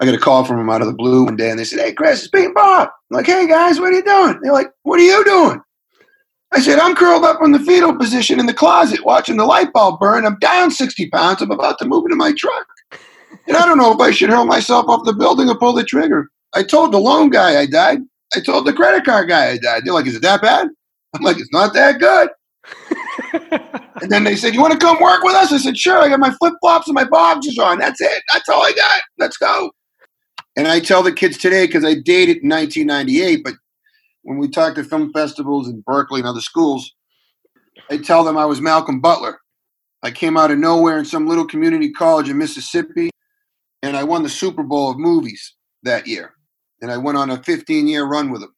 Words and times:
I 0.00 0.06
got 0.06 0.14
a 0.14 0.18
call 0.18 0.44
from 0.44 0.56
them 0.56 0.70
out 0.70 0.80
of 0.80 0.86
the 0.86 0.94
blue 0.94 1.24
one 1.24 1.36
day, 1.36 1.50
and 1.50 1.58
they 1.58 1.64
said, 1.64 1.80
"Hey, 1.80 1.92
Chris, 1.92 2.20
it's 2.20 2.28
Pete 2.28 2.54
Bob." 2.54 2.88
I'm 3.10 3.16
like, 3.16 3.26
"Hey 3.26 3.46
guys, 3.46 3.78
what 3.78 3.92
are 3.92 3.96
you 3.96 4.02
doing?" 4.02 4.38
They're 4.42 4.52
like, 4.52 4.70
"What 4.84 4.98
are 4.98 5.02
you 5.02 5.24
doing?" 5.24 5.60
I 6.52 6.60
said, 6.60 6.78
"I'm 6.78 6.94
curled 6.94 7.24
up 7.24 7.42
in 7.42 7.52
the 7.52 7.58
fetal 7.58 7.96
position 7.96 8.40
in 8.40 8.46
the 8.46 8.54
closet, 8.54 9.04
watching 9.04 9.36
the 9.36 9.44
light 9.44 9.72
bulb 9.72 10.00
burn. 10.00 10.26
I'm 10.26 10.38
down 10.38 10.70
60 10.70 11.08
pounds. 11.10 11.42
I'm 11.42 11.50
about 11.50 11.78
to 11.78 11.84
move 11.84 12.04
into 12.04 12.16
my 12.16 12.32
truck, 12.32 12.66
and 13.46 13.56
I 13.56 13.66
don't 13.66 13.78
know 13.78 13.92
if 13.92 14.00
I 14.00 14.10
should 14.10 14.30
hurl 14.30 14.46
myself 14.46 14.86
off 14.88 15.04
the 15.04 15.12
building 15.12 15.48
or 15.48 15.58
pull 15.58 15.72
the 15.74 15.84
trigger." 15.84 16.28
I 16.54 16.62
told 16.62 16.92
the 16.92 16.98
loan 16.98 17.30
guy 17.30 17.60
I 17.60 17.66
died. 17.66 18.00
I 18.34 18.40
told 18.40 18.66
the 18.66 18.72
credit 18.72 19.04
card 19.04 19.28
guy 19.28 19.50
I 19.50 19.58
died. 19.58 19.82
They're 19.84 19.94
like, 19.94 20.06
"Is 20.06 20.16
it 20.16 20.22
that 20.22 20.40
bad?" 20.40 20.68
I'm 21.14 21.22
like, 21.22 21.38
"It's 21.38 21.52
not 21.52 21.74
that 21.74 22.00
good." 22.00 22.30
and 24.00 24.10
then 24.10 24.24
they 24.24 24.36
said, 24.36 24.54
"You 24.54 24.62
want 24.62 24.72
to 24.72 24.78
come 24.78 25.00
work 25.02 25.22
with 25.22 25.34
us?" 25.34 25.52
I 25.52 25.58
said, 25.58 25.76
"Sure." 25.76 25.98
I 25.98 26.08
got 26.08 26.18
my 26.18 26.30
flip 26.30 26.54
flops 26.62 26.88
and 26.88 26.94
my 26.94 27.04
boxers 27.04 27.58
on. 27.58 27.78
That's 27.78 28.00
it. 28.00 28.22
That's 28.32 28.48
all 28.48 28.62
I 28.62 28.72
got. 28.72 29.02
Let's 29.18 29.36
go. 29.36 29.70
And 30.56 30.68
I 30.68 30.80
tell 30.80 31.02
the 31.02 31.12
kids 31.12 31.38
today 31.38 31.66
because 31.66 31.84
I 31.84 31.94
dated 31.94 32.42
in 32.42 32.50
1998, 32.50 33.42
but 33.42 33.54
when 34.22 34.38
we 34.38 34.48
talk 34.48 34.74
to 34.74 34.84
film 34.84 35.12
festivals 35.12 35.68
in 35.68 35.82
Berkeley 35.86 36.20
and 36.20 36.28
other 36.28 36.40
schools, 36.40 36.92
I 37.90 37.96
tell 37.96 38.22
them 38.22 38.36
I 38.36 38.44
was 38.44 38.60
Malcolm 38.60 39.00
Butler. 39.00 39.40
I 40.02 40.10
came 40.10 40.36
out 40.36 40.50
of 40.50 40.58
nowhere 40.58 40.98
in 40.98 41.04
some 41.04 41.26
little 41.26 41.46
community 41.46 41.90
college 41.90 42.28
in 42.28 42.36
Mississippi, 42.36 43.10
and 43.82 43.96
I 43.96 44.04
won 44.04 44.22
the 44.22 44.28
Super 44.28 44.62
Bowl 44.62 44.90
of 44.90 44.98
movies 44.98 45.54
that 45.84 46.06
year. 46.06 46.34
And 46.82 46.90
I 46.90 46.98
went 46.98 47.16
on 47.16 47.30
a 47.30 47.42
15 47.42 47.86
year 47.86 48.04
run 48.04 48.30
with 48.30 48.42
them. 48.42 48.54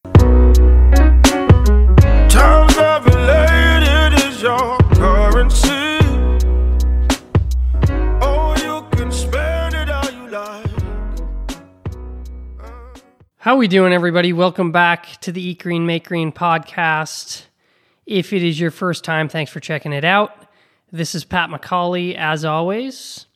How 13.45 13.57
we 13.57 13.69
doing, 13.69 13.93
everybody? 13.93 14.33
Welcome 14.33 14.73
back 14.73 15.21
to 15.21 15.31
the 15.31 15.49
Eat 15.49 15.63
Green 15.63 15.85
Make 15.85 16.09
Green 16.09 16.33
podcast. 16.33 17.43
If 18.07 18.33
it 18.33 18.43
is 18.43 18.59
your 18.59 18.71
first 18.71 19.05
time, 19.05 19.29
thanks 19.29 19.53
for 19.53 19.61
checking 19.61 19.93
it 19.93 20.03
out. 20.03 20.49
This 20.91 21.15
is 21.15 21.27
Pat 21.27 21.51
McCauley, 21.51 22.15
as 22.15 22.47
always. 22.47 23.27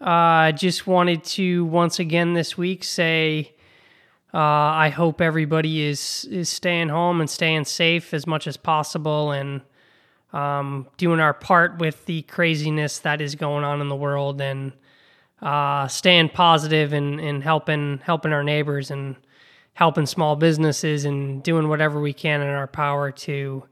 I 0.00 0.48
uh, 0.48 0.52
just 0.52 0.86
wanted 0.86 1.22
to 1.24 1.66
once 1.66 1.98
again 1.98 2.32
this 2.32 2.56
week 2.56 2.82
say 2.82 3.52
uh, 4.32 4.38
I 4.38 4.88
hope 4.88 5.20
everybody 5.20 5.82
is 5.82 6.26
is 6.30 6.48
staying 6.48 6.88
home 6.88 7.20
and 7.20 7.28
staying 7.28 7.66
safe 7.66 8.14
as 8.14 8.26
much 8.26 8.46
as 8.46 8.56
possible, 8.56 9.32
and 9.32 9.60
um, 10.32 10.86
doing 10.96 11.20
our 11.20 11.34
part 11.34 11.78
with 11.78 12.06
the 12.06 12.22
craziness 12.22 13.00
that 13.00 13.20
is 13.20 13.34
going 13.34 13.64
on 13.64 13.82
in 13.82 13.90
the 13.90 13.96
world, 13.96 14.40
and 14.40 14.72
uh, 15.42 15.88
staying 15.88 16.30
positive 16.30 16.94
and, 16.94 17.20
and 17.20 17.42
helping 17.42 17.98
helping 17.98 18.32
our 18.32 18.42
neighbors 18.42 18.90
and 18.90 19.14
helping 19.74 20.06
small 20.06 20.36
businesses 20.36 21.04
and 21.04 21.42
doing 21.42 21.68
whatever 21.68 22.00
we 22.00 22.12
can 22.12 22.40
in 22.42 22.48
our 22.48 22.66
power 22.66 23.10
to 23.10 23.64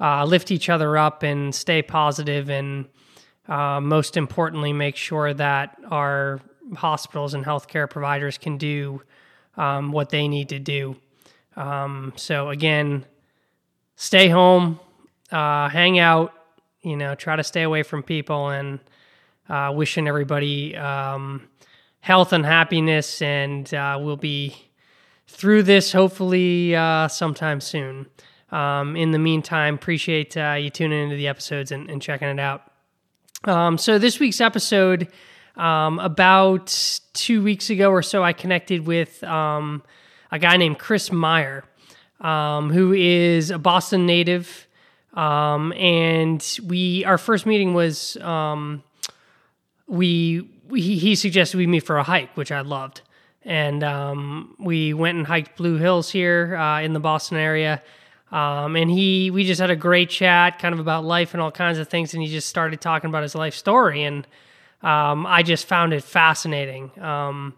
uh, 0.00 0.24
lift 0.24 0.50
each 0.50 0.68
other 0.68 0.96
up 0.96 1.22
and 1.22 1.54
stay 1.54 1.82
positive 1.82 2.50
and 2.50 2.86
uh, 3.48 3.80
most 3.80 4.16
importantly 4.16 4.72
make 4.72 4.96
sure 4.96 5.34
that 5.34 5.78
our 5.90 6.40
hospitals 6.76 7.34
and 7.34 7.44
healthcare 7.44 7.88
providers 7.88 8.38
can 8.38 8.56
do 8.58 9.02
um, 9.56 9.92
what 9.92 10.10
they 10.10 10.28
need 10.28 10.48
to 10.50 10.58
do. 10.58 10.96
Um, 11.56 12.12
so 12.16 12.50
again 12.50 13.04
stay 13.96 14.28
home 14.28 14.78
uh, 15.32 15.68
hang 15.68 15.98
out 15.98 16.32
you 16.82 16.96
know 16.96 17.14
try 17.14 17.36
to 17.36 17.44
stay 17.44 17.62
away 17.62 17.82
from 17.82 18.02
people 18.02 18.50
and 18.50 18.78
uh, 19.48 19.72
wishing 19.74 20.06
everybody 20.06 20.76
um, 20.76 21.48
health 22.00 22.32
and 22.32 22.46
happiness 22.46 23.20
and 23.20 23.72
uh, 23.74 23.98
we'll 24.00 24.16
be 24.16 24.69
through 25.30 25.62
this 25.62 25.92
hopefully 25.92 26.74
uh, 26.74 27.08
sometime 27.08 27.60
soon. 27.60 28.06
Um, 28.50 28.96
in 28.96 29.12
the 29.12 29.18
meantime, 29.18 29.76
appreciate 29.76 30.36
uh, 30.36 30.56
you 30.58 30.70
tuning 30.70 31.04
into 31.04 31.16
the 31.16 31.28
episodes 31.28 31.70
and, 31.70 31.88
and 31.88 32.02
checking 32.02 32.28
it 32.28 32.40
out. 32.40 32.64
Um, 33.44 33.78
so, 33.78 33.98
this 33.98 34.18
week's 34.18 34.40
episode, 34.40 35.08
um, 35.56 36.00
about 36.00 37.00
two 37.14 37.42
weeks 37.42 37.70
ago 37.70 37.90
or 37.90 38.02
so, 38.02 38.24
I 38.24 38.32
connected 38.32 38.86
with 38.86 39.22
um, 39.22 39.84
a 40.32 40.38
guy 40.38 40.56
named 40.56 40.78
Chris 40.78 41.12
Meyer, 41.12 41.64
um, 42.20 42.70
who 42.70 42.92
is 42.92 43.50
a 43.50 43.58
Boston 43.58 44.04
native. 44.04 44.66
Um, 45.14 45.72
and 45.74 46.44
we, 46.66 47.04
our 47.04 47.18
first 47.18 47.46
meeting 47.46 47.72
was 47.72 48.16
we, 49.86 50.48
we, 50.68 50.80
he 50.80 51.14
suggested 51.14 51.56
we 51.56 51.66
meet 51.66 51.86
for 51.86 51.98
a 51.98 52.02
hike, 52.02 52.36
which 52.36 52.52
I 52.52 52.60
loved 52.60 53.02
and 53.44 53.82
um, 53.82 54.54
we 54.58 54.92
went 54.92 55.18
and 55.18 55.26
hiked 55.26 55.56
Blue 55.56 55.76
Hills 55.76 56.10
here 56.10 56.56
uh, 56.56 56.80
in 56.80 56.92
the 56.92 57.00
Boston 57.00 57.38
area. 57.38 57.82
Um, 58.32 58.76
and 58.76 58.90
he, 58.90 59.30
we 59.30 59.44
just 59.44 59.60
had 59.60 59.70
a 59.70 59.76
great 59.76 60.08
chat, 60.08 60.58
kind 60.58 60.72
of 60.72 60.78
about 60.78 61.04
life 61.04 61.34
and 61.34 61.40
all 61.40 61.50
kinds 61.50 61.78
of 61.78 61.88
things. 61.88 62.14
And 62.14 62.22
he 62.22 62.28
just 62.28 62.48
started 62.48 62.80
talking 62.80 63.08
about 63.08 63.22
his 63.22 63.34
life 63.34 63.54
story, 63.54 64.04
and 64.04 64.26
um, 64.82 65.26
I 65.26 65.42
just 65.42 65.66
found 65.66 65.92
it 65.92 66.04
fascinating. 66.04 66.90
Um, 67.00 67.54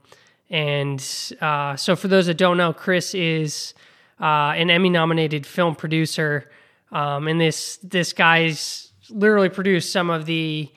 and 0.49 0.99
uh, 1.41 1.77
so, 1.77 1.95
for 1.97 2.09
those 2.09 2.27
that 2.27 2.39
don't 2.39 2.57
know, 2.57 2.73
Chris 2.73 3.15
is 3.15 3.75
uh, 4.21 4.53
an 4.57 4.71
Emmy-nominated 4.71 5.47
film 5.47 5.75
producer, 5.75 6.51
um, 6.91 7.29
and 7.29 7.41
this 7.41 7.79
this 7.83 8.13
guy's 8.13 8.93
literally 9.11 9.49
produced 9.49 9.93
some 9.93 10.11
of 10.11 10.27
the 10.27 10.71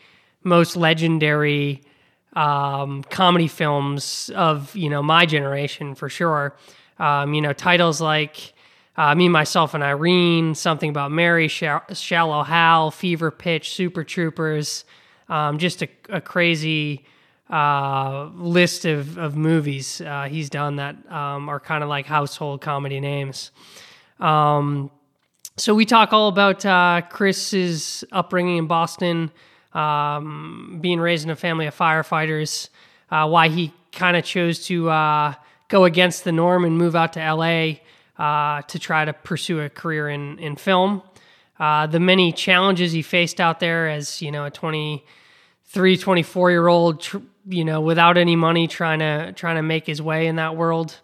most 0.43 0.75
legendary 0.75 1.81
um, 2.35 3.03
comedy 3.03 3.47
films 3.47 4.29
of 4.35 4.75
you 4.75 4.89
know 4.89 5.01
my 5.01 5.25
generation 5.25 5.95
for 5.95 6.09
sure. 6.09 6.55
Um, 6.97 7.33
you 7.33 7.41
know 7.41 7.53
titles 7.53 7.99
like 7.99 8.53
uh, 8.97 9.13
Me, 9.15 9.27
Myself, 9.27 9.73
and 9.73 9.83
Irene, 9.83 10.55
Something 10.55 10.89
About 10.89 11.11
Mary, 11.11 11.47
Shallow 11.47 12.43
Hal, 12.43 12.91
Fever 12.91 13.31
Pitch, 13.31 13.71
Super 13.71 14.03
Troopers, 14.03 14.85
um, 15.27 15.57
just 15.57 15.81
a, 15.81 15.89
a 16.09 16.21
crazy 16.21 17.05
uh, 17.49 18.29
list 18.35 18.85
of, 18.85 19.17
of 19.17 19.35
movies 19.35 20.01
uh, 20.01 20.23
he's 20.23 20.49
done 20.49 20.77
that 20.77 20.95
um, 21.11 21.47
are 21.47 21.59
kind 21.59 21.83
of 21.83 21.89
like 21.89 22.05
household 22.05 22.61
comedy 22.61 22.99
names. 22.99 23.51
Um, 24.19 24.89
so 25.57 25.75
we 25.75 25.85
talk 25.85 26.11
all 26.11 26.27
about 26.27 26.65
uh, 26.65 27.01
Chris's 27.09 28.03
upbringing 28.11 28.57
in 28.57 28.67
Boston 28.67 29.31
um, 29.75 30.79
being 30.81 30.99
raised 30.99 31.25
in 31.25 31.29
a 31.29 31.35
family 31.35 31.67
of 31.67 31.77
firefighters, 31.77 32.69
uh, 33.11 33.27
why 33.27 33.49
he 33.49 33.73
kind 33.91 34.17
of 34.17 34.23
chose 34.23 34.65
to 34.67 34.89
uh, 34.89 35.33
go 35.67 35.83
against 35.83 36.23
the 36.23 36.31
norm 36.31 36.63
and 36.65 36.77
move 36.77 36.95
out 36.95 37.13
to 37.13 37.19
LA 37.19 37.75
uh, 38.17 38.61
to 38.63 38.79
try 38.79 39.05
to 39.05 39.13
pursue 39.13 39.59
a 39.59 39.69
career 39.69 40.09
in, 40.09 40.39
in 40.39 40.55
film. 40.55 41.01
Uh, 41.59 41.87
the 41.87 41.99
many 41.99 42.31
challenges 42.31 42.91
he 42.91 43.01
faced 43.01 43.39
out 43.39 43.59
there 43.59 43.89
as, 43.89 44.21
you 44.21 44.31
know, 44.31 44.45
a 44.45 44.51
23, 44.51 45.97
24 45.97 46.51
year 46.51 46.67
old, 46.67 47.01
tr- 47.01 47.17
you 47.47 47.63
know, 47.63 47.81
without 47.81 48.17
any 48.17 48.35
money 48.35 48.67
trying 48.67 48.99
to, 48.99 49.31
trying 49.33 49.55
to 49.55 49.61
make 49.61 49.85
his 49.85 50.01
way 50.01 50.27
in 50.27 50.37
that 50.37 50.55
world. 50.55 50.99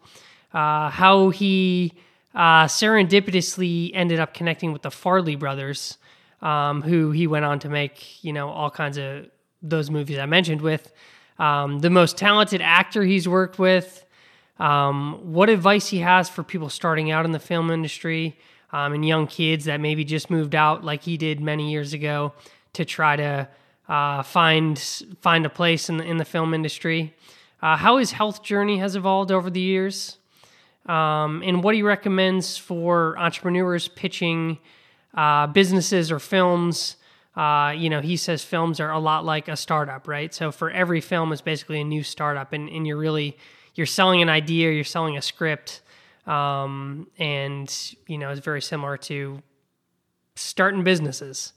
Uh, 0.54 0.90
how 0.90 1.30
he 1.30 1.94
uh, 2.36 2.66
serendipitously 2.66 3.92
ended 3.94 4.20
up 4.20 4.34
connecting 4.34 4.74
with 4.74 4.82
the 4.82 4.90
Farrelly 4.90 5.40
brothers 5.40 5.98
um, 6.42 6.82
who 6.82 7.12
he 7.12 7.28
went 7.28 7.46
on 7.46 7.60
to 7.60 7.70
make, 7.70 8.24
you 8.24 8.34
know, 8.34 8.50
all 8.50 8.70
kinds 8.70 8.98
of 8.98 9.28
those 9.62 9.90
movies 9.90 10.18
I 10.18 10.26
mentioned 10.26 10.62
with. 10.62 10.92
Um, 11.40 11.80
the 11.80 11.90
most 11.90 12.18
talented 12.18 12.62
actor 12.62 13.04
he's 13.04 13.28
worked 13.28 13.58
with, 13.58 14.06
um, 14.60 15.34
what 15.34 15.50
advice 15.50 15.88
he 15.88 16.00
has 16.00 16.30
for 16.30 16.44
people 16.44 16.70
starting 16.70 17.10
out 17.10 17.26
in 17.26 17.32
the 17.32 17.40
film 17.40 17.72
industry 17.72 18.38
um, 18.72 18.94
and 18.94 19.06
young 19.06 19.28
kids 19.28 19.66
that 19.66 19.80
maybe 19.80 20.04
just 20.04 20.30
moved 20.30 20.56
out 20.56 20.84
like 20.84 21.04
he 21.04 21.18
did 21.18 21.42
many 21.42 21.72
years 21.72 21.94
ago 21.94 22.34
to 22.74 22.86
try 22.86 23.16
to 23.16 23.48
uh, 23.90 24.24
find 24.24 24.80
find 25.20 25.46
a 25.46 25.50
place 25.50 25.90
in 25.90 25.98
the, 25.98 26.04
in 26.04 26.18
the 26.18 26.26
film 26.26 26.54
industry. 26.54 27.14
Uh, 27.62 27.76
how 27.76 27.98
his 27.98 28.12
health 28.12 28.44
journey 28.44 28.78
has 28.78 28.96
evolved 28.96 29.32
over 29.32 29.50
the 29.50 29.60
years, 29.60 30.18
um, 30.88 31.44
and 31.44 31.64
what 31.64 31.76
he 31.76 31.84
recommends 31.84 32.58
for 32.58 33.18
entrepreneurs 33.20 33.88
pitching 33.88 34.58
uh, 35.14 35.48
businesses 35.48 36.12
or 36.12 36.20
films. 36.20 36.98
Uh, 37.36 37.74
you 37.76 37.90
know, 37.90 38.02
he 38.02 38.18
says 38.18 38.44
films 38.44 38.80
are 38.80 38.92
a 38.92 39.00
lot 39.00 39.24
like 39.24 39.48
a 39.48 39.56
startup, 39.56 40.08
right? 40.08 40.34
So 40.34 40.52
for 40.52 40.70
every 40.70 41.02
film 41.02 41.32
is 41.32 41.42
basically 41.42 41.80
a 41.80 41.84
new 41.84 42.04
startup, 42.04 42.54
and, 42.54 42.70
and 42.70 42.86
you're 42.86 42.98
really 42.98 43.38
you're 43.76 43.86
selling 43.86 44.22
an 44.22 44.30
idea, 44.30 44.72
you're 44.72 44.84
selling 44.84 45.18
a 45.18 45.22
script, 45.22 45.82
um, 46.28 47.08
and 47.18 47.96
you 48.08 48.18
know 48.18 48.32
it's 48.32 48.42
very 48.42 48.62
similar 48.62 48.98
to 48.98 49.42
starting 50.36 50.84
businesses. 50.84 51.54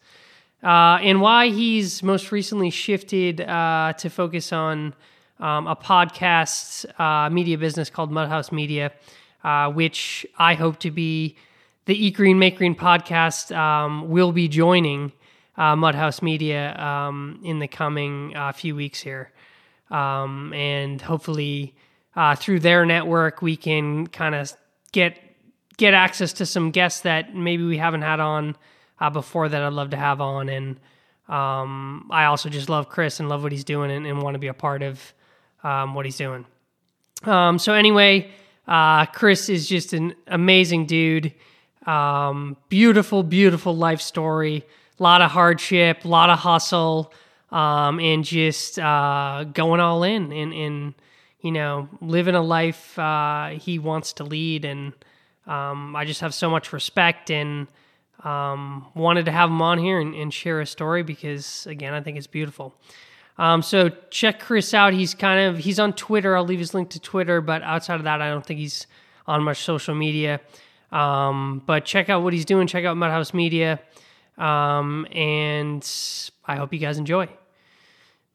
Uh, 0.62 0.98
and 1.02 1.20
why 1.20 1.48
he's 1.48 2.02
most 2.02 2.32
recently 2.32 2.70
shifted 2.70 3.40
uh, 3.42 3.92
to 3.98 4.08
focus 4.08 4.52
on 4.52 4.94
um, 5.38 5.66
a 5.66 5.76
podcast 5.76 6.86
uh, 6.98 7.28
media 7.28 7.58
business 7.58 7.90
called 7.90 8.10
Mudhouse 8.10 8.50
Media, 8.50 8.92
uh, 9.42 9.70
which 9.70 10.24
I 10.38 10.54
hope 10.54 10.78
to 10.80 10.90
be 10.90 11.36
the 11.86 11.94
Eat 11.94 12.14
Green 12.14 12.38
Make 12.38 12.56
Green 12.58 12.74
podcast 12.74 13.54
um, 13.56 14.08
will 14.08 14.32
be 14.32 14.48
joining 14.48 15.12
uh, 15.56 15.74
Mudhouse 15.74 16.22
Media 16.22 16.76
um, 16.78 17.40
in 17.44 17.58
the 17.58 17.68
coming 17.68 18.34
uh, 18.34 18.52
few 18.52 18.74
weeks 18.74 19.00
here, 19.00 19.32
um, 19.90 20.52
and 20.52 21.00
hopefully 21.00 21.74
uh, 22.16 22.34
through 22.36 22.60
their 22.60 22.86
network, 22.86 23.42
we 23.42 23.56
can 23.56 24.06
kind 24.06 24.34
of 24.34 24.52
get 24.92 25.18
get 25.76 25.94
access 25.94 26.32
to 26.34 26.46
some 26.46 26.70
guests 26.70 27.00
that 27.00 27.34
maybe 27.34 27.64
we 27.64 27.76
haven't 27.78 28.02
had 28.02 28.20
on 28.20 28.56
uh, 29.00 29.10
before 29.10 29.48
that 29.48 29.62
I'd 29.62 29.72
love 29.72 29.90
to 29.90 29.96
have 29.96 30.20
on. 30.20 30.48
And 30.48 30.78
um, 31.28 32.08
I 32.12 32.26
also 32.26 32.48
just 32.48 32.68
love 32.68 32.88
Chris 32.88 33.18
and 33.18 33.28
love 33.28 33.42
what 33.42 33.50
he's 33.50 33.64
doing 33.64 33.90
and, 33.90 34.06
and 34.06 34.22
want 34.22 34.34
to 34.34 34.38
be 34.38 34.46
a 34.46 34.54
part 34.54 34.82
of 34.82 35.12
um, 35.64 35.94
what 35.94 36.04
he's 36.04 36.16
doing. 36.16 36.46
Um, 37.24 37.58
so 37.58 37.72
anyway, 37.72 38.30
uh, 38.68 39.06
Chris 39.06 39.48
is 39.48 39.68
just 39.68 39.92
an 39.92 40.14
amazing 40.26 40.86
dude. 40.86 41.34
Um, 41.86 42.56
beautiful, 42.68 43.22
beautiful 43.22 43.76
life 43.76 44.00
story. 44.00 44.64
A 44.98 45.02
lot 45.02 45.22
of 45.22 45.30
hardship, 45.30 46.04
a 46.04 46.08
lot 46.08 46.30
of 46.30 46.38
hustle, 46.38 47.12
um, 47.50 48.00
and 48.00 48.24
just 48.24 48.78
uh, 48.78 49.44
going 49.52 49.80
all 49.80 50.02
in 50.02 50.32
and, 50.32 50.52
and 50.52 50.94
you 51.40 51.52
know 51.52 51.88
living 52.00 52.34
a 52.34 52.42
life 52.42 52.98
uh, 52.98 53.50
he 53.50 53.78
wants 53.78 54.14
to 54.14 54.24
lead. 54.24 54.64
And 54.64 54.92
um, 55.46 55.94
I 55.94 56.04
just 56.04 56.20
have 56.20 56.32
so 56.32 56.48
much 56.48 56.72
respect 56.72 57.30
and 57.30 57.66
um, 58.22 58.86
wanted 58.94 59.26
to 59.26 59.32
have 59.32 59.50
him 59.50 59.60
on 59.60 59.78
here 59.78 60.00
and, 60.00 60.14
and, 60.14 60.32
share 60.32 60.60
a 60.60 60.66
story 60.66 61.02
because 61.02 61.66
again, 61.66 61.92
I 61.92 62.00
think 62.00 62.16
it's 62.16 62.26
beautiful. 62.26 62.74
Um, 63.36 63.60
so 63.60 63.90
check 64.10 64.40
Chris 64.40 64.72
out. 64.72 64.94
He's 64.94 65.14
kind 65.14 65.40
of 65.40 65.58
he's 65.58 65.78
on 65.78 65.92
Twitter. 65.92 66.36
I'll 66.36 66.44
leave 66.44 66.60
his 66.60 66.72
link 66.72 66.90
to 66.90 67.00
Twitter, 67.00 67.40
but 67.40 67.62
outside 67.62 67.96
of 67.96 68.04
that, 68.04 68.22
I 68.22 68.30
don't 68.30 68.46
think 68.46 68.60
he's 68.60 68.86
on 69.26 69.42
much 69.42 69.58
social 69.58 69.94
media. 69.94 70.40
Um, 70.94 71.60
but 71.66 71.84
check 71.84 72.08
out 72.08 72.22
what 72.22 72.32
he's 72.32 72.44
doing. 72.44 72.68
Check 72.68 72.84
out 72.84 72.96
Mudhouse 72.96 73.34
Media, 73.34 73.80
um, 74.38 75.08
and 75.10 75.84
I 76.44 76.54
hope 76.54 76.72
you 76.72 76.78
guys 76.78 76.98
enjoy. 76.98 77.28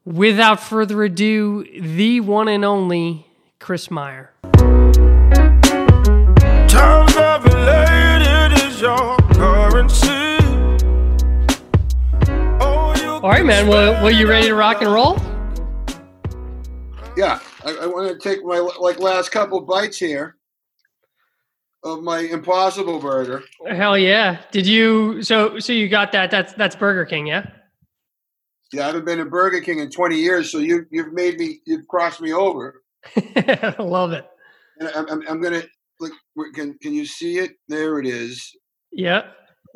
Without 0.03 0.59
further 0.59 1.03
ado, 1.03 1.63
the 1.79 2.19
one 2.19 2.49
and 2.49 2.65
only 2.65 3.25
Chris 3.59 3.89
Meyer. 3.89 4.33
All 13.21 13.29
right, 13.29 13.45
man. 13.45 13.67
Well, 13.67 14.03
well, 14.03 14.11
you 14.11 14.27
ready 14.27 14.47
to 14.47 14.55
rock 14.55 14.81
and 14.81 14.91
roll? 14.91 15.17
Yeah, 17.15 17.39
I, 17.63 17.71
I 17.83 17.85
want 17.85 18.09
to 18.09 18.17
take 18.17 18.43
my 18.43 18.59
like 18.79 18.99
last 18.99 19.29
couple 19.31 19.61
bites 19.61 19.97
here 19.97 20.35
of 21.83 22.03
my 22.03 22.19
Impossible 22.19 22.99
Burger. 22.99 23.43
Hell 23.67 23.97
yeah! 23.97 24.41
Did 24.51 24.67
you? 24.67 25.21
So, 25.23 25.59
so 25.59 25.73
you 25.73 25.87
got 25.89 26.11
that? 26.11 26.31
That's 26.31 26.53
that's 26.53 26.75
Burger 26.75 27.05
King, 27.05 27.27
yeah. 27.27 27.45
Yeah, 28.71 28.83
I 28.83 28.85
haven't 28.87 29.05
been 29.05 29.17
to 29.17 29.25
Burger 29.25 29.61
King 29.61 29.79
in 29.79 29.89
20 29.89 30.15
years, 30.15 30.51
so 30.51 30.59
you 30.59 30.85
you've 30.91 31.13
made 31.13 31.39
me 31.39 31.59
you've 31.65 31.87
crossed 31.87 32.21
me 32.21 32.33
over. 32.33 32.83
I 33.15 33.75
love 33.79 34.11
it. 34.11 34.25
And 34.79 34.89
I'm, 34.89 35.09
I'm, 35.09 35.27
I'm 35.27 35.41
gonna 35.41 35.63
like 35.99 36.11
can 36.53 36.77
can 36.81 36.93
you 36.93 37.05
see 37.05 37.39
it? 37.39 37.51
There 37.67 37.99
it 37.99 38.05
is. 38.05 38.55
Yeah. 38.91 39.23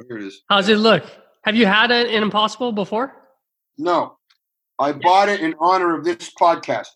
Here 0.07 0.17
it 0.17 0.25
is. 0.25 0.41
How's 0.49 0.69
it 0.69 0.77
look? 0.77 1.03
Have 1.44 1.56
you 1.56 1.65
had 1.65 1.91
an, 1.91 2.07
an 2.07 2.23
Impossible 2.23 2.71
before? 2.71 3.13
No, 3.77 4.17
I 4.79 4.91
bought 4.91 5.29
it 5.29 5.41
in 5.41 5.56
honor 5.59 5.97
of 5.97 6.06
this 6.06 6.31
podcast. 6.39 6.88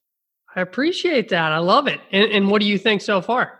I 0.55 0.61
appreciate 0.61 1.29
that. 1.29 1.51
I 1.51 1.59
love 1.59 1.87
it. 1.87 1.99
And, 2.11 2.31
and 2.31 2.49
what 2.49 2.61
do 2.61 2.67
you 2.67 2.77
think 2.77 3.01
so 3.01 3.21
far? 3.21 3.59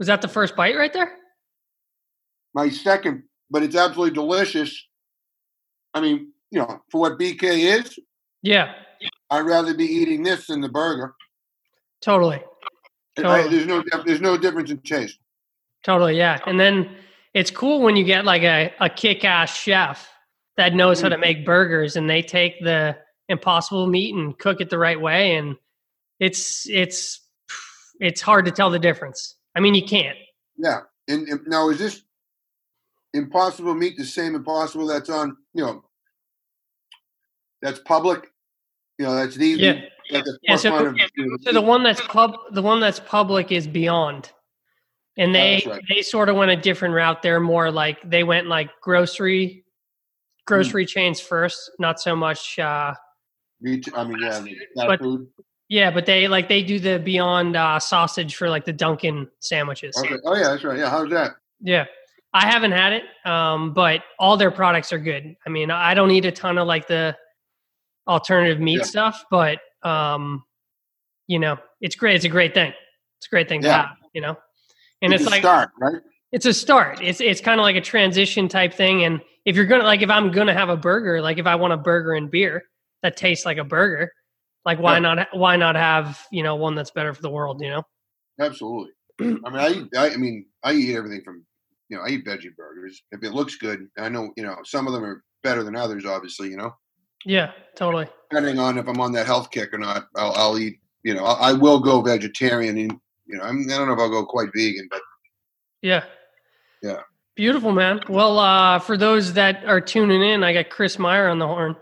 Was 0.00 0.06
that 0.06 0.22
the 0.22 0.28
first 0.28 0.56
bite 0.56 0.76
right 0.76 0.92
there? 0.92 1.12
My 2.54 2.70
second, 2.70 3.22
but 3.50 3.62
it's 3.62 3.76
absolutely 3.76 4.14
delicious. 4.14 4.74
I 5.92 6.00
mean, 6.00 6.32
you 6.50 6.58
know, 6.58 6.82
for 6.90 7.02
what 7.02 7.18
BK 7.18 7.78
is, 7.78 7.98
yeah, 8.42 8.72
I'd 9.28 9.40
rather 9.40 9.74
be 9.74 9.84
eating 9.84 10.22
this 10.22 10.46
than 10.46 10.62
the 10.62 10.70
burger. 10.70 11.14
Totally. 12.00 12.42
totally. 13.14 13.40
I, 13.42 13.48
there's 13.48 13.66
no 13.66 13.84
there's 14.06 14.22
no 14.22 14.38
difference 14.38 14.70
in 14.70 14.78
taste. 14.78 15.18
Totally, 15.84 16.16
yeah. 16.16 16.38
And 16.46 16.58
then 16.58 16.96
it's 17.34 17.50
cool 17.50 17.82
when 17.82 17.94
you 17.94 18.04
get 18.04 18.24
like 18.24 18.42
a, 18.42 18.72
a 18.80 18.88
kick 18.88 19.22
ass 19.24 19.54
chef 19.54 20.08
that 20.56 20.74
knows 20.74 21.02
how 21.02 21.10
to 21.10 21.16
mm. 21.16 21.20
make 21.20 21.44
burgers 21.44 21.96
and 21.96 22.08
they 22.08 22.22
take 22.22 22.58
the 22.62 22.96
impossible 23.28 23.86
meat 23.86 24.14
and 24.14 24.38
cook 24.38 24.62
it 24.62 24.70
the 24.70 24.78
right 24.78 25.00
way 25.00 25.36
and 25.36 25.56
it's 26.18 26.68
it's 26.68 27.20
it's 28.00 28.20
hard 28.20 28.44
to 28.44 28.50
tell 28.50 28.70
the 28.70 28.78
difference 28.78 29.36
i 29.56 29.60
mean 29.60 29.74
you 29.74 29.84
can't 29.84 30.16
yeah 30.56 30.80
and, 31.08 31.28
and 31.28 31.40
now 31.46 31.68
is 31.68 31.78
this 31.78 32.02
impossible 33.14 33.74
meat 33.74 33.96
the 33.96 34.04
same 34.04 34.34
impossible 34.34 34.86
that's 34.86 35.10
on 35.10 35.36
you 35.54 35.64
know 35.64 35.84
that's 37.62 37.80
public 37.80 38.30
you 38.98 39.04
know 39.04 39.14
that's 39.14 39.36
the 39.36 39.48
yeah, 39.48 39.80
the, 40.10 40.38
yeah 40.42 40.56
so, 40.56 40.86
of, 40.86 40.96
so 41.42 41.52
the 41.52 41.60
one 41.60 41.82
that's 41.82 42.00
pub 42.02 42.32
the 42.52 42.62
one 42.62 42.80
that's 42.80 43.00
public 43.00 43.50
is 43.50 43.66
beyond 43.66 44.30
and 45.18 45.34
they 45.34 45.62
right. 45.66 45.82
they 45.88 46.02
sort 46.02 46.28
of 46.28 46.36
went 46.36 46.50
a 46.50 46.56
different 46.56 46.94
route 46.94 47.20
they're 47.22 47.40
more 47.40 47.70
like 47.70 47.98
they 48.08 48.22
went 48.22 48.46
like 48.46 48.70
grocery 48.80 49.64
grocery 50.50 50.84
mm. 50.84 50.88
chains 50.88 51.20
first, 51.20 51.70
not 51.78 52.00
so 52.00 52.16
much. 52.16 52.58
Uh, 52.58 52.92
Meat, 53.60 53.88
I 53.94 54.04
mean, 54.04 54.18
yeah, 54.20 54.86
but, 54.86 55.00
food. 55.00 55.28
Yeah, 55.70 55.92
but 55.92 56.04
they 56.04 56.26
like 56.26 56.48
they 56.48 56.64
do 56.64 56.80
the 56.80 56.98
Beyond 56.98 57.54
uh, 57.54 57.78
sausage 57.78 58.34
for 58.34 58.50
like 58.50 58.64
the 58.64 58.72
Dunkin' 58.72 59.28
sandwiches. 59.38 59.96
Okay. 59.96 60.16
Oh 60.24 60.34
yeah, 60.34 60.48
that's 60.48 60.64
right. 60.64 60.76
Yeah, 60.76 60.90
how's 60.90 61.08
that? 61.10 61.36
Yeah, 61.60 61.84
I 62.34 62.44
haven't 62.50 62.72
had 62.72 62.92
it, 62.92 63.04
um, 63.24 63.72
but 63.72 64.02
all 64.18 64.36
their 64.36 64.50
products 64.50 64.92
are 64.92 64.98
good. 64.98 65.36
I 65.46 65.48
mean, 65.48 65.70
I 65.70 65.94
don't 65.94 66.10
eat 66.10 66.24
a 66.24 66.32
ton 66.32 66.58
of 66.58 66.66
like 66.66 66.88
the 66.88 67.16
alternative 68.08 68.58
meat 68.58 68.78
yeah. 68.78 68.82
stuff, 68.82 69.24
but 69.30 69.60
um, 69.84 70.42
you 71.28 71.38
know, 71.38 71.56
it's 71.80 71.94
great. 71.94 72.16
It's 72.16 72.24
a 72.24 72.28
great 72.28 72.52
thing. 72.52 72.72
It's 73.18 73.28
a 73.28 73.30
great 73.30 73.48
thing 73.48 73.62
yeah. 73.62 73.68
to 73.68 73.74
have. 73.76 73.96
You 74.12 74.22
know, 74.22 74.36
and 75.02 75.12
it's, 75.12 75.22
it's 75.22 75.30
like 75.30 75.42
start 75.42 75.70
right. 75.78 76.02
It's 76.32 76.46
a 76.46 76.52
start. 76.52 77.00
It's 77.00 77.20
it's 77.20 77.40
kind 77.40 77.60
of 77.60 77.62
like 77.62 77.76
a 77.76 77.80
transition 77.80 78.48
type 78.48 78.74
thing, 78.74 79.04
and 79.04 79.20
if 79.44 79.54
you're 79.54 79.66
gonna 79.66 79.84
like 79.84 80.02
if 80.02 80.10
I'm 80.10 80.32
gonna 80.32 80.52
have 80.52 80.68
a 80.68 80.76
burger, 80.76 81.22
like 81.22 81.38
if 81.38 81.46
I 81.46 81.54
want 81.54 81.74
a 81.74 81.76
burger 81.76 82.14
and 82.14 82.28
beer 82.28 82.64
that 83.04 83.16
tastes 83.16 83.46
like 83.46 83.58
a 83.58 83.64
burger, 83.64 84.10
like 84.64 84.78
why 84.78 84.94
yeah. 84.94 84.98
not 85.00 85.28
why 85.32 85.56
not 85.56 85.76
have 85.76 86.26
you 86.30 86.42
know 86.42 86.56
one 86.56 86.74
that's 86.74 86.90
better 86.90 87.14
for 87.14 87.22
the 87.22 87.30
world? 87.30 87.60
You 87.60 87.70
know. 87.70 87.82
Absolutely. 88.40 88.92
I 89.20 89.24
mean, 89.24 89.42
I 89.44 89.68
eat, 89.68 89.88
I, 89.96 90.10
I 90.10 90.16
mean, 90.16 90.46
I 90.64 90.72
eat 90.72 90.96
everything 90.96 91.22
from 91.24 91.44
you 91.88 91.96
know, 91.96 92.04
I 92.04 92.10
eat 92.10 92.24
veggie 92.24 92.54
burgers 92.56 93.02
if 93.10 93.22
it 93.22 93.32
looks 93.32 93.56
good. 93.56 93.88
I 93.98 94.08
know 94.08 94.32
you 94.36 94.44
know 94.44 94.56
some 94.64 94.86
of 94.86 94.92
them 94.92 95.04
are 95.04 95.22
better 95.42 95.62
than 95.62 95.76
others, 95.76 96.06
obviously. 96.06 96.48
You 96.48 96.56
know. 96.56 96.74
Yeah, 97.26 97.52
totally. 97.76 98.06
Depending 98.30 98.58
on 98.58 98.78
if 98.78 98.88
I'm 98.88 99.00
on 99.00 99.12
that 99.12 99.26
health 99.26 99.50
kick 99.50 99.74
or 99.74 99.78
not, 99.78 100.06
I'll, 100.16 100.32
I'll 100.32 100.58
eat. 100.58 100.78
You 101.02 101.14
know, 101.14 101.24
I, 101.24 101.50
I 101.50 101.52
will 101.52 101.80
go 101.80 102.00
vegetarian, 102.00 102.78
and 102.78 102.92
you 103.26 103.38
know, 103.38 103.42
I'm, 103.42 103.64
I 103.70 103.76
don't 103.76 103.88
know 103.88 103.94
if 103.94 103.98
I'll 103.98 104.10
go 104.10 104.24
quite 104.24 104.48
vegan, 104.54 104.86
but 104.90 105.00
yeah, 105.82 106.04
yeah. 106.82 107.00
Beautiful, 107.34 107.72
man. 107.72 108.00
Well, 108.08 108.38
uh, 108.38 108.78
for 108.80 108.96
those 108.96 109.32
that 109.34 109.64
are 109.64 109.80
tuning 109.80 110.22
in, 110.22 110.44
I 110.44 110.52
got 110.52 110.68
Chris 110.68 110.98
Meyer 110.98 111.28
on 111.28 111.38
the 111.38 111.46
horn. 111.46 111.76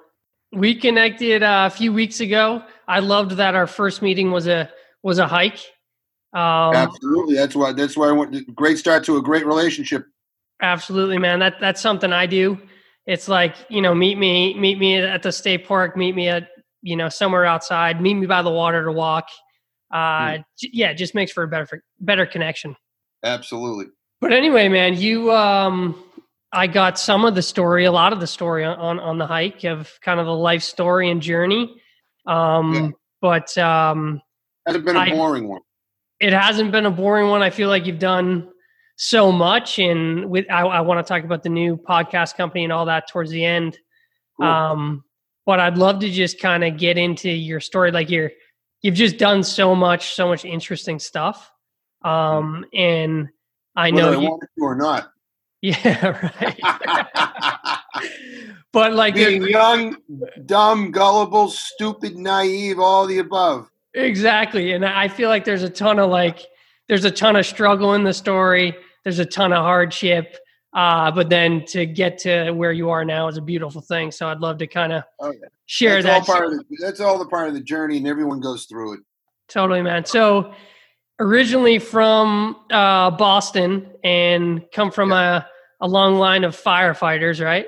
We 0.53 0.75
connected 0.75 1.43
uh, 1.43 1.69
a 1.71 1.75
few 1.75 1.93
weeks 1.93 2.21
ago. 2.21 2.63
I 2.87 3.01
loved 3.01 3.33
that 3.33 3.55
our 3.55 3.67
first 3.67 4.01
meeting 4.01 4.31
was 4.31 4.47
a 4.47 4.71
was 5.03 5.19
a 5.19 5.27
hike. 5.27 5.61
Um, 6.33 6.75
absolutely, 6.75 7.35
that's 7.35 7.55
why 7.55 7.73
that's 7.73 7.97
why 7.97 8.09
I 8.09 8.13
went. 8.13 8.55
Great 8.55 8.79
start 8.79 9.05
to 9.05 9.17
a 9.17 9.23
great 9.23 9.47
relationship. 9.47 10.07
Absolutely, 10.61 11.19
man. 11.19 11.39
That 11.39 11.55
that's 11.61 11.81
something 11.81 12.13
I 12.13 12.27
do. 12.27 12.59
It's 13.07 13.29
like 13.29 13.57
you 13.69 13.81
know, 13.81 13.95
meet 13.95 14.19
me, 14.19 14.55
meet 14.55 14.79
me 14.79 14.97
at 14.97 15.23
the 15.23 15.33
state 15.33 15.67
park, 15.67 15.97
meet 15.97 16.15
me 16.15 16.29
at 16.29 16.49
you 16.83 16.97
know 16.97 17.09
somewhere 17.09 17.45
outside, 17.45 18.01
meet 18.01 18.15
me 18.15 18.27
by 18.27 18.43
the 18.43 18.51
water 18.51 18.85
to 18.85 18.93
walk. 18.93 19.29
Uh, 19.91 19.97
mm. 19.97 20.45
Yeah, 20.61 20.91
it 20.91 20.95
just 20.95 21.15
makes 21.15 21.33
for 21.33 21.43
a 21.43 21.49
better 21.49 21.83
better 22.01 22.27
connection. 22.27 22.77
Absolutely. 23.23 23.87
But 24.21 24.33
anyway, 24.33 24.69
man, 24.69 24.97
you 24.97 25.33
um 25.33 26.03
I 26.53 26.67
got 26.67 26.99
some 26.99 27.25
of 27.25 27.35
the 27.35 27.43
story, 27.43 27.85
a 27.85 27.93
lot 27.93 28.13
of 28.13 28.21
the 28.21 28.27
story 28.27 28.65
on 28.65 28.99
on 28.99 29.19
the 29.19 29.27
hike 29.27 29.65
of 29.65 29.93
kind 30.03 30.19
of 30.19 30.27
the 30.27 30.35
life 30.35 30.63
story 30.63 31.11
and 31.11 31.21
journey. 31.21 31.81
Um 32.27 32.75
yeah. 32.75 32.89
but 33.21 33.59
um 33.59 34.21
hasn't 34.67 34.85
been 34.85 34.97
a 34.97 35.01
I, 35.01 35.11
boring 35.11 35.49
one. 35.49 35.61
It 36.21 36.33
hasn't 36.33 36.73
been 36.73 36.87
a 36.87 36.91
boring 36.91 37.29
one. 37.29 37.43
I 37.43 37.51
feel 37.51 37.69
like 37.69 37.87
you've 37.87 37.99
done 37.99 38.49
so 38.97 39.31
much 39.31 39.79
and 39.79 40.29
with 40.29 40.51
I, 40.51 40.63
I 40.63 40.81
want 40.81 41.05
to 41.05 41.09
talk 41.09 41.23
about 41.25 41.43
the 41.43 41.49
new 41.49 41.77
podcast 41.77 42.37
company 42.37 42.65
and 42.65 42.73
all 42.73 42.87
that 42.87 43.09
towards 43.09 43.31
the 43.31 43.45
end. 43.45 43.79
Cool. 44.39 44.49
Um 44.49 45.05
but 45.45 45.61
I'd 45.61 45.79
love 45.79 46.01
to 46.01 46.11
just 46.11 46.41
kind 46.41 46.65
of 46.65 46.77
get 46.77 46.99
into 46.99 47.31
your 47.31 47.61
story 47.61 47.91
like 47.91 48.11
you're 48.11 48.31
you've 48.81 48.95
just 48.95 49.19
done 49.19 49.43
so 49.43 49.75
much 49.75 50.15
so 50.15 50.29
much 50.29 50.47
interesting 50.47 50.99
stuff. 50.99 51.51
Um 52.03 52.65
and 52.73 53.29
I 53.77 53.91
know 53.91 54.11
Whether 54.11 54.23
you 54.23 54.31
want 54.31 54.43
to 54.43 54.49
or 54.63 54.75
not. 54.75 55.13
Yeah, 55.61 56.31
right. 56.41 56.61
but 58.73 58.95
like 58.95 59.15
being 59.15 59.43
young, 59.43 59.97
dumb, 60.47 60.91
gullible, 60.91 61.49
stupid, 61.49 62.17
naive, 62.17 62.79
all 62.79 63.07
the 63.07 63.19
above. 63.19 63.69
Exactly. 63.95 64.73
And 64.73 64.85
I 64.85 65.09
feel 65.09 65.29
like 65.29 65.45
there's 65.45 65.63
a 65.63 65.71
ton 65.71 65.99
of 65.99 66.11
like 66.11 66.47
there's 66.89 67.05
a 67.05 67.11
ton 67.11 67.37
of 67.37 67.47
struggle 67.47 67.95
in 67.95 68.05
the 68.05 68.15
story. 68.15 68.77
There's 69.05 69.19
a 69.19 69.27
ton 69.27 69.53
of 69.53 69.63
hardship. 69.63 70.37
Uh, 70.75 71.11
but 71.11 71.31
then 71.31 71.65
to 71.65 71.87
get 71.87 72.19
to 72.19 72.53
where 72.53 72.73
you 72.73 72.91
are 72.91 73.05
now 73.05 73.27
is 73.27 73.37
a 73.37 73.43
beautiful 73.43 73.81
thing. 73.81 74.11
So 74.11 74.29
I'd 74.29 74.41
love 74.41 74.59
to 74.59 74.67
kind 74.67 74.93
of 74.93 75.03
oh, 75.19 75.33
yeah. 75.33 75.49
share 75.67 76.03
that's 76.03 76.27
that. 76.27 76.33
All 76.33 76.41
part 76.41 76.53
of 76.53 76.59
the, 76.59 76.77
that's 76.81 77.01
all 77.01 77.19
the 77.19 77.27
part 77.27 77.49
of 77.49 77.55
the 77.55 77.61
journey, 77.61 77.97
and 77.97 78.07
everyone 78.07 78.41
goes 78.41 78.67
through 78.67 78.95
it. 78.95 79.01
Totally, 79.49 79.83
man. 79.83 80.05
So 80.05 80.55
originally 81.19 81.79
from 81.79 82.57
uh, 82.71 83.11
Boston 83.13 83.91
and 84.05 84.65
come 84.73 84.91
from 84.91 85.13
a, 85.13 85.47
a 85.81 85.89
long 85.89 86.17
line 86.17 86.45
of 86.45 86.57
firefighters, 86.61 87.45
right? 87.45 87.67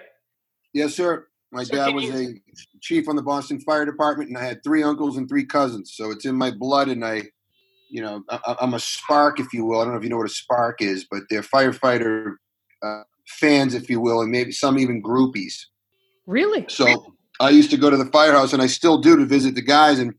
Yes, 0.72 0.94
sir. 0.94 1.26
My 1.52 1.64
So 1.64 1.74
dad 1.74 1.94
was 1.94 2.04
you- 2.04 2.14
a 2.14 2.78
chief 2.80 3.08
on 3.08 3.16
the 3.16 3.22
Boston 3.22 3.60
Fire 3.60 3.84
Department, 3.84 4.28
and 4.30 4.38
I 4.38 4.44
had 4.44 4.62
three 4.62 4.82
uncles 4.82 5.16
and 5.16 5.28
three 5.28 5.44
cousins. 5.44 5.92
So 5.94 6.10
it's 6.10 6.24
in 6.24 6.36
my 6.36 6.50
blood, 6.50 6.88
and 6.88 7.04
I, 7.04 7.24
you 7.90 8.02
know, 8.02 8.22
I, 8.30 8.56
I'm 8.60 8.74
a 8.74 8.78
spark, 8.80 9.40
if 9.40 9.52
you 9.52 9.64
will. 9.64 9.80
I 9.80 9.84
don't 9.84 9.92
know 9.94 9.98
if 9.98 10.04
you 10.04 10.10
know 10.10 10.18
what 10.18 10.26
a 10.26 10.32
spark 10.34 10.80
is, 10.80 11.06
but 11.10 11.22
they're 11.28 11.42
firefighter 11.42 12.34
uh, 12.82 13.02
fans, 13.26 13.74
if 13.74 13.90
you 13.90 14.00
will, 14.00 14.20
and 14.20 14.30
maybe 14.30 14.52
some 14.52 14.78
even 14.78 15.02
groupies. 15.02 15.54
Really? 16.26 16.66
So 16.68 17.16
I 17.40 17.50
used 17.50 17.70
to 17.72 17.76
go 17.76 17.90
to 17.90 17.96
the 17.96 18.06
firehouse, 18.06 18.52
and 18.52 18.62
I 18.62 18.66
still 18.66 18.98
do 18.98 19.16
to 19.16 19.26
visit 19.26 19.56
the 19.56 19.62
guys. 19.62 19.98
And 19.98 20.14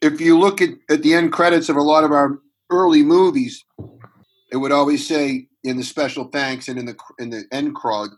if 0.00 0.20
you 0.20 0.38
look 0.38 0.60
at, 0.60 0.70
at 0.88 1.02
the 1.02 1.14
end 1.14 1.32
credits 1.32 1.68
of 1.68 1.76
a 1.76 1.82
lot 1.82 2.04
of 2.04 2.12
our 2.12 2.38
early 2.70 3.02
movies, 3.02 3.64
it 4.52 4.56
would 4.56 4.72
always 4.72 5.06
say 5.06 5.48
in 5.62 5.76
the 5.76 5.84
special 5.84 6.24
thanks 6.24 6.68
and 6.68 6.78
in 6.78 6.86
the 6.86 6.96
in 7.18 7.30
the 7.30 7.44
end 7.52 7.74
crawl, 7.74 8.08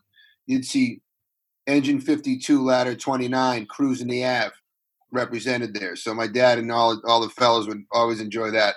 you'd 0.47 0.65
see 0.65 1.01
engine 1.67 2.01
52 2.01 2.63
ladder 2.63 2.95
29 2.95 3.67
cruising 3.67 4.09
the 4.09 4.25
Ave 4.25 4.53
represented 5.13 5.75
there. 5.75 5.97
So 5.97 6.15
my 6.15 6.27
dad 6.27 6.59
and 6.59 6.71
all 6.73 7.01
all 7.07 7.21
the 7.21 7.29
fellows 7.29 7.67
would 7.69 7.83
always 7.93 8.21
enjoy 8.21 8.51
that. 8.53 8.75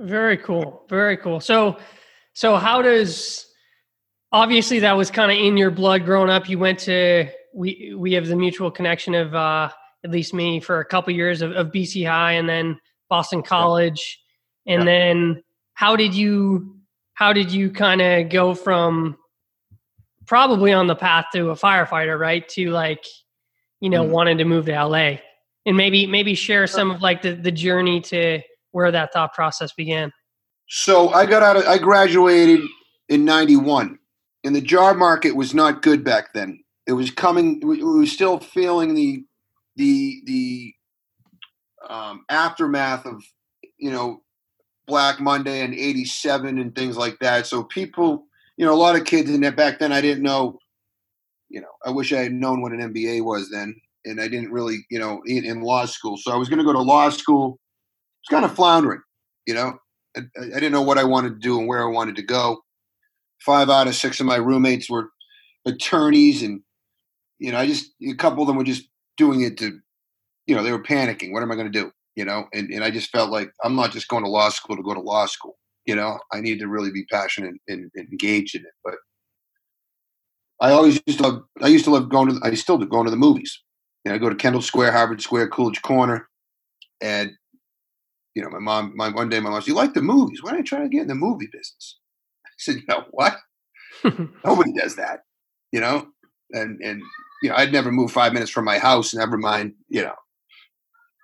Very 0.00 0.36
cool. 0.36 0.84
Very 0.88 1.16
cool. 1.16 1.40
So, 1.40 1.78
so 2.32 2.56
how 2.56 2.82
does 2.82 3.46
obviously 4.32 4.80
that 4.80 4.96
was 4.96 5.10
kind 5.10 5.30
of 5.30 5.38
in 5.38 5.56
your 5.56 5.70
blood 5.70 6.04
growing 6.04 6.30
up. 6.30 6.48
You 6.48 6.58
went 6.58 6.80
to 6.80 7.28
we 7.54 7.94
we 7.96 8.12
have 8.12 8.26
the 8.26 8.36
mutual 8.36 8.70
connection 8.70 9.14
of 9.14 9.34
uh, 9.34 9.70
at 10.04 10.10
least 10.10 10.34
me 10.34 10.60
for 10.60 10.80
a 10.80 10.84
couple 10.84 11.12
years 11.12 11.42
of, 11.42 11.52
of 11.52 11.68
BC 11.72 12.06
High 12.06 12.32
and 12.32 12.48
then 12.48 12.78
Boston 13.08 13.42
College, 13.42 14.20
and 14.66 14.80
Yeah. 14.82 14.84
then 14.84 15.44
how 15.74 15.96
did 15.96 16.14
you 16.14 16.70
how 17.14 17.32
did 17.32 17.50
you 17.52 17.70
kind 17.70 18.00
of 18.02 18.28
go 18.28 18.54
from 18.54 19.16
probably 20.26 20.72
on 20.72 20.86
the 20.88 20.96
path 20.96 21.26
to 21.32 21.50
a 21.50 21.54
firefighter, 21.54 22.18
right? 22.18 22.46
To 22.50 22.70
like 22.70 23.04
you 23.80 23.88
know 23.90 24.04
Mhm. 24.04 24.10
wanting 24.10 24.38
to 24.38 24.44
move 24.44 24.66
to 24.66 24.72
LA, 24.72 25.20
and 25.66 25.76
maybe 25.76 26.06
maybe 26.06 26.34
share 26.34 26.66
some 26.66 26.90
of 26.90 27.02
like 27.02 27.22
the 27.22 27.32
the 27.34 27.52
journey 27.52 28.00
to 28.02 28.40
where 28.72 28.90
that 28.90 29.12
thought 29.12 29.32
process 29.32 29.72
began. 29.72 30.12
So 30.68 31.10
I 31.10 31.26
got 31.26 31.42
out 31.42 31.56
of 31.56 31.66
I 31.66 31.78
graduated 31.78 32.60
in 33.08 33.24
91 33.24 33.98
and 34.44 34.56
the 34.56 34.60
job 34.60 34.96
market 34.96 35.36
was 35.36 35.54
not 35.54 35.82
good 35.82 36.02
back 36.04 36.32
then. 36.34 36.62
It 36.86 36.92
was 36.94 37.10
coming 37.10 37.60
we 37.60 37.82
were 37.82 38.06
still 38.06 38.38
feeling 38.38 38.94
the 38.94 39.24
the 39.76 40.22
the 40.26 40.74
um, 41.88 42.24
aftermath 42.28 43.06
of 43.06 43.22
you 43.78 43.90
know 43.90 44.22
Black 44.86 45.20
Monday 45.20 45.60
and 45.60 45.74
87 45.74 46.58
and 46.58 46.74
things 46.74 46.96
like 46.96 47.18
that. 47.20 47.46
So 47.46 47.64
people, 47.64 48.26
you 48.56 48.66
know, 48.66 48.74
a 48.74 48.76
lot 48.76 48.96
of 48.96 49.04
kids 49.04 49.30
in 49.30 49.40
that 49.40 49.56
back 49.56 49.78
then 49.78 49.92
I 49.92 50.00
didn't 50.00 50.22
know 50.22 50.58
you 51.54 51.60
know, 51.60 51.68
I 51.86 51.90
wish 51.90 52.12
I 52.12 52.18
had 52.18 52.32
known 52.32 52.62
what 52.62 52.72
an 52.72 52.92
MBA 52.92 53.22
was 53.24 53.48
then 53.48 53.76
and 54.04 54.20
I 54.20 54.28
didn't 54.28 54.50
really, 54.50 54.84
you 54.90 54.98
know, 54.98 55.22
in, 55.24 55.44
in 55.44 55.62
law 55.62 55.84
school. 55.86 56.16
So 56.16 56.32
I 56.32 56.36
was 56.36 56.48
going 56.48 56.58
to 56.58 56.64
go 56.64 56.72
to 56.72 56.80
law 56.80 57.08
school. 57.10 57.58
It's 58.22 58.28
kind 58.28 58.44
of 58.44 58.54
floundering, 58.54 59.02
you 59.46 59.54
know. 59.54 59.78
I, 60.16 60.22
I 60.36 60.54
didn't 60.54 60.72
know 60.72 60.82
what 60.82 60.98
I 60.98 61.04
wanted 61.04 61.30
to 61.30 61.40
do 61.40 61.58
and 61.58 61.68
where 61.68 61.82
I 61.82 61.90
wanted 61.90 62.16
to 62.16 62.22
go. 62.22 62.62
Five 63.40 63.70
out 63.70 63.86
of 63.86 63.94
six 63.94 64.20
of 64.20 64.26
my 64.26 64.36
roommates 64.36 64.90
were 64.90 65.10
attorneys, 65.66 66.42
and 66.42 66.60
you 67.38 67.52
know, 67.52 67.58
I 67.58 67.66
just 67.66 67.92
a 68.02 68.14
couple 68.14 68.42
of 68.42 68.46
them 68.46 68.56
were 68.56 68.64
just 68.64 68.88
doing 69.16 69.42
it 69.42 69.56
to, 69.58 69.78
you 70.46 70.54
know, 70.54 70.62
they 70.62 70.72
were 70.72 70.82
panicking. 70.82 71.32
What 71.32 71.42
am 71.42 71.50
I 71.50 71.54
going 71.54 71.70
to 71.70 71.80
do? 71.80 71.90
You 72.16 72.24
know, 72.24 72.46
and 72.52 72.70
and 72.70 72.84
I 72.84 72.90
just 72.90 73.10
felt 73.10 73.30
like 73.30 73.50
I'm 73.64 73.74
not 73.74 73.90
just 73.90 74.08
going 74.08 74.24
to 74.24 74.30
law 74.30 74.48
school 74.48 74.76
to 74.76 74.82
go 74.82 74.94
to 74.94 75.00
law 75.00 75.26
school. 75.26 75.56
You 75.86 75.96
know, 75.96 76.18
I 76.32 76.40
need 76.40 76.60
to 76.60 76.68
really 76.68 76.90
be 76.90 77.04
passionate 77.06 77.54
and, 77.68 77.90
and 77.96 78.08
engaged 78.10 78.54
in 78.54 78.62
it. 78.62 78.72
But 78.84 78.94
I 80.60 80.70
always 80.70 81.00
used 81.06 81.18
to 81.18 81.28
love. 81.28 81.42
I 81.60 81.68
used 81.68 81.84
to 81.84 81.90
love 81.90 82.08
going 82.08 82.28
to. 82.28 82.40
I 82.42 82.54
still 82.54 82.78
do 82.78 82.86
going 82.86 83.04
to 83.04 83.10
the 83.10 83.16
movies. 83.16 83.60
You 84.04 84.10
know, 84.10 84.16
I 84.16 84.18
go 84.18 84.28
to 84.28 84.36
Kendall 84.36 84.62
Square, 84.62 84.92
Harvard 84.92 85.20
Square, 85.20 85.48
Coolidge 85.48 85.82
Corner, 85.82 86.28
and 87.00 87.32
you 88.34 88.42
know, 88.42 88.50
my 88.50 88.58
mom, 88.58 88.92
my 88.96 89.10
one 89.10 89.28
day, 89.28 89.40
my 89.40 89.50
mom 89.50 89.60
said, 89.60 89.68
"You 89.68 89.74
like 89.74 89.94
the 89.94 90.02
movies? 90.02 90.42
Why 90.42 90.50
don't 90.50 90.58
you 90.58 90.64
try 90.64 90.80
to 90.80 90.88
get 90.88 91.02
in 91.02 91.08
the 91.08 91.14
movie 91.14 91.48
business?" 91.50 91.98
I 92.46 92.50
said, 92.58 92.76
"You 92.76 92.82
know 92.88 93.04
what? 93.10 93.36
Nobody 94.44 94.72
does 94.72 94.96
that, 94.96 95.20
you 95.72 95.80
know." 95.80 96.08
And 96.52 96.80
and 96.80 97.02
you 97.44 97.50
know, 97.50 97.56
I'd 97.56 97.72
never 97.72 97.92
moved 97.92 98.14
five 98.14 98.32
minutes 98.32 98.50
from 98.50 98.64
my 98.64 98.78
house. 98.78 99.14
Never 99.14 99.36
mind, 99.36 99.74
you 99.88 100.02
know, 100.02 100.14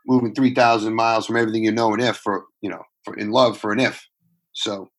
moving 0.06 0.34
three 0.34 0.54
thousand 0.54 0.94
miles 0.94 1.26
from 1.26 1.36
everything 1.36 1.64
you 1.64 1.72
know 1.72 1.92
and 1.94 2.02
if 2.02 2.18
for 2.18 2.44
you 2.60 2.70
know 2.70 2.82
for 3.04 3.16
in 3.16 3.30
love 3.30 3.58
for 3.58 3.72
an 3.72 3.80
if. 3.80 4.06
So 4.52 4.90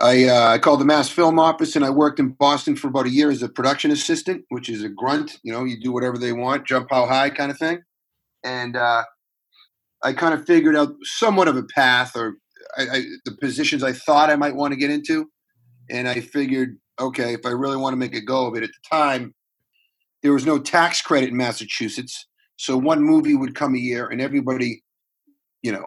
I 0.00 0.26
uh, 0.26 0.48
I 0.50 0.58
called 0.58 0.80
the 0.80 0.84
Mass 0.84 1.08
Film 1.08 1.40
Office 1.40 1.76
and 1.76 1.84
I 1.84 1.90
worked 1.90 2.20
in 2.20 2.30
Boston 2.30 2.76
for 2.76 2.88
about 2.88 3.06
a 3.06 3.10
year 3.10 3.30
as 3.30 3.42
a 3.42 3.48
production 3.48 3.90
assistant, 3.90 4.44
which 4.50 4.68
is 4.68 4.84
a 4.84 4.88
grunt. 4.88 5.38
You 5.42 5.52
know, 5.52 5.64
you 5.64 5.80
do 5.80 5.92
whatever 5.92 6.18
they 6.18 6.32
want, 6.32 6.66
jump 6.66 6.88
how 6.90 7.06
high 7.06 7.30
kind 7.30 7.50
of 7.50 7.58
thing. 7.58 7.80
And 8.44 8.76
uh, 8.76 9.04
I 10.04 10.12
kind 10.12 10.34
of 10.34 10.46
figured 10.46 10.76
out 10.76 10.94
somewhat 11.02 11.48
of 11.48 11.56
a 11.56 11.64
path 11.64 12.16
or 12.16 12.36
I, 12.78 12.82
I, 12.82 13.02
the 13.24 13.36
positions 13.40 13.82
I 13.82 13.92
thought 13.92 14.30
I 14.30 14.36
might 14.36 14.56
want 14.56 14.72
to 14.74 14.78
get 14.78 14.90
into. 14.90 15.28
And 15.90 16.08
I 16.08 16.20
figured, 16.20 16.76
okay, 17.00 17.34
if 17.34 17.46
I 17.46 17.50
really 17.50 17.76
want 17.76 17.94
to 17.94 17.98
make 17.98 18.14
a 18.14 18.20
go 18.20 18.46
of 18.46 18.56
it 18.56 18.62
at 18.62 18.70
the 18.70 18.96
time, 18.96 19.34
there 20.24 20.32
was 20.32 20.46
no 20.46 20.58
tax 20.58 21.02
credit 21.02 21.28
in 21.28 21.36
Massachusetts. 21.36 22.26
So 22.56 22.78
one 22.78 23.02
movie 23.02 23.36
would 23.36 23.54
come 23.54 23.74
a 23.74 23.78
year 23.78 24.08
and 24.08 24.22
everybody, 24.22 24.82
you 25.62 25.70
know, 25.70 25.84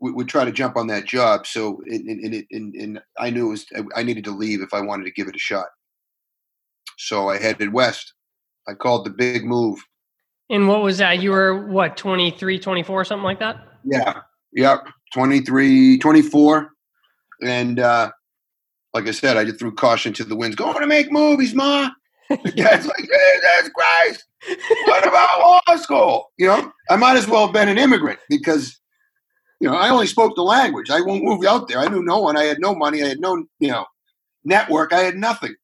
would, 0.00 0.14
would 0.14 0.28
try 0.28 0.46
to 0.46 0.50
jump 0.50 0.74
on 0.76 0.86
that 0.86 1.04
job. 1.04 1.46
So, 1.46 1.82
and, 1.86 3.00
I 3.18 3.30
knew 3.30 3.48
it 3.48 3.50
was, 3.50 3.66
I 3.94 4.02
needed 4.02 4.24
to 4.24 4.30
leave 4.30 4.62
if 4.62 4.72
I 4.72 4.80
wanted 4.80 5.04
to 5.04 5.12
give 5.12 5.28
it 5.28 5.36
a 5.36 5.38
shot. 5.38 5.66
So 6.96 7.28
I 7.28 7.38
headed 7.38 7.74
west. 7.74 8.14
I 8.66 8.72
called 8.72 9.04
the 9.04 9.10
big 9.10 9.44
move. 9.44 9.78
And 10.48 10.66
what 10.66 10.82
was 10.82 10.96
that? 10.98 11.20
You 11.20 11.32
were 11.32 11.66
what, 11.66 11.98
23, 11.98 12.58
24, 12.58 13.04
something 13.04 13.22
like 13.22 13.38
that? 13.40 13.56
Yeah. 13.84 14.20
Yep. 14.54 14.86
23, 15.12 15.98
24. 15.98 16.70
And 17.42 17.80
uh, 17.80 18.12
like 18.94 19.06
I 19.06 19.10
said, 19.10 19.36
I 19.36 19.44
just 19.44 19.58
threw 19.58 19.74
caution 19.74 20.14
to 20.14 20.24
the 20.24 20.36
winds. 20.36 20.56
Going 20.56 20.80
to 20.80 20.86
make 20.86 21.12
movies, 21.12 21.54
Ma. 21.54 21.90
Dad's 22.56 22.86
like, 22.86 22.98
Jesus 22.98 23.70
Christ. 23.74 24.24
What 24.86 25.06
about 25.06 25.38
law 25.40 25.76
school? 25.76 26.30
You 26.38 26.46
know, 26.48 26.72
I 26.90 26.96
might 26.96 27.16
as 27.16 27.28
well 27.28 27.46
have 27.46 27.52
been 27.54 27.68
an 27.68 27.78
immigrant 27.78 28.18
because, 28.28 28.78
you 29.60 29.68
know, 29.68 29.76
I 29.76 29.88
only 29.90 30.06
spoke 30.06 30.34
the 30.34 30.42
language. 30.42 30.90
I 30.90 31.00
won't 31.00 31.22
move 31.24 31.44
out 31.44 31.68
there. 31.68 31.78
I 31.78 31.88
knew 31.88 32.02
no 32.02 32.18
one. 32.20 32.36
I 32.36 32.44
had 32.44 32.58
no 32.60 32.74
money. 32.74 33.02
I 33.02 33.08
had 33.08 33.20
no, 33.20 33.44
you 33.60 33.70
know, 33.70 33.86
network. 34.44 34.92
I 34.92 35.00
had 35.00 35.16
nothing, 35.16 35.54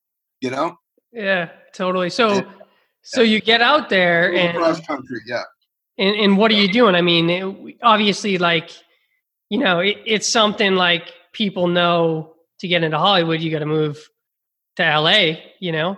you 0.40 0.50
know, 0.50 0.76
Yeah, 1.12 1.50
totally. 1.74 2.10
So, 2.10 2.34
Yeah. 2.34 2.42
so 3.02 3.22
you 3.22 3.40
get 3.40 3.60
out 3.60 3.88
there 3.88 4.32
and, 4.32 4.56
cross 4.56 4.80
country. 4.86 5.20
Yeah. 5.26 5.42
and, 5.98 6.14
and 6.16 6.38
what 6.38 6.50
are 6.50 6.54
you 6.54 6.68
doing? 6.72 6.94
I 6.94 7.00
mean, 7.02 7.28
it, 7.30 7.76
obviously 7.82 8.38
like, 8.38 8.70
you 9.50 9.58
know, 9.58 9.80
it, 9.80 9.96
it's 10.06 10.28
something 10.28 10.76
like 10.76 11.12
people 11.32 11.66
know 11.66 12.34
to 12.60 12.68
get 12.68 12.82
into 12.84 12.98
Hollywood, 12.98 13.40
you 13.40 13.50
got 13.50 13.60
to 13.60 13.66
move 13.66 13.98
to 14.76 14.82
LA, 14.82 15.38
you 15.60 15.72
know, 15.72 15.96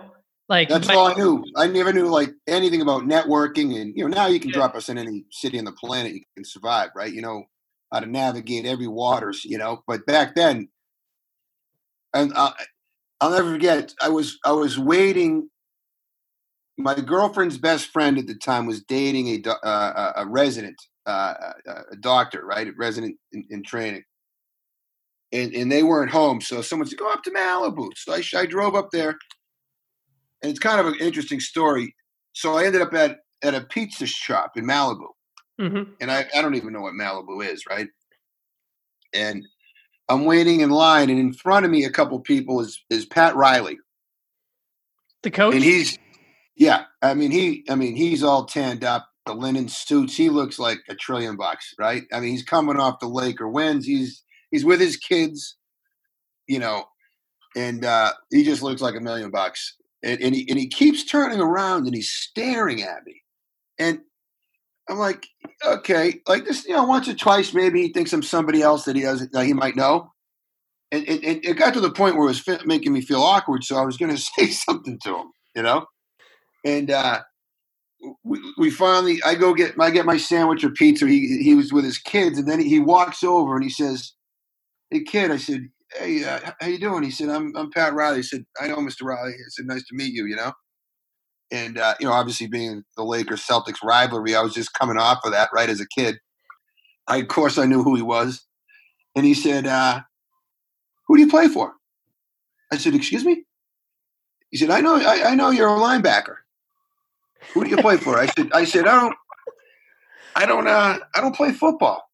like, 0.51 0.69
That's 0.69 0.85
but- 0.87 0.95
all 0.95 1.07
I 1.07 1.13
knew. 1.15 1.43
I 1.55 1.65
never 1.67 1.91
knew 1.93 2.07
like 2.07 2.29
anything 2.45 2.81
about 2.81 3.03
networking, 3.03 3.81
and 3.81 3.95
you 3.95 4.03
know 4.07 4.15
now 4.15 4.27
you 4.27 4.39
can 4.39 4.49
Yeah. 4.49 4.57
drop 4.57 4.75
us 4.75 4.89
in 4.89 4.97
any 4.99 5.25
city 5.31 5.57
on 5.57 5.65
the 5.65 5.71
planet, 5.71 6.13
you 6.13 6.21
can 6.35 6.45
survive, 6.45 6.89
right? 6.95 7.11
You 7.11 7.21
know 7.21 7.45
how 7.91 8.01
to 8.01 8.05
navigate 8.05 8.65
every 8.65 8.87
waters, 8.87 9.43
you 9.45 9.57
know. 9.57 9.81
But 9.87 10.05
back 10.05 10.35
then, 10.35 10.69
and 12.13 12.31
uh, 12.35 12.51
I'll 13.21 13.31
never 13.31 13.51
forget. 13.53 13.93
I 14.01 14.09
was 14.09 14.37
I 14.45 14.51
was 14.51 14.77
waiting. 14.77 15.49
My 16.77 16.95
girlfriend's 16.95 17.57
best 17.57 17.87
friend 17.87 18.17
at 18.17 18.27
the 18.27 18.35
time 18.35 18.65
was 18.65 18.83
dating 18.83 19.27
a 19.45 19.49
uh, 19.65 20.13
a 20.17 20.27
resident, 20.27 20.75
uh, 21.05 21.33
a 21.91 21.95
doctor, 21.99 22.45
right? 22.45 22.67
A 22.67 22.73
resident 22.77 23.17
in, 23.31 23.45
in 23.49 23.63
training. 23.63 24.03
And, 25.33 25.53
and 25.53 25.71
they 25.71 25.81
weren't 25.81 26.11
home, 26.11 26.41
so 26.41 26.61
someone 26.61 26.87
said, 26.89 26.99
"Go 26.99 27.09
up 27.09 27.23
to 27.23 27.31
Malibu." 27.31 27.89
So 27.95 28.13
I, 28.13 28.21
I 28.41 28.45
drove 28.45 28.75
up 28.75 28.89
there, 28.91 29.17
it's 30.41 30.59
kind 30.59 30.79
of 30.79 30.87
an 30.87 30.95
interesting 30.99 31.39
story. 31.39 31.95
So 32.33 32.57
I 32.57 32.65
ended 32.65 32.81
up 32.81 32.93
at 32.93 33.19
at 33.43 33.53
a 33.55 33.61
pizza 33.61 34.05
shop 34.05 34.55
in 34.55 34.65
Malibu, 34.65 35.07
Mhm. 35.59 35.95
and 35.99 36.11
I, 36.11 36.25
I 36.35 36.41
don't 36.41 36.55
even 36.55 36.73
know 36.73 36.81
what 36.81 36.93
Malibu 36.93 37.45
is, 37.45 37.63
right? 37.67 37.87
And 39.13 39.43
I'm 40.09 40.25
waiting 40.25 40.61
in 40.61 40.69
line, 40.69 41.09
and 41.09 41.19
in 41.19 41.33
front 41.33 41.65
of 41.65 41.71
me, 41.71 41.83
a 41.85 41.89
couple 41.91 42.19
people 42.19 42.59
is 42.61 42.83
is 42.89 43.05
Pat 43.05 43.35
Riley, 43.35 43.77
the 45.23 45.31
coach. 45.31 45.53
and 45.55 45.63
he's 45.63 45.97
yeah, 46.55 46.85
I 47.01 47.13
mean 47.13 47.31
he, 47.31 47.65
I 47.69 47.75
mean 47.75 47.95
he's 47.95 48.23
all 48.23 48.45
tanned 48.45 48.83
up, 48.83 49.07
the 49.25 49.33
linen 49.33 49.67
suits. 49.69 50.15
He 50.15 50.29
looks 50.29 50.59
like 50.59 50.79
a 50.89 50.95
trillion 50.95 51.35
bucks, 51.37 51.73
right? 51.79 52.03
I 52.13 52.19
mean 52.19 52.31
he's 52.31 52.43
coming 52.43 52.77
off 52.77 52.99
the 52.99 53.07
Laker 53.07 53.47
wins. 53.49 53.85
He's 53.85 54.23
he's 54.51 54.65
with 54.65 54.79
his 54.79 54.97
kids, 54.97 55.57
you 56.47 56.59
know, 56.59 56.85
and 57.55 57.83
uh, 57.85 58.13
he 58.29 58.43
just 58.43 58.61
looks 58.61 58.81
like 58.81 58.95
a 58.95 59.01
million 59.01 59.31
bucks. 59.31 59.75
And, 60.03 60.21
and 60.21 60.35
he 60.35 60.49
and 60.49 60.59
he 60.59 60.67
keeps 60.67 61.03
turning 61.05 61.41
around 61.41 61.85
and 61.87 61.95
he's 61.95 62.09
staring 62.09 62.83
at 62.83 63.05
me, 63.05 63.21
and 63.79 63.99
I'm 64.89 64.99
like, 64.99 65.27
okay, 65.65 66.21
like 66.27 66.45
this, 66.45 66.65
you 66.67 66.75
know, 66.75 66.85
once 66.85 67.09
or 67.09 67.15
twice, 67.15 67.55
maybe 67.55 67.81
he 67.83 67.93
thinks 67.93 68.13
I'm 68.13 68.23
somebody 68.23 68.61
else 68.61 68.85
that 68.85 68.97
he 68.97 69.03
doesn't, 69.03 69.33
that 69.33 69.47
he 69.47 69.53
might 69.53 69.77
know. 69.77 70.11
And, 70.91 71.07
and, 71.09 71.23
and 71.25 71.45
it 71.45 71.57
got 71.57 71.73
to 71.75 71.81
the 71.81 71.91
point 71.91 72.15
where 72.17 72.25
it 72.29 72.47
was 72.47 72.65
making 72.65 72.93
me 72.93 73.01
feel 73.01 73.21
awkward. 73.21 73.63
So 73.63 73.77
I 73.77 73.85
was 73.85 73.97
going 73.97 74.15
to 74.15 74.21
say 74.21 74.47
something 74.47 74.99
to 75.03 75.17
him, 75.17 75.31
you 75.55 75.63
know? 75.63 75.85
And, 76.65 76.91
uh, 76.91 77.21
we, 78.23 78.39
we 78.57 78.71
finally, 78.71 79.19
I 79.25 79.35
go 79.35 79.53
get, 79.53 79.75
I 79.79 79.91
get 79.91 80.05
my 80.05 80.17
sandwich 80.17 80.63
or 80.63 80.71
pizza. 80.71 81.07
He, 81.07 81.43
he 81.43 81.55
was 81.55 81.73
with 81.73 81.85
his 81.85 81.99
kids 81.99 82.37
and 82.39 82.47
then 82.47 82.59
he, 82.59 82.69
he 82.69 82.79
walks 82.79 83.23
over 83.23 83.55
and 83.55 83.63
he 83.63 83.69
says, 83.71 84.13
Hey 84.91 85.03
kid, 85.03 85.31
I 85.31 85.37
said, 85.37 85.69
Hey, 85.97 86.23
uh, 86.23 86.39
how 86.59 86.67
you 86.67 86.79
doing? 86.79 87.03
He 87.03 87.11
said, 87.11 87.29
I'm, 87.29 87.55
I'm 87.55 87.69
Pat 87.71 87.93
Riley. 87.93 88.17
He 88.17 88.23
said, 88.23 88.45
I 88.59 88.67
know 88.67 88.77
Mr. 88.77 89.03
Riley. 89.03 89.33
I 89.33 89.49
said, 89.49 89.65
nice 89.65 89.83
to 89.87 89.95
meet 89.95 90.13
you, 90.13 90.25
you 90.25 90.35
know? 90.35 90.53
And, 91.51 91.77
uh, 91.77 91.95
you 91.99 92.07
know, 92.07 92.13
obviously 92.13 92.47
being 92.47 92.83
the 92.95 93.03
Lakers 93.03 93.45
Celtics 93.45 93.83
rivalry, 93.83 94.35
I 94.35 94.41
was 94.41 94.53
just 94.53 94.73
coming 94.73 94.97
off 94.97 95.19
of 95.25 95.31
that 95.33 95.49
right 95.53 95.69
as 95.69 95.81
a 95.81 95.87
kid. 95.87 96.17
I, 97.07 97.17
of 97.17 97.27
course, 97.27 97.57
I 97.57 97.65
knew 97.65 97.83
who 97.83 97.95
he 97.95 98.01
was. 98.01 98.45
And 99.15 99.25
he 99.25 99.33
said, 99.33 99.67
uh, 99.67 100.01
Who 101.07 101.17
do 101.17 101.23
you 101.23 101.29
play 101.29 101.49
for? 101.49 101.73
I 102.71 102.77
said, 102.77 102.95
Excuse 102.95 103.25
me? 103.25 103.43
He 104.49 104.57
said, 104.57 104.69
I 104.69 104.79
know, 104.79 104.95
I, 104.95 105.31
I 105.31 105.35
know 105.35 105.49
you're 105.49 105.67
a 105.67 105.79
linebacker. 105.79 106.35
Who 107.53 107.63
do 107.63 107.69
you 107.69 107.77
play 107.77 107.97
for? 107.97 108.17
I 108.17 108.27
said, 108.27 108.49
I 108.53 108.63
said, 108.63 108.87
I 108.87 109.01
don't, 109.01 109.15
I 110.35 110.45
don't, 110.45 110.67
uh, 110.67 110.99
I 111.15 111.21
don't 111.21 111.35
play 111.35 111.51
football. 111.51 112.09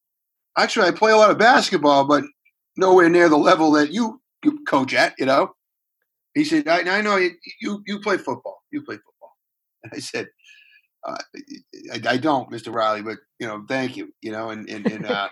Actually, 0.56 0.88
I 0.88 0.90
play 0.92 1.12
a 1.12 1.16
lot 1.16 1.30
of 1.30 1.38
basketball, 1.38 2.06
but 2.06 2.24
nowhere 2.78 3.10
near 3.10 3.28
the 3.28 3.36
level 3.36 3.72
that 3.72 3.92
you, 3.92 4.22
you 4.42 4.64
coach 4.64 4.94
at, 4.94 5.14
you 5.18 5.26
know? 5.26 5.54
He 6.34 6.44
said, 6.44 6.68
I, 6.68 6.98
I 6.98 7.00
know 7.02 7.16
you, 7.16 7.32
you, 7.60 7.82
you 7.86 8.00
play 8.00 8.16
football. 8.16 8.62
You 8.70 8.82
play 8.82 8.96
football. 8.96 9.36
And 9.82 9.92
I 9.94 9.98
said, 9.98 10.28
uh, 11.04 11.16
I, 11.92 12.00
I, 12.08 12.16
don't, 12.16 12.50
Mr. 12.50 12.72
Riley, 12.72 13.02
but 13.02 13.18
you 13.38 13.46
know, 13.46 13.64
thank 13.68 13.96
you. 13.96 14.12
You 14.20 14.32
know, 14.32 14.50
and 14.50 14.68
and, 14.68 14.86
and 14.86 15.06
uh, 15.06 15.28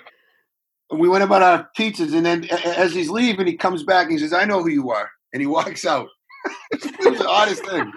we 0.93 1.09
went 1.09 1.25
about 1.25 1.43
our 1.43 1.69
pizzas, 1.77 2.15
and 2.15 2.25
then 2.25 2.45
as 2.65 2.95
he's 2.95 3.11
leaving, 3.11 3.47
he 3.47 3.57
comes 3.57 3.83
back 3.83 4.05
and 4.05 4.13
he 4.13 4.19
says, 4.19 4.33
"I 4.33 4.45
know 4.45 4.63
who 4.63 4.71
you 4.71 4.91
are," 4.91 5.11
and 5.33 5.41
he 5.41 5.47
walks 5.59 5.85
out. 5.85 6.09
it 6.71 7.11
was 7.11 7.19
the 7.19 7.29
oddest 7.29 7.65
thing, 7.67 7.93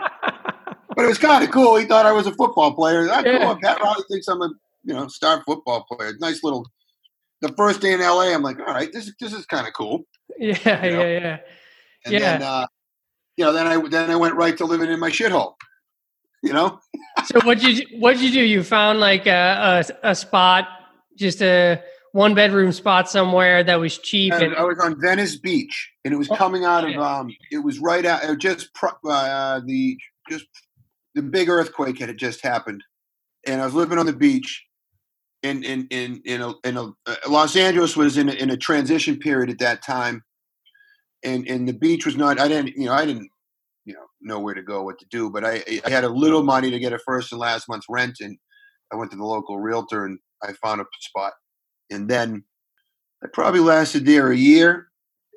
but 0.95 1.05
it 1.05 1.07
was 1.07 1.19
kind 1.19 1.43
of 1.43 1.51
cool. 1.51 1.75
He 1.75 1.85
thought 1.85 2.05
I 2.05 2.11
was 2.11 2.25
a 2.25 2.33
football 2.33 2.73
player. 2.73 3.09
I, 3.09 3.21
yeah. 3.21 3.45
cool. 3.45 3.59
Pat 3.61 3.79
Riley 3.79 4.03
thinks 4.09 4.27
I'm 4.27 4.41
a 4.41 4.49
you 4.83 4.93
know 4.93 5.07
star 5.07 5.43
football 5.45 5.85
player. 5.91 6.13
Nice 6.19 6.43
little. 6.43 6.65
The 7.41 7.53
first 7.53 7.81
day 7.81 7.93
in 7.93 8.01
LA, 8.01 8.33
I'm 8.33 8.43
like, 8.43 8.59
all 8.59 8.73
right, 8.73 8.91
this 8.91 9.11
this 9.19 9.33
is 9.33 9.45
kind 9.45 9.67
of 9.67 9.73
cool. 9.73 10.03
Yeah, 10.37 10.85
you 10.85 10.91
know? 10.91 11.01
yeah, 11.01 11.19
yeah. 11.19 11.37
And 12.05 12.13
yeah. 12.13 12.19
then, 12.19 12.41
uh, 12.43 12.67
you 13.35 13.43
know, 13.45 13.51
then 13.51 13.67
I 13.67 13.89
then 13.89 14.09
I 14.09 14.15
went 14.15 14.35
right 14.35 14.57
to 14.57 14.65
living 14.65 14.89
in 14.89 14.99
my 14.99 15.09
shithole 15.09 15.55
you 16.41 16.53
know. 16.53 16.79
so 17.25 17.39
what 17.43 17.61
you 17.61 17.85
what 17.99 18.13
did 18.13 18.21
you 18.21 18.31
do? 18.31 18.41
You 18.41 18.63
found 18.63 18.99
like 18.99 19.27
a, 19.27 19.83
a, 20.03 20.11
a 20.11 20.15
spot, 20.15 20.67
just 21.17 21.41
a 21.41 21.81
one 22.11 22.33
bedroom 22.33 22.71
spot 22.71 23.09
somewhere 23.09 23.63
that 23.63 23.79
was 23.79 23.97
cheap. 23.97 24.33
And, 24.33 24.43
and 24.43 24.55
I 24.55 24.63
was 24.63 24.79
on 24.79 24.99
Venice 24.99 25.37
Beach, 25.37 25.91
and 26.03 26.13
it 26.13 26.17
was 26.17 26.29
oh, 26.29 26.35
coming 26.35 26.65
out 26.65 26.89
of 26.89 26.95
um. 26.97 27.31
It 27.51 27.59
was 27.59 27.79
right 27.79 28.05
out. 28.05 28.21
just 28.39 28.69
uh, 28.83 29.61
the 29.65 29.97
just 30.29 30.45
the 31.15 31.21
big 31.21 31.49
earthquake 31.49 31.99
had 31.99 32.15
just 32.17 32.41
happened, 32.41 32.83
and 33.45 33.61
I 33.61 33.65
was 33.65 33.73
living 33.73 33.97
on 33.97 34.05
the 34.05 34.13
beach. 34.13 34.65
In 35.41 35.63
in 35.63 35.87
in 35.89 36.21
in 36.25 36.41
a, 36.41 36.53
in 36.65 36.75
a 36.75 36.89
uh, 37.05 37.15
Los 37.29 37.55
Angeles 37.55 37.95
was 37.95 38.17
in 38.17 38.27
a, 38.27 38.33
in 38.33 38.49
a 38.49 38.57
transition 38.57 39.17
period 39.17 39.49
at 39.49 39.59
that 39.59 39.81
time, 39.81 40.21
and 41.23 41.47
and 41.47 41.67
the 41.67 41.73
beach 41.73 42.05
was 42.05 42.17
not. 42.17 42.39
I 42.39 42.49
didn't 42.49 42.75
you 42.75 42.85
know 42.85 42.93
I 42.93 43.05
didn't 43.05 43.29
you 43.85 43.93
know 43.93 44.05
know 44.19 44.39
where 44.39 44.53
to 44.53 44.61
go, 44.61 44.83
what 44.83 44.99
to 44.99 45.05
do. 45.09 45.29
But 45.29 45.45
I, 45.45 45.63
I 45.85 45.89
had 45.89 46.03
a 46.03 46.09
little 46.09 46.43
money 46.43 46.69
to 46.71 46.79
get 46.79 46.91
a 46.91 46.99
first 46.99 47.31
and 47.31 47.39
last 47.39 47.69
month's 47.69 47.87
rent, 47.89 48.17
and 48.19 48.37
I 48.91 48.95
went 48.95 49.11
to 49.11 49.17
the 49.17 49.25
local 49.25 49.59
realtor 49.59 50.05
and 50.05 50.19
I 50.41 50.53
found 50.53 50.81
a 50.81 50.85
spot. 50.99 51.33
And 51.89 52.09
then 52.09 52.43
I 53.23 53.27
probably 53.31 53.59
lasted 53.59 54.05
there 54.05 54.31
a 54.31 54.37
year. 54.37 54.87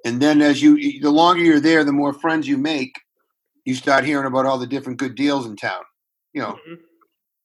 And 0.05 0.21
then 0.21 0.43
as 0.43 0.63
you, 0.63 1.01
the 1.01 1.11
longer 1.11 1.43
you're 1.43 1.61
there, 1.61 1.85
the 1.85 1.93
more 1.93 2.13
friends 2.13 2.49
you 2.49 2.59
make. 2.59 2.95
You 3.65 3.77
start 3.77 4.05
hearing 4.05 4.27
about 4.27 4.47
all 4.47 4.59
the 4.59 4.67
different 4.67 4.99
good 4.99 5.15
deals 5.15 5.47
in 5.47 5.55
town. 5.55 5.83
You 6.33 6.43
know, 6.43 6.53
mm-hmm. 6.53 6.75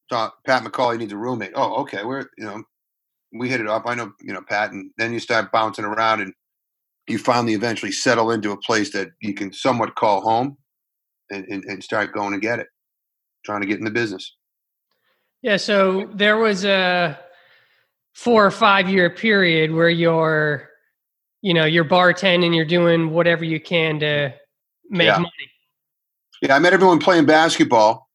Pat 0.10 0.64
McCauley 0.64 0.98
needs 0.98 1.14
a 1.14 1.18
roommate. 1.18 1.52
Oh, 1.56 1.82
okay, 1.82 2.04
we're 2.04 2.26
you 2.38 2.46
know, 2.46 2.64
we 3.34 3.50
hit 3.50 3.62
it 3.62 3.68
off. 3.68 3.84
I 3.86 3.96
know 3.96 4.12
you 4.22 4.34
know 4.34 4.42
Pat, 4.42 4.72
and 4.72 4.92
then 4.98 5.14
you 5.14 5.20
start 5.20 5.52
bouncing 5.52 5.86
around, 5.86 6.22
and 6.22 6.34
you 7.08 7.18
finally 7.18 7.54
eventually 7.54 7.92
settle 7.92 8.32
into 8.32 8.52
a 8.52 8.58
place 8.58 8.92
that 8.92 9.10
you 9.22 9.34
can 9.34 9.52
somewhat 9.54 9.96
call 9.96 10.22
home 10.22 10.58
and, 11.30 11.46
and, 11.46 11.64
and 11.66 11.84
start 11.84 12.14
going 12.14 12.34
to 12.34 12.40
get 12.40 12.60
it, 12.60 12.68
trying 13.46 13.62
to 13.62 13.68
get 13.68 13.80
in 13.80 13.86
the 13.86 13.92
business. 13.92 14.36
Yeah. 15.42 15.58
So 15.58 16.10
there 16.14 16.38
was 16.38 16.66
a 16.66 17.18
four 18.14 18.46
or 18.46 18.52
five 18.52 18.90
year 18.90 19.10
period 19.10 19.72
where 19.72 19.90
you're, 19.90 20.70
you 21.42 21.54
know, 21.54 21.66
you're 21.66 21.86
bartending, 21.86 22.56
you're 22.56 22.66
doing 22.66 23.12
whatever 23.12 23.46
you 23.46 23.60
can 23.60 24.00
to 24.00 24.34
make 24.90 25.08
yeah. 25.08 25.18
money. 25.18 25.32
Yeah. 26.42 26.56
I 26.56 26.60
met 26.60 26.74
everyone 26.74 27.00
playing 27.00 27.26
basketball. 27.26 28.10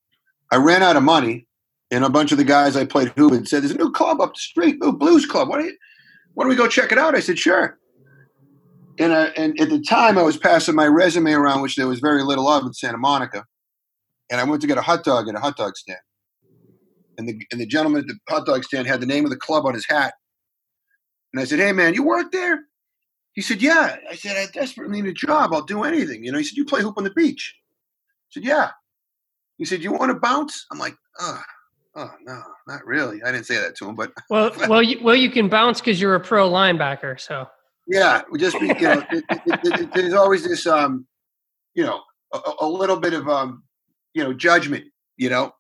I 0.51 0.57
ran 0.57 0.83
out 0.83 0.97
of 0.97 1.03
money. 1.03 1.47
And 1.93 2.05
a 2.05 2.11
bunch 2.11 2.33
of 2.33 2.39
the 2.39 2.45
guys 2.45 2.77
I 2.77 2.87
played 2.87 3.13
hoop 3.17 3.33
and 3.33 3.49
said, 3.49 3.63
"There's 3.63 3.73
a 3.73 3.79
new 3.79 3.93
club 3.93 4.21
up 4.21 4.35
the 4.35 4.41
street, 4.41 4.79
new 4.81 4.93
blues 4.93 5.27
club. 5.27 5.49
Why 5.51 5.59
don't 5.59 5.67
you, 5.67 5.79
why 6.35 6.45
don't 6.45 6.51
we 6.51 6.57
go 6.57 6.69
check 6.69 6.93
it 6.93 6.99
out?" 6.99 7.17
I 7.17 7.21
said, 7.21 7.39
"Sure." 7.39 7.75
and, 8.99 9.13
I, 9.13 9.25
and 9.37 9.61
at 9.61 9.71
the 9.71 9.81
time 9.81 10.19
I 10.19 10.23
was 10.23 10.37
passing 10.37 10.75
my 10.75 10.87
resume 10.87 11.33
around, 11.33 11.63
which 11.63 11.77
there 11.77 11.89
was 11.89 12.01
very 12.01 12.23
little 12.23 12.49
of 12.49 12.65
in 12.65 12.73
Santa 12.75 12.99
Monica, 12.99 13.45
and 14.31 14.41
I 14.41 14.45
went 14.45 14.63
to 14.63 14.69
get 14.69 14.79
a 14.79 14.83
hot 14.83 15.05
dog 15.05 15.29
at 15.29 15.35
a 15.35 15.41
hot 15.41 15.57
dog 15.57 15.77
stand, 15.77 16.01
and 17.19 17.29
the 17.29 17.41
and 17.51 17.61
the 17.61 17.67
gentleman 17.67 18.03
at 18.03 18.07
the 18.09 18.19
hot 18.29 18.47
dog 18.47 18.65
stand 18.65 18.87
had 18.87 19.01
the 19.01 19.07
name 19.07 19.25
of 19.25 19.31
the 19.31 19.37
club 19.37 19.67
on 19.67 19.75
his 19.75 19.87
hat, 19.89 20.15
and 21.33 21.41
I 21.41 21.45
said, 21.45 21.59
"Hey 21.59 21.73
man, 21.73 21.95
you 21.95 22.05
work 22.05 22.33
there?" 22.33 22.61
He 23.35 23.43
said, 23.43 23.63
"Yeah." 23.63 23.97
I 24.11 24.17
said, 24.17 24.37
"I 24.37 24.51
desperately 24.53 25.03
need 25.03 25.11
a 25.11 25.15
job. 25.15 25.53
I'll 25.53 25.63
do 25.63 25.85
anything." 25.85 26.25
You 26.25 26.33
know, 26.33 26.39
he 26.39 26.45
said, 26.45 26.57
"You 26.57 26.65
play 26.65 26.83
hoop 26.83 26.99
on 26.99 27.05
the 27.05 27.11
beach?" 27.11 27.57
I 28.17 28.31
said, 28.31 28.45
"Yeah." 28.45 28.71
He 29.59 29.65
said, 29.65 29.83
"You 29.83 29.93
want 29.93 30.13
to 30.13 30.19
bounce?" 30.19 30.67
I'm 30.71 30.79
like, 30.79 30.97
"Oh, 31.21 31.43
oh 31.97 32.11
no, 32.23 32.43
not 32.67 32.85
really." 32.87 33.23
I 33.23 33.33
didn't 33.33 33.47
say 33.47 33.57
that 33.57 33.77
to 33.77 33.89
him, 33.89 33.95
but 33.95 34.13
well, 34.31 34.53
well, 34.69 34.83
you, 34.83 35.03
well, 35.03 35.17
you 35.17 35.31
can 35.31 35.49
bounce 35.49 35.81
because 35.81 36.01
you're 36.01 36.15
a 36.15 36.21
pro 36.21 36.51
linebacker, 36.51 37.21
so. 37.21 37.47
Yeah, 37.89 38.23
we 38.31 38.39
just 38.39 38.59
you 38.61 38.69
know, 38.69 39.03
it, 39.11 39.25
it, 39.31 39.81
it, 39.81 39.93
there's 39.93 40.15
always 40.15 40.45
this 40.45 40.69
um, 40.69 41.05
you 41.75 41.85
know, 41.85 42.01
a, 42.33 42.39
a, 42.61 42.67
little 42.67 42.99
bit 42.99 43.13
of 43.13 43.29
um, 43.29 43.65
you 44.15 44.23
know, 44.23 44.33
judgment, 44.33 44.85
you 45.17 45.31
know, 45.31 45.53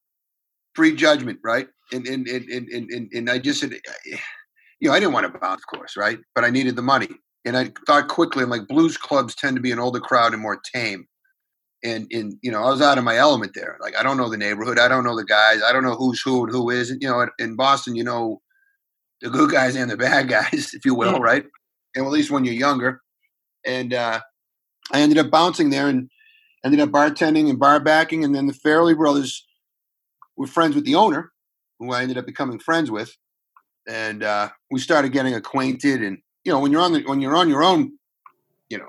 free 0.75 0.95
judgment, 0.95 1.39
right? 1.43 1.67
And 1.93 2.07
and 2.07 2.27
and 2.27 2.49
and 2.49 2.91
and, 2.91 3.13
and 3.13 3.31
I 3.31 3.39
just 3.39 3.61
said, 3.61 3.73
you 4.81 4.89
know, 4.89 4.93
I 4.95 5.01
didn't 5.01 5.15
want 5.15 5.33
to 5.33 5.39
bounce, 5.39 5.63
of 5.63 5.79
course, 5.79 5.97
right? 5.97 6.19
But 6.35 6.45
I 6.45 6.51
needed 6.51 6.77
the 6.77 6.83
money, 6.83 7.09
and 7.45 7.57
I 7.57 7.73
thought 7.87 8.09
quickly. 8.09 8.43
I'm 8.43 8.51
like, 8.51 8.69
blues 8.69 8.97
clubs 8.97 9.35
tend 9.35 9.57
to 9.57 9.63
be 9.63 9.73
an 9.73 9.79
older 9.79 10.01
crowd 10.01 10.33
and 10.33 10.43
more 10.43 10.61
tame. 10.75 11.07
And 11.85 12.07
in 12.11 12.39
you 12.43 12.51
know, 12.51 12.63
I 12.63 12.71
was 12.71 12.83
out 12.83 12.99
of 12.99 13.05
my 13.05 13.17
element 13.17 13.53
there. 13.55 13.77
Like 13.81 13.97
I 13.97 14.03
don't 14.03 14.17
know 14.17 14.29
the 14.29 14.37
neighborhood, 14.37 14.79
I 14.79 14.89
don't 14.89 15.05
know 15.05 15.17
the 15.17 15.25
guys, 15.25 15.63
I 15.63 15.73
don't 15.73 15.85
know 15.85 15.97
who's 15.97 16.21
who 16.21 16.45
and 16.45 16.53
who 16.53 16.71
isn't. 16.71 17.03
You 17.03 17.09
know, 17.09 17.27
in 17.39 17.57
Boston, 17.57 17.97
you 17.97 18.05
know, 18.05 18.41
the 19.21 19.31
good 19.31 19.51
guys 19.51 19.75
and 19.75 19.91
the 19.91 19.97
bad 19.97 20.29
guys, 20.29 20.73
if 20.75 20.85
you 20.85 20.95
will, 20.95 21.19
right? 21.19 21.45
and 21.95 22.07
at 22.07 22.13
least 22.13 22.31
when 22.31 22.45
you're 22.45 22.55
younger. 22.55 23.01
And 23.65 23.95
uh, 23.95 24.21
I 24.93 25.01
ended 25.01 25.19
up 25.19 25.31
bouncing 25.31 25.71
there 25.71 25.89
and 25.89 26.11
ended 26.65 26.81
up 26.81 26.91
bartending 26.91 27.49
and 27.49 27.59
bar 27.59 27.81
backing. 27.81 28.25
And 28.25 28.35
then 28.35 28.47
the 28.47 28.53
Farrelly 28.53 28.97
brothers 28.97 29.47
were 30.37 30.47
friends 30.47 30.75
with 30.75 30.85
the 30.85 30.95
owner, 30.95 31.33
who 31.79 31.93
I 31.93 32.03
ended 32.03 32.19
up 32.19 32.27
becoming 32.27 32.59
friends 32.59 32.91
with. 32.91 33.15
And 33.89 34.23
uh, 34.23 34.51
we 34.71 34.81
started 34.81 35.13
getting 35.13 35.35
acquainted. 35.35 36.03
And 36.03 36.19
you 36.45 36.53
know, 36.53 36.61
when 36.61 36.73
you're 36.73 36.81
on 36.81 36.93
the 36.93 37.03
when 37.05 37.21
you're 37.21 37.37
on 37.37 37.49
your 37.49 37.63
own, 37.63 37.93
you 38.69 38.79
know, 38.79 38.89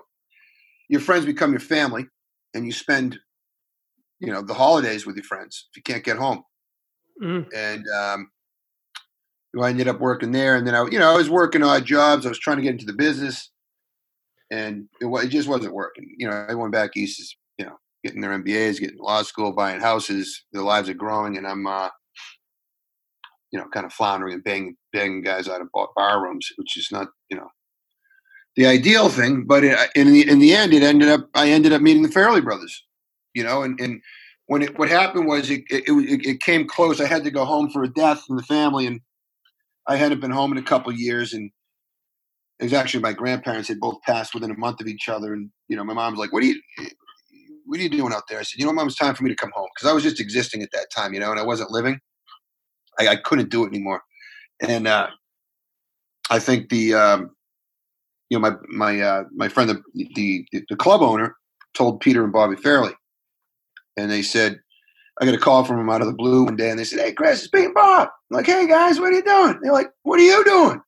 your 0.88 1.01
friends 1.01 1.25
become 1.25 1.51
your 1.51 1.60
family, 1.60 2.08
and 2.54 2.66
you 2.66 2.72
spend, 2.72 3.20
you 4.20 4.32
know, 4.32 4.42
the 4.42 4.54
holidays 4.54 5.06
with 5.06 5.16
your 5.16 5.26
friends 5.26 5.68
if 5.72 5.78
you 5.78 5.84
can't 5.84 6.04
get 6.04 6.18
home. 6.18 6.44
Mm. 7.22 7.48
And 7.56 7.86
um, 7.89 8.32
I 9.62 9.70
ended 9.70 9.88
up 9.88 10.00
working 10.00 10.32
there, 10.32 10.56
and 10.56 10.66
then 10.66 10.76
I, 10.76 10.86
you 10.89 11.00
know, 11.00 11.13
I 11.13 11.18
was 11.18 11.30
working 11.30 11.63
odd 11.63 11.86
jobs. 11.86 12.26
I 12.26 12.30
was 12.30 12.39
trying 12.39 12.58
to 12.58 12.63
get 12.63 12.72
into 12.72 12.86
the 12.86 12.94
business, 12.94 13.52
and 14.52 14.88
it, 15.00 15.06
it 15.06 15.30
just 15.30 15.48
wasn't 15.48 15.76
working. 15.76 16.16
You 16.18 16.30
know, 16.30 16.36
everyone 16.36 16.72
back 16.72 16.98
east 16.98 17.20
is, 17.20 17.36
you 17.58 17.66
know, 17.66 17.78
getting 18.04 18.22
their 18.22 18.38
MBAs, 18.38 18.80
getting 18.80 18.98
law 18.98 19.22
school, 19.22 19.54
buying 19.54 19.80
houses. 19.80 20.44
Their 20.54 20.63
lives 20.63 20.89
are 20.89 20.96
growing, 20.96 21.38
and 21.38 21.46
I'm, 21.46 21.68
uh, 21.68 21.89
you 23.52 23.60
know, 23.60 23.68
kind 23.72 23.86
of 23.86 23.94
floundering 23.94 24.34
and 24.34 24.44
banging, 24.44 24.76
banging 24.92 25.22
guys 25.22 25.48
out 25.48 25.62
of 25.62 25.68
bar 25.96 26.24
rooms, 26.24 26.50
which 26.58 26.76
is 26.76 26.89
not, 26.92 27.08
you 27.30 27.38
know, 27.38 27.50
the 28.56 28.66
ideal 28.66 29.10
thing. 29.10 29.46
But 29.46 29.63
in 29.63 30.13
the 30.13 30.28
in 30.30 30.39
the 30.39 30.54
end, 30.54 30.74
it 30.74 30.84
ended 30.84 31.10
up 31.10 31.30
I 31.34 31.50
ended 31.50 31.74
up 31.74 31.82
meeting 31.82 32.04
the 32.04 32.10
Farrelly 32.10 32.44
brothers. 32.44 32.84
You 33.34 33.44
know, 33.44 33.63
and 33.63 33.80
and 33.80 34.02
when 34.48 34.62
it 34.62 34.78
what 34.78 34.89
happened 34.89 35.28
was 35.28 35.50
it 35.50 35.63
it, 35.70 35.84
it, 35.88 36.26
it 36.26 36.39
came 36.42 36.68
close. 36.68 37.02
I 37.02 37.08
had 37.08 37.24
to 37.24 37.32
go 37.32 37.46
home 37.46 37.70
for 37.70 37.84
a 37.84 37.92
death 37.92 38.24
in 38.30 38.36
the 38.36 38.44
family, 38.44 38.86
and 38.86 39.02
I 39.88 39.96
hadn't 39.96 40.22
been 40.22 40.32
home 40.32 40.52
in 40.52 40.58
a 40.58 40.63
couple 40.63 40.92
years, 40.94 41.34
and 41.34 41.52
it 42.60 42.66
was 42.66 42.74
actually 42.74 43.02
my 43.02 43.13
grandparents 43.13 43.68
had 43.68 43.80
both 43.80 44.02
passed 44.04 44.34
within 44.34 44.52
a 44.52 44.58
month 44.58 44.82
of 44.82 44.88
each 44.88 45.10
other. 45.10 45.34
And 45.34 45.50
you 45.68 45.76
know, 45.76 45.84
my 45.84 45.94
mom's 45.94 46.20
like, 46.20 46.32
"What 46.32 46.44
are 46.44 46.48
you, 46.48 46.62
what 47.66 47.80
are 47.80 47.84
you 47.84 47.89
doing 47.89 48.13
out 48.13 48.24
there?" 48.30 48.39
I 48.39 48.44
said, 48.44 48.60
"You 48.60 48.66
know, 48.66 48.74
mom, 48.74 48.88
it's 48.88 48.98
time 48.98 49.16
for 49.16 49.24
me 49.24 49.30
to 49.30 49.36
come 49.36 49.52
home 49.54 49.68
because 49.74 49.89
I 49.89 49.94
was 49.94 50.04
just 50.04 50.20
existing 50.20 50.62
at 50.62 50.72
that 50.74 50.88
time, 50.96 51.13
you 51.13 51.20
know, 51.20 51.32
and 51.32 51.39
I 51.39 51.44
wasn't 51.44 51.72
living." 51.72 52.00
I, 53.00 53.08
I 53.10 53.16
couldn't 53.16 53.50
do 53.50 53.63
it 53.63 53.68
anymore. 53.68 54.02
And 54.62 54.88
uh, 54.88 55.08
I 56.30 56.39
think 56.39 56.70
the 56.70 56.94
um, 56.94 57.32
you 58.34 58.39
know 58.39 58.50
my 58.50 58.56
my 58.67 59.00
uh, 59.00 59.24
my 59.36 59.48
friend 59.48 59.69
the, 59.69 60.08
the 60.15 60.48
the 60.67 60.76
club 60.76 61.04
owner 61.04 61.36
told 61.76 62.00
Peter 62.00 62.24
and 62.24 62.34
Bobby 62.34 62.56
Farrelly, 62.56 62.96
and 63.96 64.10
they 64.10 64.24
said 64.24 64.60
I 65.22 65.26
got 65.26 65.36
a 65.36 65.39
call 65.39 65.63
from 65.63 65.78
them 65.78 65.91
out 65.91 66.02
of 66.02 66.08
the 66.08 66.13
blue 66.13 66.46
one 66.46 66.56
day, 66.56 66.72
and 66.72 66.80
they 66.80 66.84
said, 66.84 67.00
"Hey, 67.00 67.13
Chris, 67.13 67.43
it's 67.43 67.48
Pete 67.48 67.76
Bob." 67.76 68.10
I'm 68.32 68.38
like, 68.38 68.48
"Hey 68.48 68.67
guys, 68.67 69.00
what 69.00 69.13
are 69.13 69.15
you 69.15 69.24
doing?" 69.24 69.60
They're 69.62 69.72
like, 69.72 69.91
"What 70.02 70.19
are 70.19 70.24
you 70.24 70.43
doing?" 70.43 70.82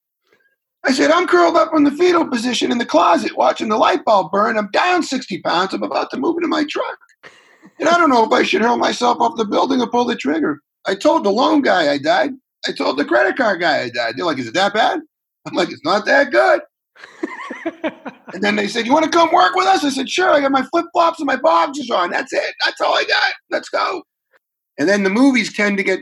I 0.83 0.91
said, 0.91 1.11
"I'm 1.11 1.27
curled 1.27 1.55
up 1.55 1.71
in 1.75 1.83
the 1.83 1.91
fetal 1.91 2.27
position 2.27 2.71
in 2.71 2.79
the 2.79 2.85
closet, 2.85 3.37
watching 3.37 3.69
the 3.69 3.77
light 3.77 4.03
bulb 4.05 4.31
burn. 4.31 4.57
I'm 4.57 4.71
down 4.71 5.03
60 5.03 5.39
pounds. 5.43 5.75
I'm 5.75 5.83
about 5.83 6.09
to 6.11 6.17
move 6.17 6.37
into 6.37 6.47
my 6.47 6.65
truck, 6.67 6.97
and 7.79 7.87
I 7.87 7.99
don't 7.99 8.09
know 8.09 8.25
if 8.25 8.31
I 8.31 8.41
should 8.41 8.63
hurl 8.63 8.77
myself 8.77 9.21
off 9.21 9.37
the 9.37 9.45
building 9.45 9.81
or 9.81 9.87
pull 9.87 10.05
the 10.05 10.15
trigger." 10.15 10.61
I 10.87 10.95
told 10.95 11.23
the 11.23 11.31
loan 11.31 11.61
guy 11.61 11.91
I 11.91 11.99
died. 11.99 12.31
I 12.67 12.71
told 12.71 12.97
the 12.97 13.05
credit 13.05 13.37
card 13.37 13.59
guy 13.59 13.81
I 13.81 13.89
died. 13.89 14.15
They're 14.17 14.25
like, 14.25 14.39
"Is 14.39 14.47
it 14.47 14.55
that 14.55 14.73
bad?" 14.73 15.01
I'm 15.45 15.53
like, 15.53 15.69
"It's 15.69 15.85
not 15.85 16.07
that 16.07 16.31
good." 16.31 16.61
And 18.33 18.41
then 18.41 18.55
they 18.55 18.67
said, 18.67 18.85
"You 18.85 18.93
want 18.93 19.05
to 19.05 19.11
come 19.11 19.31
work 19.31 19.55
with 19.55 19.67
us?" 19.67 19.83
I 19.83 19.89
said, 19.89 20.09
"Sure." 20.09 20.31
I 20.31 20.41
got 20.41 20.51
my 20.51 20.63
flip 20.63 20.85
flops 20.93 21.19
and 21.19 21.27
my 21.27 21.35
boxers 21.35 21.89
on. 21.89 22.09
That's 22.09 22.33
it. 22.33 22.55
That's 22.63 22.81
all 22.81 22.93
I 22.93 23.03
got. 23.05 23.33
Let's 23.49 23.69
go. 23.69 24.03
And 24.77 24.89
then 24.89 25.03
the 25.03 25.09
movies 25.09 25.53
tend 25.53 25.77
to 25.77 25.83
get 25.83 26.01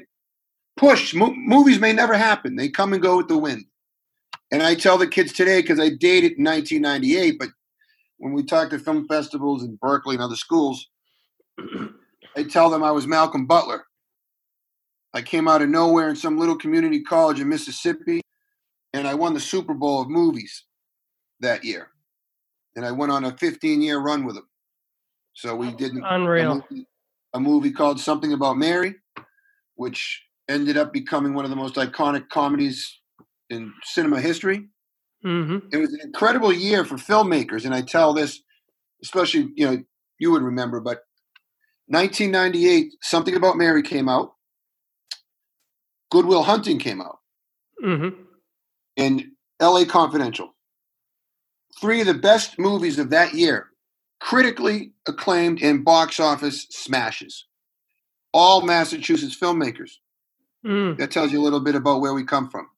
pushed. 0.78 1.14
Mo- 1.16 1.36
movies 1.36 1.80
may 1.80 1.94
never 1.94 2.16
happen. 2.16 2.56
They 2.56 2.70
come 2.70 2.94
and 2.94 3.02
go 3.02 3.18
with 3.18 3.28
the 3.28 3.38
wind. 3.38 3.66
And 4.52 4.62
I 4.62 4.76
tell 4.76 4.98
the 4.98 5.08
kids 5.08 5.34
today 5.34 5.62
because 5.62 5.80
I 5.80 5.90
dated 5.90 6.34
in 6.38 6.44
1998, 6.44 7.38
but 7.40 7.50
when 8.18 8.34
we 8.34 8.44
talk 8.44 8.70
to 8.70 8.80
film 8.80 9.08
festivals 9.08 9.64
in 9.64 9.78
Berkeley 9.82 10.16
and 10.16 10.24
other 10.24 10.36
schools, 10.36 10.88
I 12.38 12.44
tell 12.44 12.70
them 12.70 12.84
I 12.84 12.92
was 12.92 13.08
Malcolm 13.08 13.46
Butler. 13.46 13.86
I 15.14 15.22
came 15.22 15.48
out 15.48 15.62
of 15.62 15.70
nowhere 15.70 16.10
in 16.10 16.16
some 16.16 16.40
little 16.40 16.56
community 16.56 17.02
college 17.02 17.40
in 17.40 17.50
Mississippi, 17.50 18.22
and 18.94 19.08
I 19.08 19.14
won 19.14 19.34
the 19.34 19.40
Super 19.40 19.74
Bowl 19.74 20.02
of 20.02 20.10
movies 20.10 20.64
that 21.44 21.64
year. 21.64 21.90
And 22.76 22.86
I 22.86 22.92
went 22.92 23.12
on 23.12 23.24
a 23.24 23.38
15 23.38 23.82
year 23.82 24.00
run 24.00 24.26
with 24.26 24.36
them. 24.36 24.48
So 25.34 25.56
we 25.56 25.72
did 25.72 25.94
Unreal. 25.94 26.52
A 26.52 26.56
movie, 26.56 26.88
a 27.34 27.40
movie 27.40 27.72
called 27.72 28.00
Something 28.00 28.34
About 28.34 28.58
Mary, 28.58 28.96
which 29.76 30.24
ended 30.50 30.78
up 30.78 30.92
becoming 30.92 31.34
one 31.34 31.46
of 31.46 31.50
the 31.52 31.56
most 31.56 31.76
iconic 31.76 32.30
comedies 32.30 33.00
in 33.50 33.72
cinema 33.84 34.20
history. 34.20 34.68
Mm-hmm. 35.26 35.70
It 35.72 35.78
was 35.78 35.94
an 35.94 36.02
incredible 36.04 36.52
year 36.52 36.84
for 36.84 36.96
filmmakers, 36.96 37.66
and 37.66 37.74
I 37.74 37.82
tell 37.82 38.14
this, 38.14 38.42
especially 39.04 39.50
you 39.56 39.66
know 39.66 39.84
you 40.20 40.32
would 40.32 40.42
remember, 40.42 40.82
but 40.82 41.04
1998, 41.88 42.94
Something 43.02 43.36
About 43.36 43.58
Mary 43.58 43.82
came 43.84 44.10
out. 44.10 44.34
Good 46.12 46.26
Will 46.26 46.44
Hunting 46.44 46.78
came 46.78 47.02
out, 47.02 47.20
Mm-hmm. 47.84 48.22
and 48.98 49.24
L.A. 49.60 49.86
Confidential. 49.86 50.53
Three 51.84 52.00
of 52.00 52.08
the 52.08 52.14
best 52.14 52.58
movies 52.58 52.98
of 52.98 53.10
that 53.10 53.34
year, 53.34 53.72
critically 54.22 54.94
acclaimed 55.06 55.62
and 55.62 55.84
box 55.84 56.18
office 56.18 56.66
smashes. 56.70 57.46
All 58.32 58.62
Massachusetts 58.62 59.38
filmmakers. 59.38 59.92
Mm, 60.66 60.98
That 60.98 61.12
tells 61.12 61.34
you 61.34 61.42
a 61.42 61.44
little 61.44 61.60
bit 61.60 61.76
about 61.76 62.00
where 62.00 62.14
we 62.14 62.24
come 62.24 62.50
from. 62.50 62.70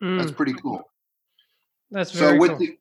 mm. 0.00 0.16
That's 0.16 0.30
pretty 0.30 0.52
cool. 0.52 0.88
That's 1.90 2.12
So 2.12 2.36
with 2.36 2.50
cool. 2.52 2.58
the 2.60 2.78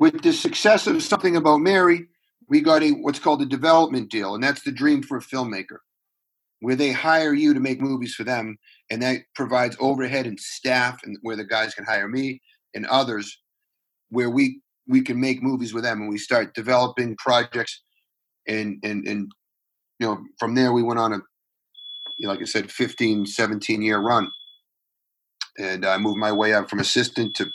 with 0.00 0.20
the 0.20 0.32
success 0.32 0.88
of 0.88 1.00
something 1.00 1.36
about 1.36 1.58
Mary, 1.58 2.08
we 2.48 2.60
got 2.60 2.82
a 2.82 2.90
what's 2.90 3.20
called 3.20 3.40
a 3.40 3.46
development 3.46 4.10
deal, 4.10 4.34
and 4.34 4.42
that's 4.42 4.62
the 4.62 4.72
dream 4.72 5.00
for 5.00 5.18
a 5.18 5.22
filmmaker, 5.22 5.78
where 6.58 6.74
they 6.74 6.90
hire 6.90 7.34
you 7.34 7.54
to 7.54 7.60
make 7.60 7.80
movies 7.80 8.16
for 8.16 8.24
them, 8.24 8.58
and 8.90 9.00
that 9.02 9.18
provides 9.36 9.76
overhead 9.78 10.26
and 10.26 10.40
staff, 10.40 11.04
and 11.04 11.16
where 11.22 11.36
the 11.36 11.44
guys 11.44 11.72
can 11.72 11.84
hire 11.84 12.08
me 12.08 12.42
and 12.74 12.84
others, 12.86 13.40
where 14.08 14.28
we 14.28 14.60
we 14.86 15.02
can 15.02 15.20
make 15.20 15.42
movies 15.42 15.72
with 15.72 15.84
them, 15.84 16.00
and 16.00 16.10
we 16.10 16.18
start 16.18 16.54
developing 16.54 17.16
projects, 17.16 17.82
and 18.46 18.78
and 18.82 19.06
and 19.06 19.30
you 19.98 20.06
know 20.06 20.18
from 20.38 20.54
there 20.54 20.72
we 20.72 20.82
went 20.82 21.00
on 21.00 21.12
a 21.12 21.20
like 22.22 22.40
I 22.40 22.44
said 22.44 22.70
15 22.70 23.26
17 23.26 23.82
year 23.82 23.98
run 23.98 24.30
and 25.58 25.84
I 25.84 25.98
moved 25.98 26.18
my 26.18 26.32
way 26.32 26.52
up 26.52 26.68
from 26.68 26.80
assistant 26.80 27.34
to 27.36 27.46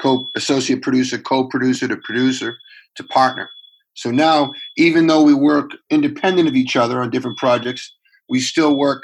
co 0.00 0.26
associate 0.36 0.82
producer, 0.82 1.18
co-producer 1.18 1.88
to 1.88 1.96
producer 1.96 2.56
to 2.96 3.04
partner. 3.04 3.48
So 3.94 4.10
now, 4.10 4.52
even 4.76 5.06
though 5.06 5.22
we 5.22 5.34
work 5.34 5.72
independent 5.90 6.48
of 6.48 6.54
each 6.54 6.76
other 6.76 7.00
on 7.00 7.10
different 7.10 7.38
projects, 7.38 7.92
we 8.28 8.40
still 8.40 8.76
work 8.76 9.02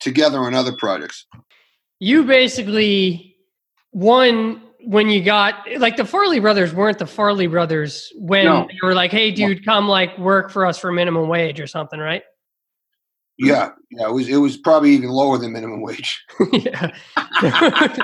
together 0.00 0.38
on 0.38 0.54
other 0.54 0.72
projects. 0.72 1.26
you 2.00 2.24
basically 2.24 3.36
won 3.92 4.60
when 4.84 5.08
you 5.08 5.22
got 5.22 5.54
like 5.78 5.96
the 5.96 6.02
Farrelly 6.02 6.40
brothers 6.40 6.74
weren't 6.74 6.98
the 6.98 7.04
Farrelly 7.04 7.50
brothers 7.50 8.12
when 8.16 8.44
No. 8.44 8.66
they 8.68 8.78
were 8.86 8.94
like, 8.94 9.10
"Hey, 9.10 9.30
dude, 9.30 9.64
come 9.64 9.88
like 9.88 10.16
work 10.18 10.50
for 10.50 10.66
us 10.66 10.78
for 10.78 10.92
minimum 10.92 11.28
wage 11.28 11.60
or 11.60 11.66
something," 11.66 11.98
right? 12.00 12.22
Yeah, 13.38 13.70
yeah, 13.90 14.06
it 14.08 14.12
was 14.12 14.28
it 14.28 14.36
was 14.36 14.56
probably 14.56 14.90
even 14.92 15.08
lower 15.10 15.38
than 15.38 15.52
minimum 15.52 15.80
wage. 15.80 16.22
yeah, 16.52 16.90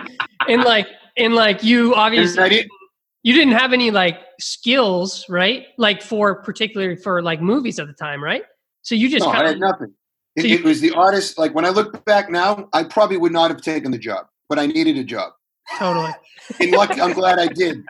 and 0.49 0.63
like 0.65 0.87
and 1.17 1.35
like 1.35 1.63
you 1.63 1.95
obviously 1.95 2.49
didn't, 2.49 2.71
you 3.23 3.35
didn't 3.35 3.53
have 3.55 3.73
any 3.73 3.91
like 3.91 4.19
skills, 4.41 5.25
right? 5.29 5.67
Like 5.77 6.03
for 6.03 6.43
particularly 6.43 6.97
for 6.97 7.23
like 7.23 7.41
movies 7.41 7.79
at 7.79 7.87
the 7.87 7.93
time, 7.93 8.23
right? 8.23 8.43
So 8.83 8.95
you 8.95 9.09
just 9.11 9.25
no, 9.27 9.33
I 9.33 9.47
had 9.49 9.61
nothing. 9.61 9.93
It, 10.37 10.43
So 10.43 10.47
you- 10.49 10.55
it 10.57 10.65
was 10.65 10.81
the 10.81 10.93
artist. 10.93 11.39
Like 11.39 11.55
when 11.55 11.65
I 11.65 11.71
look 11.71 12.05
back 12.05 12.31
now, 12.31 12.69
I 12.73 12.85
probably 12.85 13.17
would 13.19 13.33
not 13.33 13.51
have 13.51 13.61
taken 13.61 13.91
the 13.91 13.99
job, 13.99 14.27
but 14.49 14.59
I 14.59 14.67
needed 14.67 14.97
a 14.97 15.05
job. 15.05 15.33
Totally. 15.77 16.13
And 16.61 16.71
lucky, 16.73 17.01
I'm 17.01 17.13
glad 17.13 17.39
I 17.39 17.49
did 17.49 17.83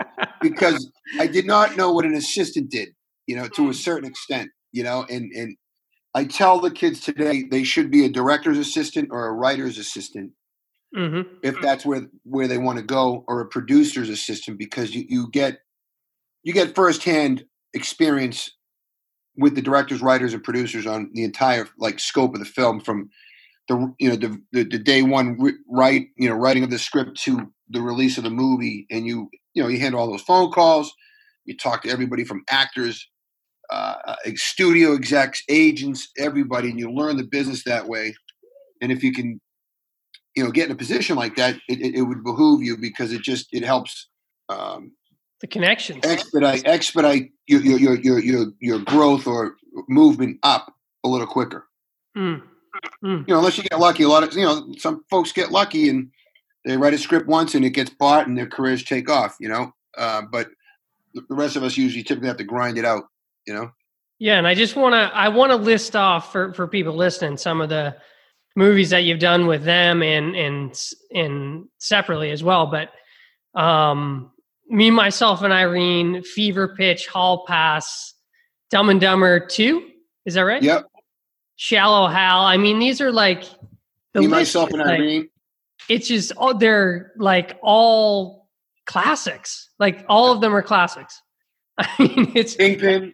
because 0.42 0.90
I 1.20 1.26
did 1.26 1.46
not 1.46 1.76
know 1.76 1.92
what 1.92 2.04
an 2.04 2.14
assistant 2.14 2.70
did, 2.70 2.88
you 3.26 3.36
know, 3.36 3.46
to 3.48 3.70
a 3.70 3.74
certain 3.74 4.08
extent, 4.08 4.50
you 4.72 4.82
know, 4.82 5.06
and 5.08 5.30
and 5.32 5.56
I 6.14 6.24
tell 6.24 6.58
the 6.58 6.70
kids 6.70 7.00
today 7.00 7.44
they 7.48 7.62
should 7.62 7.90
be 7.90 8.04
a 8.04 8.08
director's 8.08 8.58
assistant 8.58 9.08
or 9.12 9.26
a 9.26 9.32
writer's 9.32 9.78
assistant 9.78 10.32
hmm 10.94 11.20
if 11.42 11.60
that's 11.60 11.84
where 11.84 12.08
where 12.24 12.48
they 12.48 12.58
want 12.58 12.78
to 12.78 12.84
go 12.84 13.24
or 13.28 13.40
a 13.40 13.46
producer's 13.46 14.08
assistant 14.08 14.58
because 14.58 14.94
you, 14.94 15.04
you 15.08 15.30
get 15.30 15.58
you 16.42 16.52
get 16.52 16.74
firsthand 16.74 17.44
experience 17.74 18.50
with 19.36 19.54
the 19.54 19.62
directors 19.62 20.02
writers 20.02 20.34
and 20.34 20.42
producers 20.42 20.86
on 20.86 21.10
the 21.14 21.22
entire 21.22 21.68
like 21.78 22.00
scope 22.00 22.34
of 22.34 22.40
the 22.40 22.46
film 22.46 22.80
from 22.80 23.08
the 23.68 23.94
you 23.98 24.08
know 24.10 24.16
the 24.16 24.40
the, 24.52 24.64
the 24.64 24.78
day 24.78 25.02
one 25.02 25.36
ri- 25.38 25.58
write 25.70 26.08
you 26.16 26.28
know 26.28 26.34
writing 26.34 26.64
of 26.64 26.70
the 26.70 26.78
script 26.78 27.20
to 27.22 27.52
the 27.70 27.80
release 27.80 28.18
of 28.18 28.24
the 28.24 28.30
movie 28.30 28.86
and 28.90 29.06
you 29.06 29.28
you 29.54 29.62
know 29.62 29.68
you 29.68 29.78
handle 29.80 30.00
all 30.00 30.10
those 30.10 30.22
phone 30.22 30.50
calls 30.50 30.92
you 31.44 31.56
talk 31.56 31.82
to 31.82 31.90
everybody 31.90 32.24
from 32.24 32.42
actors 32.50 33.08
uh, 33.70 33.94
uh, 34.06 34.16
studio 34.34 34.94
execs 34.94 35.42
agents 35.50 36.08
everybody 36.18 36.70
and 36.70 36.78
you 36.78 36.90
learn 36.90 37.16
the 37.16 37.24
business 37.24 37.64
that 37.64 37.86
way 37.88 38.14
and 38.80 38.90
if 38.92 39.02
you 39.02 39.12
can 39.12 39.40
you 40.36 40.44
know 40.44 40.50
get 40.50 40.66
in 40.66 40.72
a 40.72 40.76
position 40.76 41.16
like 41.16 41.36
that 41.36 41.54
it, 41.68 41.80
it, 41.80 41.94
it 41.96 42.02
would 42.02 42.24
behoove 42.24 42.62
you 42.62 42.76
because 42.78 43.12
it 43.12 43.22
just 43.22 43.46
it 43.52 43.64
helps 43.64 44.08
um, 44.48 44.92
The 45.42 45.46
connections. 45.48 46.04
expedite 46.06 46.66
expedite 46.66 47.30
your 47.46 47.60
your, 47.60 47.78
your 47.78 47.96
your 48.00 48.18
your 48.20 48.46
your 48.60 48.78
growth 48.80 49.26
or 49.26 49.56
movement 49.88 50.38
up 50.42 50.72
a 51.04 51.08
little 51.08 51.26
quicker 51.26 51.66
Mm. 52.16 52.42
You 53.02 53.24
know 53.28 53.38
unless 53.38 53.56
you 53.56 53.64
get 53.64 53.78
lucky 53.78 54.02
a 54.02 54.08
lot 54.08 54.22
of 54.22 54.32
you 54.34 54.44
know 54.44 54.72
some 54.78 55.04
folks 55.10 55.32
get 55.32 55.50
lucky 55.50 55.88
and 55.88 56.10
they 56.64 56.76
write 56.76 56.94
a 56.94 56.98
script 56.98 57.26
once 57.26 57.54
and 57.54 57.64
it 57.64 57.70
gets 57.70 57.90
bought 57.90 58.26
and 58.26 58.36
their 58.36 58.46
careers 58.46 58.82
take 58.82 59.08
off 59.08 59.36
you 59.40 59.48
know 59.48 59.72
uh, 59.96 60.22
but 60.30 60.48
the 61.14 61.34
rest 61.34 61.56
of 61.56 61.62
us 61.62 61.76
usually 61.76 62.02
typically 62.02 62.28
have 62.28 62.36
to 62.36 62.44
grind 62.44 62.78
it 62.78 62.84
out 62.84 63.04
you 63.46 63.54
know 63.54 63.70
Yeah, 64.18 64.38
and 64.38 64.46
I 64.46 64.54
just 64.54 64.76
want 64.76 64.94
to 64.94 65.16
I 65.16 65.28
want 65.28 65.50
to 65.50 65.56
list 65.56 65.94
off 65.94 66.32
for 66.32 66.52
for 66.52 66.66
people 66.66 66.94
listening 66.94 67.36
some 67.36 67.60
of 67.60 67.68
the 67.68 67.96
movies 68.56 68.90
that 68.90 69.04
you've 69.04 69.20
done 69.20 69.46
with 69.46 69.64
them 69.64 70.02
and 70.02 70.34
and 70.34 70.80
and 71.14 71.68
separately 71.78 72.30
as 72.30 72.42
well. 72.42 72.66
But 72.66 72.90
um, 73.58 74.32
me, 74.68 74.90
myself, 74.90 75.42
and 75.42 75.52
Irene, 75.52 76.22
Fever 76.22 76.74
Pitch, 76.76 77.06
Hall 77.06 77.44
Pass, 77.46 78.14
Dumb 78.70 78.90
and 78.90 79.00
Dumber 79.00 79.40
Two. 79.40 79.88
Is 80.26 80.34
that 80.34 80.42
right? 80.42 80.62
yep 80.62 80.86
Shallow 81.60 82.06
Hal. 82.06 82.40
I 82.40 82.56
mean, 82.56 82.78
these 82.78 83.00
are 83.00 83.10
like 83.12 83.42
the 84.14 84.20
me 84.20 84.28
myself 84.28 84.70
and 84.70 84.78
like- 84.78 85.00
irene 85.00 85.28
It's 85.88 86.08
just 86.08 86.32
all 86.36 86.56
they're 86.56 87.12
like 87.16 87.58
all 87.62 88.48
classics. 88.86 89.68
Like 89.78 90.06
all 90.08 90.32
of 90.32 90.40
them 90.40 90.54
are 90.54 90.62
classics. 90.62 91.20
I 91.78 91.88
mean, 91.98 92.32
it's 92.34 92.54
kingpin 92.54 93.12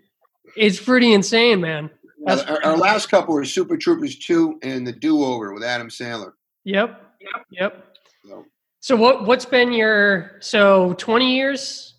it's 0.56 0.80
pretty 0.80 1.12
insane, 1.12 1.60
man. 1.60 1.90
That's 2.24 2.42
our, 2.42 2.64
our 2.64 2.76
last 2.76 3.08
couple 3.08 3.34
were 3.34 3.44
super 3.44 3.76
troopers 3.76 4.16
2 4.18 4.60
and 4.62 4.86
the 4.86 4.92
do-over 4.92 5.52
with 5.52 5.62
adam 5.62 5.88
sandler 5.88 6.32
Yep. 6.64 7.00
Yep. 7.20 7.46
Yep. 7.50 7.84
so, 8.24 8.44
So 8.80 8.96
what 8.96 9.26
what's 9.26 9.44
been 9.46 9.72
your 9.72 10.32
so 10.40 10.94
20 10.98 11.34
years 11.34 11.94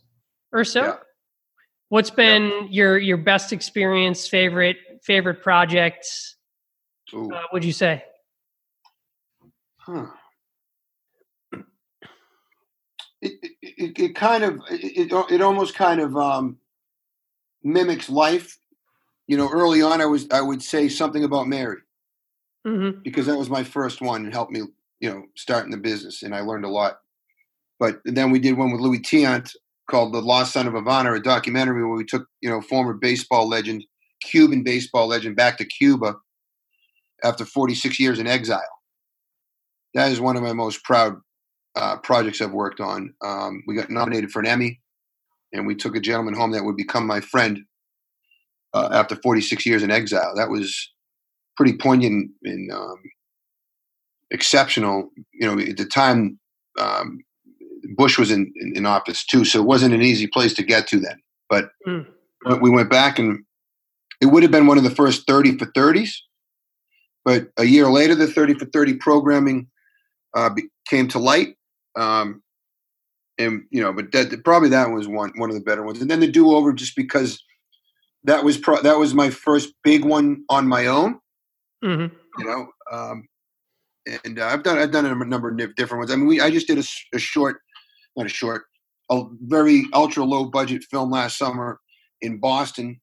or 0.52 0.64
so? 0.64 0.82
Yeah. 0.84 0.96
What's 1.90 2.10
been 2.12 2.68
your 2.72 2.98
your 2.98 3.18
best 3.18 3.52
experience, 3.54 4.28
favorite 4.28 4.78
favorite 5.04 5.42
projects? 5.44 6.35
Ooh, 7.14 7.32
Uh, 7.34 7.42
would 7.54 7.64
you 7.64 7.72
say? 7.74 8.04
huh. 9.78 10.08
it, 13.22 13.34
it, 13.62 14.00
it 14.00 14.16
kind 14.16 14.44
of 14.44 14.60
it, 14.70 15.12
it 15.32 15.42
almost 15.42 15.76
kind 15.76 16.00
of 16.02 16.16
um, 16.18 16.58
mimics 17.64 18.10
life. 18.10 18.58
You 19.28 19.38
know, 19.38 19.50
early 19.50 19.82
on, 19.82 20.02
I 20.02 20.06
was 20.06 20.28
I 20.32 20.42
would 20.42 20.62
say 20.62 20.90
something 20.90 21.24
about 21.24 21.48
Mary 21.48 21.78
Mm-hmm. 22.66 23.02
because 23.04 23.28
that 23.28 23.38
was 23.38 23.50
my 23.50 23.64
first 23.64 24.02
one 24.02 24.26
and 24.26 24.34
helped 24.34 24.52
me, 24.52 24.62
you 25.00 25.10
know, 25.10 25.26
start 25.36 25.66
in 25.66 25.72
the 25.72 25.78
business, 25.78 26.24
and 26.24 26.34
I 26.34 26.40
learned 26.42 26.66
a 26.66 26.70
lot. 26.70 26.98
But 27.80 28.00
then 28.06 28.32
we 28.32 28.40
did 28.40 28.58
one 28.58 28.72
with 28.72 28.82
Louis 28.82 29.00
Tiant 29.02 29.56
called 29.88 30.14
"The 30.14 30.22
Lost 30.22 30.54
Son 30.54 30.66
of 30.68 30.74
Havana," 30.74 31.14
a 31.14 31.20
documentary 31.20 31.86
where 31.86 31.96
we 31.96 32.06
took, 32.06 32.28
you 32.42 32.50
know, 32.50 32.62
former 32.62 32.94
baseball 32.94 33.48
legend, 33.48 33.84
Cuban 34.24 34.64
baseball 34.64 35.06
legend, 35.08 35.36
back 35.36 35.58
to 35.60 35.66
Cuba 35.66 36.16
after 37.24 37.46
46 37.46 38.00
years 38.00 38.20
in 38.20 38.28
exile. 38.28 38.62
That 39.94 40.12
is 40.12 40.20
one 40.20 40.36
of 40.36 40.44
my 40.44 40.54
most 40.54 40.84
proud 40.84 41.20
uh, 41.76 41.98
projects 41.98 42.42
I've 42.42 42.52
worked 42.52 42.80
on. 42.80 43.14
Um, 43.24 43.64
we 43.68 43.76
got 43.76 43.90
nominated 43.90 44.32
for 44.32 44.40
an 44.40 44.48
Emmy, 44.48 44.82
and 45.54 45.66
we 45.66 45.76
took 45.76 45.96
a 45.96 46.02
gentleman 46.02 46.34
home 46.34 46.52
that 46.52 46.64
would 46.66 46.78
become 46.78 47.08
my 47.08 47.22
friend 47.22 47.60
uh, 48.74 48.90
after 48.92 49.16
46 49.16 49.66
years 49.66 49.84
in 49.84 49.92
exile. 49.92 50.34
That 50.36 50.50
was 50.50 50.92
pretty 51.56 51.78
poignant 51.78 52.32
and 52.44 52.72
um, 52.72 52.98
exceptional. 54.32 55.10
You 55.34 55.48
know, 55.56 55.62
at 55.62 55.78
the 55.78 55.86
time, 55.86 56.40
um, 56.78 57.20
Bush 57.96 58.18
was 58.18 58.32
in, 58.32 58.52
in, 58.58 58.78
in 58.78 58.86
office 58.86 59.26
too, 59.26 59.46
so 59.46 59.60
it 59.62 59.66
wasn't 59.66 59.94
an 59.94 60.02
easy 60.02 60.28
place 60.28 60.54
to 60.56 60.64
get 60.64 60.88
to 60.88 61.00
then. 61.00 61.20
But 61.50 61.70
Mm. 61.88 62.08
but 62.42 62.62
we 62.62 62.70
went 62.70 62.90
back, 62.90 63.18
and 63.20 63.44
it 64.22 64.28
would 64.28 64.44
have 64.44 64.52
been 64.52 64.68
one 64.68 64.78
of 64.78 64.84
the 64.84 64.90
first 64.90 65.26
30 65.28 65.58
for 65.58 65.66
30s. 65.68 66.12
But 67.26 67.48
a 67.58 67.66
year 67.66 67.90
later, 67.90 68.16
the 68.16 68.28
30 68.28 68.54
for 68.54 68.66
30 68.66 68.94
programming 68.98 69.68
uh, 70.36 70.52
came 70.88 71.08
to 71.10 71.20
light. 71.20 71.58
Um, 71.98 72.44
and 73.38 73.64
you 73.72 73.82
know, 73.82 73.92
but 73.92 74.12
that, 74.12 74.44
probably 74.46 74.70
that 74.70 74.92
was 74.92 75.08
one 75.08 75.34
one 75.36 75.50
of 75.50 75.56
the 75.56 75.62
better 75.62 75.84
ones. 75.84 76.00
And 76.00 76.10
then 76.10 76.20
the 76.22 76.28
do 76.28 76.56
over, 76.56 76.72
just 76.72 76.96
because 76.96 77.44
that 78.24 78.44
was 78.44 78.58
pro- 78.58 78.82
that 78.82 78.98
was 78.98 79.14
my 79.14 79.30
first 79.30 79.74
big 79.84 80.06
one 80.06 80.44
on 80.50 80.68
my 80.68 80.86
own. 80.86 81.20
Mm-hmm. 81.84 82.16
You 82.40 82.46
know, 82.46 82.68
um, 82.92 83.28
and 84.24 84.40
uh, 84.40 84.46
I've 84.46 84.64
done 84.64 84.78
I've 84.78 84.92
done 84.92 85.06
a 85.06 85.26
number 85.26 85.50
of 85.50 85.76
different 85.76 86.00
ones. 86.00 86.12
I 86.12 86.16
mean, 86.16 86.28
we 86.28 86.40
I 86.40 86.50
just 86.50 86.68
did 86.68 86.78
a 87.14 87.20
short, 87.20 87.58
not 88.16 88.26
a 88.26 88.30
short, 88.30 88.66
a 89.10 89.24
very 89.42 89.86
ultra 89.94 90.24
low 90.24 90.46
budget 90.46 90.84
film 90.90 91.12
last 91.12 91.38
summer 91.38 91.80
in 92.22 92.40
Boston. 92.40 93.02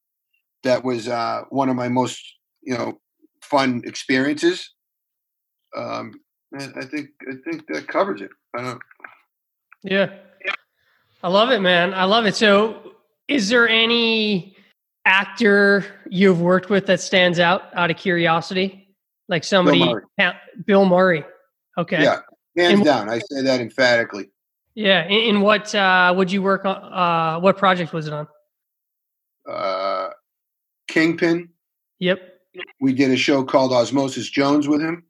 That 0.63 0.83
was 0.83 1.07
uh, 1.07 1.43
one 1.49 1.69
of 1.69 1.75
my 1.75 1.89
most 1.89 2.21
you 2.63 2.75
know 2.75 2.99
fun 3.43 3.81
experiences. 3.85 4.71
Um, 5.75 6.13
I 6.55 6.85
think 6.85 7.09
I 7.27 7.33
think 7.43 7.65
that 7.67 7.87
covers 7.87 8.21
it. 8.21 8.29
I 8.55 8.61
don't. 8.61 8.81
Yeah. 9.81 10.13
I 11.23 11.29
love 11.29 11.51
it, 11.51 11.61
man. 11.61 11.93
I 11.93 12.03
love 12.03 12.25
it. 12.25 12.35
So, 12.35 12.93
is 13.27 13.49
there 13.49 13.67
any 13.67 14.55
actor 15.05 15.85
you've 16.09 16.41
worked 16.41 16.69
with 16.69 16.85
that 16.87 16.99
stands 16.99 17.39
out 17.39 17.63
out 17.73 17.89
of 17.89 17.97
curiosity? 17.97 18.95
Like 19.29 19.43
somebody, 19.43 19.79
Murray. 19.79 20.03
Bill 20.65 20.85
Murray. 20.85 21.23
Okay. 21.77 22.03
Yeah, 22.03 22.19
hands 22.57 22.75
And- 22.75 22.85
down. 22.85 23.09
I 23.09 23.19
say 23.19 23.41
that 23.41 23.61
emphatically. 23.61 24.29
Yeah. 24.75 25.05
In, 25.05 25.35
in 25.35 25.41
what 25.41 25.73
uh, 25.73 26.13
would 26.15 26.31
you 26.31 26.41
work 26.41 26.65
on? 26.65 26.75
Uh, 26.75 27.39
what 27.39 27.57
project 27.57 27.93
was 27.93 28.07
it 28.07 28.13
on? 28.13 28.27
Uh, 29.49 30.09
Kingpin. 30.87 31.49
Yep. 31.99 32.32
We 32.79 32.93
did 32.93 33.11
a 33.11 33.17
show 33.17 33.43
called 33.43 33.71
Osmosis 33.73 34.29
Jones 34.29 34.67
with 34.67 34.81
him. 34.81 35.03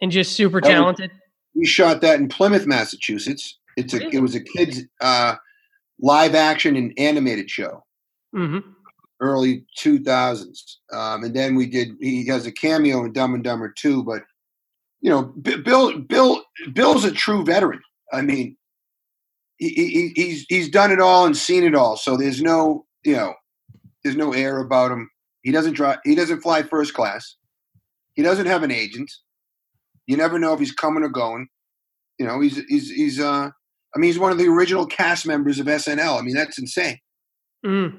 And 0.00 0.10
just 0.10 0.32
super 0.32 0.60
That 0.60 0.68
was- 0.68 0.74
talented. 0.74 1.10
We 1.56 1.66
shot 1.66 2.00
that 2.00 2.18
in 2.18 2.28
Plymouth, 2.28 2.66
Massachusetts. 2.66 3.58
It's 3.76 3.94
a 3.94 4.04
it 4.08 4.20
was 4.20 4.34
a 4.34 4.40
kids 4.40 4.82
uh, 5.00 5.36
live 6.00 6.34
action 6.34 6.74
and 6.74 6.92
animated 6.98 7.48
show, 7.48 7.84
hmm 8.34 8.58
early 9.20 9.64
two 9.76 10.02
thousands. 10.02 10.80
Um, 10.92 11.22
and 11.22 11.34
then 11.34 11.54
we 11.54 11.66
did. 11.66 11.90
He 12.00 12.26
has 12.26 12.44
a 12.44 12.52
cameo 12.52 13.04
in 13.04 13.12
Dumb 13.12 13.34
and 13.34 13.44
Dumber 13.44 13.68
too. 13.76 14.02
But 14.02 14.22
you 15.00 15.10
know, 15.10 15.32
B- 15.42 15.58
Bill 15.58 16.00
Bill 16.00 16.42
Bill's 16.72 17.04
a 17.04 17.12
true 17.12 17.44
veteran. 17.44 17.80
I 18.12 18.22
mean, 18.22 18.56
he, 19.58 19.68
he, 19.68 20.12
he's 20.16 20.46
he's 20.48 20.68
done 20.68 20.90
it 20.90 21.00
all 21.00 21.24
and 21.24 21.36
seen 21.36 21.62
it 21.62 21.76
all. 21.76 21.96
So 21.96 22.16
there's 22.16 22.42
no 22.42 22.84
you 23.04 23.14
know, 23.14 23.34
there's 24.02 24.16
no 24.16 24.32
air 24.32 24.58
about 24.58 24.90
him. 24.90 25.08
He 25.44 25.52
doesn't 25.52 25.74
drive. 25.74 25.98
He 26.04 26.14
doesn't 26.14 26.40
fly 26.40 26.62
first 26.62 26.94
class. 26.94 27.36
He 28.14 28.22
doesn't 28.22 28.46
have 28.46 28.62
an 28.62 28.70
agent. 28.70 29.12
You 30.06 30.16
never 30.16 30.38
know 30.38 30.54
if 30.54 30.58
he's 30.58 30.72
coming 30.72 31.04
or 31.04 31.08
going. 31.08 31.48
You 32.18 32.26
know, 32.26 32.40
he's 32.40 32.60
he's 32.68 32.90
he's 32.90 33.20
uh 33.20 33.50
I 33.50 33.98
mean 33.98 34.08
he's 34.08 34.18
one 34.18 34.32
of 34.32 34.38
the 34.38 34.48
original 34.48 34.86
cast 34.86 35.26
members 35.26 35.60
of 35.60 35.66
SNL. 35.66 36.18
I 36.18 36.22
mean, 36.22 36.34
that's 36.34 36.58
insane. 36.58 36.98
Mm. 37.64 37.98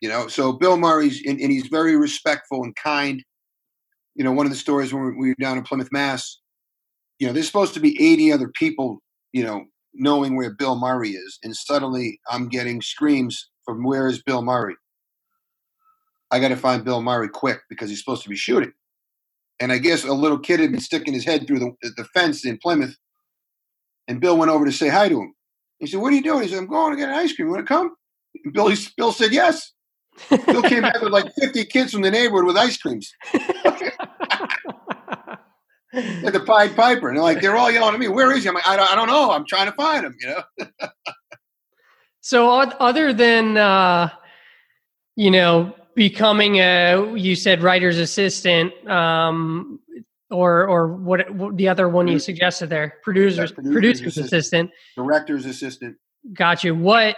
You 0.00 0.08
know, 0.08 0.28
so 0.28 0.52
Bill 0.52 0.76
Murray's 0.76 1.20
and, 1.26 1.40
and 1.40 1.50
he's 1.50 1.66
very 1.66 1.96
respectful 1.96 2.62
and 2.62 2.74
kind. 2.76 3.22
You 4.14 4.24
know, 4.24 4.32
one 4.32 4.46
of 4.46 4.52
the 4.52 4.58
stories 4.58 4.94
when 4.94 5.16
we 5.18 5.28
were 5.28 5.36
down 5.40 5.58
in 5.58 5.64
Plymouth, 5.64 5.90
Mass, 5.92 6.40
you 7.18 7.26
know, 7.26 7.32
there's 7.32 7.46
supposed 7.46 7.74
to 7.74 7.80
be 7.80 8.00
80 8.00 8.32
other 8.32 8.48
people, 8.48 9.00
you 9.32 9.44
know, 9.44 9.64
knowing 9.94 10.36
where 10.36 10.54
Bill 10.54 10.76
Murray 10.76 11.10
is, 11.10 11.38
and 11.42 11.54
suddenly 11.54 12.20
I'm 12.28 12.48
getting 12.48 12.82
screams 12.82 13.48
from 13.64 13.84
where 13.84 14.08
is 14.08 14.22
Bill 14.22 14.42
Murray? 14.42 14.76
I 16.30 16.40
got 16.40 16.48
to 16.48 16.56
find 16.56 16.84
Bill 16.84 17.00
Murray 17.00 17.28
quick 17.28 17.60
because 17.68 17.88
he's 17.88 18.00
supposed 18.00 18.22
to 18.22 18.28
be 18.28 18.36
shooting. 18.36 18.72
And 19.60 19.72
I 19.72 19.78
guess 19.78 20.04
a 20.04 20.12
little 20.12 20.38
kid 20.38 20.60
had 20.60 20.70
been 20.70 20.80
sticking 20.80 21.14
his 21.14 21.24
head 21.24 21.46
through 21.46 21.58
the, 21.58 21.92
the 21.96 22.04
fence 22.04 22.44
in 22.44 22.58
Plymouth, 22.58 22.96
and 24.06 24.20
Bill 24.20 24.36
went 24.36 24.50
over 24.50 24.64
to 24.64 24.72
say 24.72 24.88
hi 24.88 25.08
to 25.08 25.20
him. 25.20 25.34
He 25.78 25.86
said, 25.86 26.00
"What 26.00 26.12
are 26.12 26.16
you 26.16 26.22
doing?" 26.22 26.42
He 26.42 26.48
said, 26.48 26.58
"I'm 26.58 26.66
going 26.66 26.92
to 26.92 26.98
get 26.98 27.08
an 27.08 27.14
ice 27.14 27.32
cream. 27.32 27.48
You 27.48 27.54
Want 27.54 27.66
to 27.66 27.74
come?" 27.74 27.94
And 28.44 28.52
Bill, 28.52 28.72
Bill 28.96 29.12
said, 29.12 29.32
"Yes." 29.32 29.72
Bill 30.46 30.62
came 30.62 30.82
back 30.82 31.00
with 31.00 31.12
like 31.12 31.32
50 31.38 31.64
kids 31.66 31.92
from 31.92 32.02
the 32.02 32.10
neighborhood 32.10 32.44
with 32.44 32.56
ice 32.56 32.76
creams 32.76 33.12
at 35.92 36.32
the 36.32 36.42
Pied 36.44 36.74
Piper, 36.74 37.08
and 37.08 37.16
they're 37.16 37.22
like, 37.22 37.40
they're 37.40 37.56
all 37.56 37.70
yelling 37.70 37.94
at 37.94 38.00
me, 38.00 38.08
"Where 38.08 38.32
is 38.32 38.42
he?" 38.42 38.48
I'm 38.48 38.54
like, 38.54 38.66
"I 38.66 38.76
don't, 38.76 38.90
I 38.90 38.94
don't 38.94 39.08
know. 39.08 39.30
I'm 39.30 39.46
trying 39.46 39.66
to 39.66 39.72
find 39.72 40.04
him." 40.06 40.16
You 40.20 40.28
know. 40.28 40.88
so, 42.20 42.48
other 42.48 43.12
than 43.12 43.56
uh, 43.56 44.10
you 45.16 45.30
know 45.30 45.74
becoming 45.98 46.60
a, 46.60 47.12
you 47.16 47.34
said 47.34 47.60
writer's 47.60 47.98
assistant, 47.98 48.72
um, 48.88 49.80
or 50.30 50.68
or 50.68 50.86
what, 50.94 51.28
what 51.34 51.56
the 51.56 51.68
other 51.68 51.88
one 51.88 52.06
you 52.06 52.20
suggested 52.20 52.70
there, 52.70 52.98
producers, 53.02 53.50
producer's 53.50 53.72
producer's 53.72 54.06
assistant. 54.18 54.26
assistant. 54.26 54.70
Director's 54.96 55.44
assistant. 55.44 55.96
Got 56.32 56.62
you. 56.62 56.76
What 56.76 57.16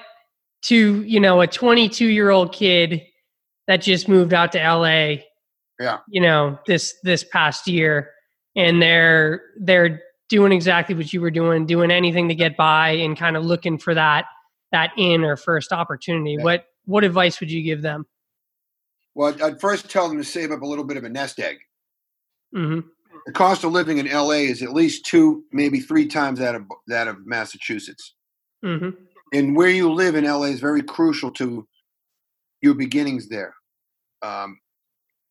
to 0.62 1.02
you 1.02 1.20
know 1.20 1.42
a 1.42 1.46
22 1.46 2.06
year 2.06 2.30
old 2.30 2.54
kid 2.54 3.02
that 3.66 3.82
just 3.82 4.08
moved 4.08 4.32
out 4.32 4.52
to 4.52 4.58
LA. 4.58 5.24
Yeah. 5.78 5.98
You 6.08 6.22
know 6.22 6.58
this 6.66 6.94
this 7.02 7.22
past 7.22 7.68
year, 7.68 8.10
and 8.56 8.80
they're 8.80 9.42
they're 9.60 10.00
doing 10.30 10.52
exactly 10.52 10.94
what 10.94 11.12
you 11.12 11.20
were 11.20 11.30
doing, 11.30 11.66
doing 11.66 11.90
anything 11.90 12.28
to 12.28 12.34
get 12.34 12.56
by, 12.56 12.90
and 12.90 13.14
kind 13.14 13.36
of 13.36 13.44
looking 13.44 13.76
for 13.76 13.92
that 13.92 14.24
that 14.72 14.92
in 14.96 15.22
or 15.22 15.36
first 15.36 15.70
opportunity. 15.70 16.36
Yeah. 16.38 16.44
What 16.44 16.64
what 16.86 17.04
advice 17.04 17.40
would 17.40 17.50
you 17.50 17.62
give 17.62 17.82
them? 17.82 18.06
Well, 19.14 19.34
I'd- 19.42 19.58
first 19.60 19.90
tell 19.90 20.08
them 20.08 20.18
to 20.18 20.24
save 20.24 20.52
up 20.52 20.62
a 20.62 20.66
little 20.66 20.84
bit 20.84 20.96
of 20.96 21.04
a 21.04 21.08
nest 21.08 21.38
egg. 21.40 21.58
hmm 22.52 22.80
The 23.26 23.32
cost 23.32 23.64
of 23.64 23.72
living 23.72 23.98
in 23.98 24.06
LA 24.06 24.46
is 24.48 24.62
at 24.62 24.72
least 24.72 25.04
two, 25.04 25.44
maybe 25.52 25.80
three 25.80 26.06
times 26.06 26.38
that 26.38 26.54
of 26.54 26.64
that 26.88 27.08
of 27.08 27.26
Massachusetts. 27.26 28.14
hmm 28.62 28.90
and 29.32 29.54
where 29.54 29.70
you 29.70 29.92
live 29.92 30.16
in 30.16 30.24
LA 30.24 30.46
is 30.46 30.58
very 30.58 30.82
crucial 30.82 31.30
to 31.30 31.64
your 32.62 32.74
beginnings 32.74 33.28
there. 33.28 33.54
Um, 34.22 34.58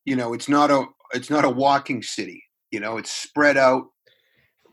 you 0.06 0.16
know, 0.16 0.34
it's 0.34 0.48
not 0.48 0.72
a 0.72 0.86
it's 1.14 1.30
not 1.30 1.44
a 1.44 1.50
walking 1.50 2.02
city. 2.02 2.42
You 2.72 2.80
know, 2.80 2.98
it's 2.98 3.12
spread 3.12 3.58
out. 3.58 3.88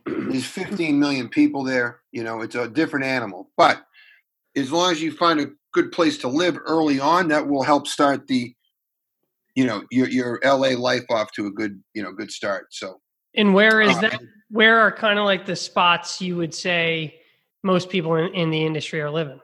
There's 0.06 0.46
15 0.46 1.00
million 1.00 1.28
people 1.28 1.64
there. 1.64 2.02
You 2.12 2.22
know, 2.22 2.40
it's 2.42 2.54
a 2.54 2.68
different 2.68 3.06
animal. 3.06 3.50
But 3.56 3.82
as 4.56 4.70
long 4.70 4.92
as 4.92 5.02
you 5.02 5.10
find 5.10 5.40
a 5.40 5.50
good 5.72 5.90
place 5.90 6.18
to 6.18 6.28
live 6.28 6.56
early 6.64 7.00
on, 7.00 7.26
that 7.28 7.48
will 7.48 7.64
help 7.64 7.88
start 7.88 8.26
the, 8.28 8.54
you 9.56 9.66
know, 9.66 9.82
your 9.90 10.08
your 10.08 10.40
LA 10.44 10.78
life 10.78 11.04
off 11.10 11.32
to 11.32 11.46
a 11.46 11.50
good 11.50 11.82
you 11.94 12.02
know 12.02 12.12
good 12.12 12.30
start. 12.30 12.66
So 12.70 13.00
And 13.34 13.54
where 13.54 13.80
is 13.80 13.96
uh, 13.96 14.02
that? 14.02 14.20
Where 14.50 14.78
are 14.78 14.92
kind 14.92 15.18
of 15.18 15.24
like 15.24 15.46
the 15.46 15.56
spots 15.56 16.20
you 16.20 16.36
would 16.36 16.54
say 16.54 17.18
most 17.64 17.90
people 17.90 18.14
in, 18.14 18.32
in 18.34 18.50
the 18.50 18.64
industry 18.64 19.00
are 19.00 19.10
living? 19.10 19.40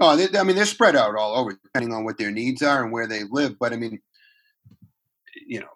Oh, 0.00 0.16
they, 0.16 0.38
I 0.38 0.42
mean, 0.44 0.56
they're 0.56 0.64
spread 0.64 0.96
out 0.96 1.14
all 1.16 1.36
over, 1.36 1.52
depending 1.62 1.92
on 1.92 2.04
what 2.04 2.16
their 2.16 2.30
needs 2.30 2.62
are 2.62 2.82
and 2.82 2.92
where 2.92 3.06
they 3.06 3.24
live. 3.30 3.58
But 3.60 3.72
I 3.72 3.76
mean, 3.76 4.00
you 5.46 5.60
know, 5.60 5.68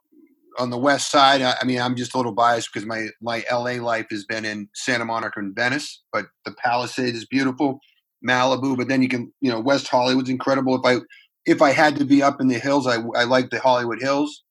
on 0.58 0.70
the 0.70 0.78
west 0.78 1.10
side, 1.10 1.42
I, 1.42 1.54
I 1.60 1.64
mean, 1.64 1.80
I'm 1.80 1.94
just 1.94 2.14
a 2.14 2.16
little 2.16 2.32
biased 2.32 2.72
because 2.72 2.86
my 2.86 3.08
my 3.20 3.44
LA 3.50 3.82
life 3.82 4.06
has 4.10 4.24
been 4.24 4.44
in 4.44 4.68
Santa 4.74 5.04
Monica 5.04 5.40
and 5.40 5.54
Venice, 5.54 6.02
but 6.12 6.26
the 6.44 6.52
Palisades 6.52 7.18
is 7.18 7.26
beautiful, 7.26 7.80
Malibu. 8.26 8.76
But 8.76 8.88
then 8.88 9.02
you 9.02 9.08
can, 9.08 9.32
you 9.40 9.50
know, 9.50 9.60
West 9.60 9.88
Hollywood's 9.88 10.30
incredible. 10.30 10.76
If 10.76 10.82
I 10.84 11.00
if 11.48 11.62
I 11.62 11.70
had 11.72 11.96
to 11.96 12.04
be 12.04 12.22
up 12.22 12.40
in 12.40 12.48
the 12.48 12.58
hills, 12.58 12.86
I 12.86 12.96
I 13.16 13.24
like 13.24 13.50
the 13.50 13.60
Hollywood 13.60 14.00
Hills, 14.00 14.44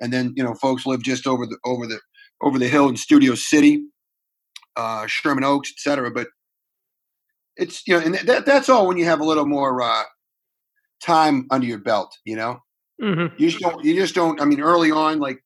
and 0.00 0.12
then 0.12 0.32
you 0.36 0.42
know, 0.42 0.54
folks 0.54 0.86
live 0.86 1.02
just 1.02 1.26
over 1.26 1.46
the 1.46 1.58
over 1.64 1.86
the 1.86 2.00
over 2.40 2.58
the 2.58 2.68
hill 2.68 2.88
in 2.88 2.96
Studio 2.96 3.34
City, 3.34 3.84
uh, 4.76 5.06
Sherman 5.06 5.44
Oaks, 5.44 5.70
etc. 5.70 6.10
But 6.10 6.28
it's 7.56 7.86
you 7.86 7.98
know, 7.98 8.04
and 8.04 8.14
that 8.16 8.46
that's 8.46 8.68
all 8.68 8.86
when 8.86 8.96
you 8.96 9.04
have 9.04 9.20
a 9.20 9.24
little 9.24 9.46
more 9.46 9.82
uh, 9.82 10.04
time 11.02 11.46
under 11.50 11.66
your 11.66 11.78
belt. 11.78 12.16
You 12.24 12.36
know, 12.36 12.60
Mm-hmm. 13.00 13.40
you 13.40 13.50
just 13.50 13.62
don't. 13.62 13.84
You 13.84 13.94
just 13.94 14.14
don't. 14.14 14.40
I 14.40 14.44
mean, 14.44 14.60
early 14.60 14.90
on, 14.90 15.20
like 15.20 15.38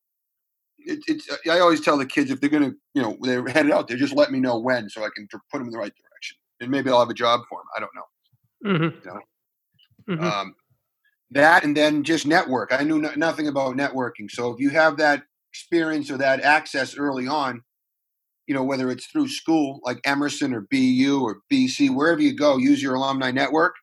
it, 0.79 1.01
it's. 1.07 1.29
I 1.47 1.59
always 1.59 1.83
tell 1.83 1.99
the 1.99 2.07
kids 2.07 2.31
if 2.31 2.41
they're 2.41 2.49
gonna, 2.49 2.73
you 2.95 3.03
know, 3.03 3.17
they're 3.21 3.47
headed 3.47 3.73
out 3.73 3.89
there, 3.89 3.97
just 3.99 4.17
let 4.17 4.33
me 4.33 4.41
know 4.41 4.59
when, 4.59 4.89
so 4.89 5.05
I 5.05 5.09
can 5.15 5.29
put 5.29 5.59
them 5.59 5.65
in 5.67 5.71
the 5.71 5.79
right 5.79 5.93
direction, 5.95 6.39
and 6.61 6.71
maybe 6.71 6.89
I'll 6.89 7.01
have 7.01 7.11
a 7.11 7.15
job 7.15 7.43
for 7.51 7.59
them. 7.61 7.67
I 7.77 7.81
don't 7.81 7.91
know. 7.95 8.89
Mm-hmm. 8.89 10.13
Mm-hmm. 10.13 10.25
Um, 10.25 10.55
that 11.35 11.65
and 11.65 11.77
then 11.77 12.05
just 12.05 12.27
network. 12.27 12.73
I 12.73 12.85
knew 12.85 13.01
no, 13.01 13.13
nothing 13.17 13.49
about 13.49 13.77
networking, 13.77 14.31
so 14.31 14.53
if 14.53 14.61
you 14.61 14.71
have 14.71 14.97
that 14.99 15.23
experience 15.53 16.11
or 16.11 16.19
that 16.19 16.41
access 16.41 16.97
early 16.97 17.27
on, 17.27 17.63
you 18.47 18.55
know, 18.55 18.65
whether 18.65 18.91
it's 18.91 19.07
through 19.07 19.29
school 19.29 19.81
like 19.85 20.01
Emerson 20.05 20.53
or 20.53 20.67
BU 20.71 21.21
or 21.23 21.41
BC, 21.53 21.95
wherever 21.95 22.21
you 22.21 22.35
go, 22.35 22.57
use 22.57 22.83
your 22.83 22.95
alumni 22.95 23.31
network 23.31 23.75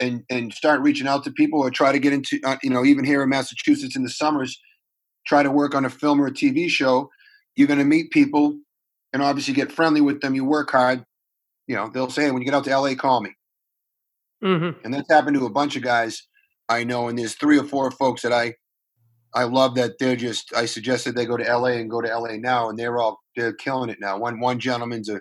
and 0.00 0.24
and 0.30 0.52
start 0.52 0.80
reaching 0.80 1.06
out 1.06 1.24
to 1.24 1.30
people 1.30 1.60
or 1.60 1.70
try 1.70 1.92
to 1.92 1.98
get 1.98 2.12
into, 2.12 2.38
uh, 2.44 2.56
you 2.62 2.70
know, 2.70 2.84
even 2.84 3.04
here 3.04 3.22
in 3.22 3.28
Massachusetts 3.28 3.96
in 3.96 4.02
the 4.02 4.10
summers, 4.10 4.60
try 5.26 5.42
to 5.42 5.50
work 5.50 5.74
on 5.74 5.84
a 5.84 5.90
film 5.90 6.20
or 6.20 6.26
a 6.26 6.32
TV 6.32 6.68
show. 6.68 7.08
You're 7.56 7.68
going 7.68 7.78
to 7.78 7.84
meet 7.84 8.10
people 8.10 8.58
and 9.12 9.22
obviously 9.22 9.54
get 9.54 9.72
friendly 9.72 10.00
with 10.00 10.20
them. 10.20 10.34
You 10.34 10.44
work 10.44 10.70
hard. 10.70 11.04
You 11.66 11.76
know, 11.76 11.90
they'll 11.92 12.10
say, 12.10 12.30
when 12.30 12.42
you 12.42 12.46
get 12.46 12.54
out 12.54 12.64
to 12.64 12.76
LA, 12.76 12.94
call 12.94 13.20
me. 13.20 13.30
Mm-hmm. 14.42 14.84
And 14.84 14.94
that's 14.94 15.10
happened 15.10 15.36
to 15.38 15.46
a 15.46 15.50
bunch 15.50 15.76
of 15.76 15.82
guys 15.82 16.26
I 16.68 16.84
know. 16.84 17.08
And 17.08 17.18
there's 17.18 17.34
three 17.34 17.58
or 17.58 17.64
four 17.64 17.90
folks 17.90 18.22
that 18.22 18.32
I 18.32 18.54
I 19.34 19.44
love 19.44 19.74
that 19.76 19.92
they're 19.98 20.16
just 20.16 20.54
I 20.54 20.66
suggested 20.66 21.14
they 21.14 21.26
go 21.26 21.36
to 21.36 21.56
LA 21.56 21.68
and 21.78 21.90
go 21.90 22.00
to 22.00 22.18
LA 22.18 22.36
now 22.36 22.68
and 22.68 22.78
they're 22.78 22.98
all 22.98 23.20
they're 23.36 23.52
killing 23.54 23.90
it 23.90 23.98
now. 24.00 24.18
One 24.18 24.40
one 24.40 24.58
gentleman's 24.58 25.08
a 25.08 25.20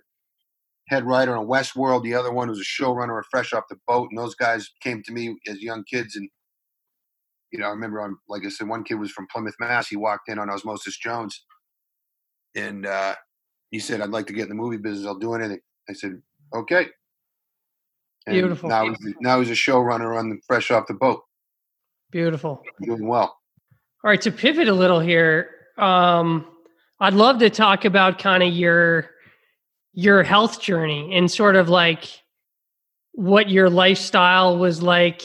head 0.89 1.05
writer 1.05 1.35
on 1.37 1.47
Westworld, 1.47 2.03
the 2.03 2.15
other 2.15 2.31
one 2.31 2.49
was 2.49 2.59
a 2.59 2.63
showrunner 2.63 3.19
of 3.19 3.25
Fresh 3.31 3.53
Off 3.53 3.63
the 3.69 3.77
Boat, 3.87 4.09
and 4.11 4.17
those 4.19 4.35
guys 4.35 4.69
came 4.81 5.01
to 5.03 5.13
me 5.13 5.37
as 5.47 5.61
young 5.61 5.83
kids 5.89 6.15
and 6.15 6.29
you 7.51 7.59
know, 7.59 7.67
I 7.67 7.71
remember 7.71 8.01
on 8.01 8.17
like 8.29 8.45
I 8.45 8.49
said, 8.49 8.67
one 8.67 8.83
kid 8.83 8.95
was 8.95 9.11
from 9.11 9.27
Plymouth, 9.31 9.55
Mass. 9.59 9.87
He 9.89 9.97
walked 9.97 10.29
in 10.29 10.39
on 10.39 10.49
Osmosis 10.49 10.97
Jones 10.97 11.43
and 12.55 12.85
uh 12.85 13.15
he 13.71 13.79
said, 13.79 14.01
I'd 14.01 14.09
like 14.09 14.27
to 14.27 14.33
get 14.33 14.43
in 14.43 14.49
the 14.49 14.55
movie 14.55 14.77
business, 14.77 15.07
I'll 15.07 15.17
do 15.17 15.33
anything. 15.33 15.59
I 15.89 15.93
said, 15.93 16.21
Okay. 16.53 16.87
And 18.27 18.33
Beautiful. 18.35 18.69
Now 18.69 18.85
he's 18.87 18.97
now 19.19 19.39
he's 19.39 19.49
a 19.49 19.53
showrunner 19.53 20.17
on 20.17 20.29
the 20.29 20.37
Fresh 20.47 20.69
Off 20.71 20.87
the 20.87 20.93
Boat. 20.93 21.21
Beautiful. 22.11 22.61
Doing 22.81 23.07
well. 23.07 23.37
All 24.03 24.09
right, 24.09 24.21
to 24.21 24.31
pivot 24.31 24.67
a 24.67 24.73
little 24.73 24.99
here, 24.99 25.49
um, 25.77 26.45
I'd 26.99 27.13
love 27.13 27.39
to 27.39 27.49
talk 27.49 27.85
about 27.85 28.19
kind 28.19 28.43
of 28.43 28.53
your 28.53 29.09
your 29.93 30.23
health 30.23 30.61
journey 30.61 31.15
and 31.15 31.29
sort 31.31 31.55
of 31.55 31.67
like 31.69 32.05
what 33.13 33.49
your 33.49 33.69
lifestyle 33.69 34.57
was 34.57 34.81
like. 34.81 35.23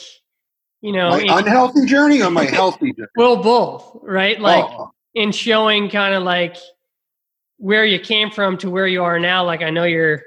You 0.82 0.92
know, 0.92 1.10
My 1.10 1.20
in- 1.20 1.30
unhealthy 1.30 1.86
journey 1.86 2.22
or 2.22 2.30
my 2.30 2.44
healthy 2.50 2.92
journey? 2.92 3.08
well, 3.16 3.42
both, 3.42 3.98
right? 4.02 4.38
Like 4.40 4.64
Oh, 4.64 4.90
in 5.14 5.32
showing 5.32 5.88
kind 5.90 6.14
of 6.14 6.22
like 6.22 6.56
where 7.58 7.84
you 7.84 7.98
came 7.98 8.30
from 8.30 8.56
to 8.58 8.70
where 8.70 8.86
you 8.86 9.02
are 9.02 9.18
now. 9.18 9.44
Like 9.44 9.62
I 9.62 9.70
know 9.70 9.84
you're 9.84 10.22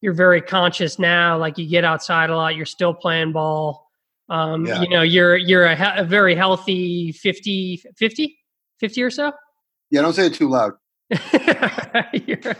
you're 0.00 0.12
very 0.14 0.40
conscious 0.40 0.98
now. 0.98 1.36
Like 1.38 1.58
you 1.58 1.68
get 1.68 1.84
outside 1.84 2.30
a 2.30 2.36
lot. 2.36 2.54
You're 2.56 2.66
still 2.66 2.94
playing 2.94 3.32
ball. 3.32 3.86
Um, 4.28 4.66
Yeah. 4.66 4.82
You 4.82 4.88
know, 4.90 5.02
you're 5.02 5.36
you're 5.36 5.64
a, 5.64 5.74
he- 5.76 6.00
a 6.00 6.04
very 6.04 6.34
healthy 6.34 7.12
50, 7.12 7.82
50, 7.96 8.38
50 8.80 9.02
or 9.02 9.10
so. 9.10 9.32
yeah, 9.90 10.02
don't 10.02 10.12
say 10.12 10.26
it 10.26 10.34
too 10.34 10.48
loud. 10.48 10.72
You're- 12.12 12.54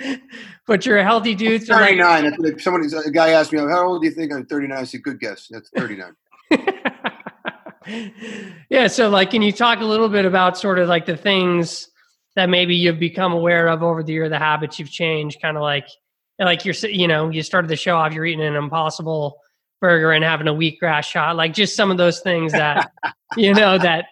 but 0.68 0.86
you're 0.86 0.98
a 0.98 1.02
healthy 1.04 1.34
dude. 1.34 1.64
So 1.66 1.74
like, 1.74 1.98
39. 1.98 2.24
That's 2.24 2.38
what 2.38 2.60
somebody, 2.60 2.86
a 3.04 3.10
guy 3.10 3.30
asked 3.30 3.52
me, 3.52 3.58
how 3.58 3.88
old 3.88 4.02
do 4.02 4.06
you 4.08 4.14
think 4.14 4.32
I'm 4.32 4.46
39? 4.46 4.78
I 4.78 4.84
said, 4.84 5.02
good 5.02 5.18
guess. 5.18 5.48
That's 5.50 5.68
39. 5.70 6.14
yeah. 8.70 8.86
So, 8.86 9.08
like, 9.08 9.30
can 9.30 9.42
you 9.42 9.52
talk 9.52 9.80
a 9.80 9.84
little 9.84 10.08
bit 10.08 10.24
about 10.24 10.58
sort 10.58 10.78
of 10.78 10.88
like 10.88 11.06
the 11.06 11.16
things 11.16 11.88
that 12.36 12.48
maybe 12.48 12.74
you've 12.76 12.98
become 13.00 13.32
aware 13.32 13.68
of 13.68 13.82
over 13.82 14.02
the 14.02 14.12
year, 14.12 14.28
the 14.28 14.38
habits 14.38 14.78
you've 14.78 14.90
changed, 14.90 15.40
kind 15.42 15.56
of 15.56 15.62
like, 15.62 15.86
like 16.38 16.64
you're, 16.64 16.74
you 16.82 17.08
know, 17.08 17.30
you 17.30 17.42
started 17.42 17.68
the 17.68 17.76
show 17.76 17.96
off, 17.96 18.12
you're 18.12 18.26
eating 18.26 18.44
an 18.44 18.54
impossible 18.54 19.38
burger 19.80 20.12
and 20.12 20.24
having 20.24 20.48
a 20.48 20.54
wheatgrass 20.54 21.04
shot, 21.04 21.36
like 21.36 21.52
just 21.52 21.76
some 21.76 21.90
of 21.90 21.96
those 21.96 22.20
things 22.20 22.52
that, 22.52 22.90
you 23.36 23.54
know, 23.54 23.78
that 23.78 24.06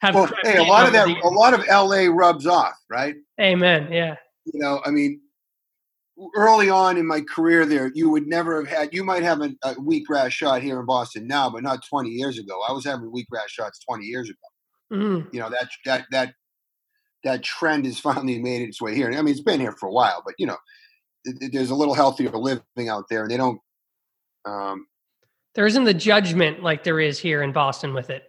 have. 0.00 0.14
Well, 0.14 0.30
hey, 0.42 0.58
a 0.58 0.62
lot 0.62 0.86
of 0.86 0.92
that, 0.92 1.08
a 1.08 1.28
lot 1.28 1.54
of 1.54 1.66
LA 1.68 2.06
rubs 2.10 2.46
off, 2.46 2.76
right? 2.88 3.16
Amen. 3.40 3.90
Yeah. 3.90 4.16
You 4.44 4.60
know, 4.60 4.80
I 4.84 4.90
mean, 4.90 5.20
early 6.34 6.68
on 6.68 6.96
in 6.96 7.06
my 7.06 7.20
career 7.22 7.64
there, 7.64 7.90
you 7.94 8.10
would 8.10 8.26
never 8.26 8.62
have 8.62 8.68
had, 8.68 8.94
you 8.94 9.04
might 9.04 9.22
have 9.22 9.40
a, 9.40 9.50
a 9.62 9.74
wheatgrass 9.76 10.30
shot 10.30 10.62
here 10.62 10.80
in 10.80 10.86
Boston 10.86 11.26
now, 11.26 11.48
but 11.48 11.62
not 11.62 11.84
20 11.88 12.10
years 12.10 12.38
ago. 12.38 12.60
I 12.68 12.72
was 12.72 12.84
having 12.84 13.10
wheatgrass 13.10 13.48
shots 13.48 13.78
20 13.80 14.04
years 14.04 14.28
ago. 14.28 14.38
Mhm. 14.92 15.32
You 15.32 15.40
know, 15.40 15.50
that, 15.50 15.70
that, 15.86 16.06
that, 16.10 16.34
that 17.24 17.42
trend 17.42 17.86
has 17.86 17.98
finally 18.00 18.38
made 18.38 18.62
its 18.62 18.80
way 18.80 18.94
here. 18.94 19.10
I 19.10 19.22
mean, 19.22 19.28
it's 19.28 19.40
been 19.40 19.60
here 19.60 19.72
for 19.72 19.88
a 19.88 19.92
while, 19.92 20.22
but 20.24 20.34
you 20.38 20.46
know, 20.46 20.58
there's 21.24 21.70
a 21.70 21.74
little 21.74 21.94
healthier 21.94 22.30
living 22.30 22.88
out 22.88 23.08
there 23.08 23.22
and 23.22 23.30
they 23.30 23.36
don't, 23.36 23.60
um, 24.44 24.86
There 25.54 25.66
isn't 25.66 25.84
the 25.84 25.94
judgment 25.94 26.62
like 26.62 26.84
there 26.84 27.00
is 27.00 27.18
here 27.18 27.42
in 27.42 27.52
Boston 27.52 27.94
with 27.94 28.10
it. 28.10 28.24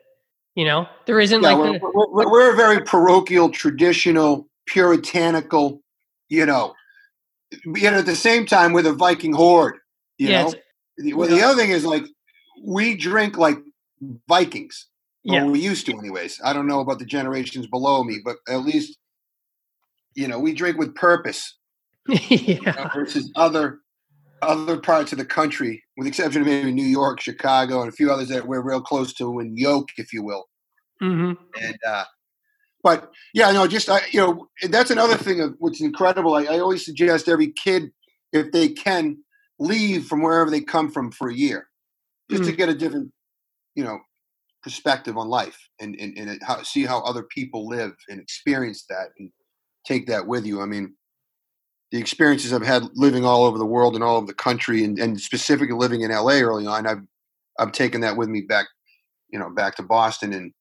You 0.56 0.66
know, 0.66 0.88
there 1.06 1.20
isn't 1.20 1.42
Yeah, 1.42 1.54
like 1.54 1.58
we're, 1.58 1.80
the, 1.80 2.10
we're, 2.12 2.30
we're 2.30 2.54
a 2.54 2.56
very 2.56 2.82
parochial, 2.84 3.50
traditional, 3.50 4.50
puritanical, 4.66 5.82
you 6.28 6.46
know. 6.46 6.74
Yet 7.66 7.94
at 7.94 8.06
the 8.06 8.16
same 8.16 8.46
time, 8.46 8.74
we're 8.74 8.82
the 8.82 8.94
Viking 8.94 9.34
horde. 9.34 9.76
You 10.18 10.30
yeah, 10.30 10.44
know. 10.44 11.16
Well, 11.16 11.30
the 11.30 11.42
other 11.42 11.60
thing 11.60 11.72
is 11.72 11.86
like 11.86 12.04
we 12.64 12.96
drink 12.96 13.38
like 13.38 13.58
Vikings. 14.28 14.88
yeah. 15.24 15.44
Or 15.44 15.52
we 15.52 15.60
used 15.60 15.86
to, 15.86 15.98
anyways. 15.98 16.40
I 16.44 16.54
don't 16.54 16.68
know 16.68 16.80
about 16.80 17.00
the 17.00 17.06
generations 17.06 17.68
below 17.68 18.04
me, 18.04 18.20
but 18.24 18.38
at 18.48 18.66
least 18.66 18.98
you 20.16 20.28
know 20.28 20.40
we 20.40 20.54
drink 20.54 20.78
with 20.78 20.96
purpose 20.96 21.58
yeah. 22.30 22.92
versus 22.94 23.32
other 23.36 23.80
other 24.42 24.80
parts 24.80 25.12
of 25.12 25.20
the 25.20 25.26
country, 25.26 25.84
with 25.98 26.06
the 26.06 26.10
exception 26.10 26.42
of 26.42 26.48
maybe 26.48 26.72
New 26.72 26.86
York, 26.86 27.22
Chicago, 27.22 27.82
and 27.82 27.90
a 27.90 27.92
few 27.92 28.12
others 28.12 28.30
that 28.30 28.48
we're 28.48 28.62
real 28.62 28.82
close 28.82 29.14
to 29.14 29.40
in 29.40 29.56
yoke, 29.56 29.90
if 29.98 30.12
you 30.12 30.24
will. 30.24 30.46
hmm 31.00 31.34
and 31.62 31.78
uh 31.88 32.06
but 32.84 33.12
yeah 33.34 33.52
no 33.52 33.68
just 33.68 33.90
i 33.90 34.02
you 34.12 34.20
know 34.20 34.48
that's 34.70 34.92
another 34.92 35.18
thing 35.18 35.42
of 35.42 35.56
what's 35.60 35.82
incredible 35.82 36.36
I, 36.36 36.44
I 36.44 36.60
always 36.60 36.86
suggest 36.86 37.28
every 37.28 37.52
kid 37.52 37.92
if 38.32 38.52
they 38.52 38.70
can 38.70 39.18
leave 39.60 40.06
from 40.06 40.22
wherever 40.22 40.50
they 40.50 40.62
come 40.62 40.90
from 40.90 41.12
for 41.12 41.30
a 41.30 41.34
year 41.34 41.68
just 42.30 42.46
to 42.46 42.52
get 42.52 42.70
a 42.70 42.74
different 42.74 43.12
you 43.76 43.84
know 43.84 44.00
perspective 44.64 45.18
on 45.18 45.28
life 45.28 45.60
and 45.80 45.96
and, 45.96 46.18
and 46.18 46.42
how 46.44 46.62
see 46.64 46.86
how 46.86 47.02
other 47.02 47.24
people 47.24 47.68
live 47.68 47.94
and 48.10 48.20
experience 48.20 48.86
that 48.90 49.10
and 49.20 49.32
take 49.86 50.08
that 50.08 50.26
with 50.26 50.46
you 50.46 50.62
i 50.62 50.66
mean 50.66 50.96
the 51.92 52.00
experiences 52.00 52.54
i've 52.54 52.66
had 52.66 52.84
living 52.96 53.26
all 53.26 53.44
over 53.44 53.58
the 53.58 53.66
world 53.66 53.96
and 53.96 54.04
all 54.04 54.18
over 54.18 54.28
the 54.28 54.34
country 54.34 54.84
and, 54.84 54.98
and 55.00 55.20
specifically 55.20 55.76
living 55.76 56.02
in 56.02 56.12
la 56.12 56.32
early 56.32 56.66
on 56.66 56.88
i've 56.88 57.02
i've 57.60 57.72
taken 57.72 58.02
that 58.02 58.18
with 58.18 58.30
me 58.30 58.42
back 58.42 58.68
you 59.30 59.40
know 59.40 59.50
back 59.50 59.76
to 59.76 59.84
boston 59.84 60.34
and 60.34 60.54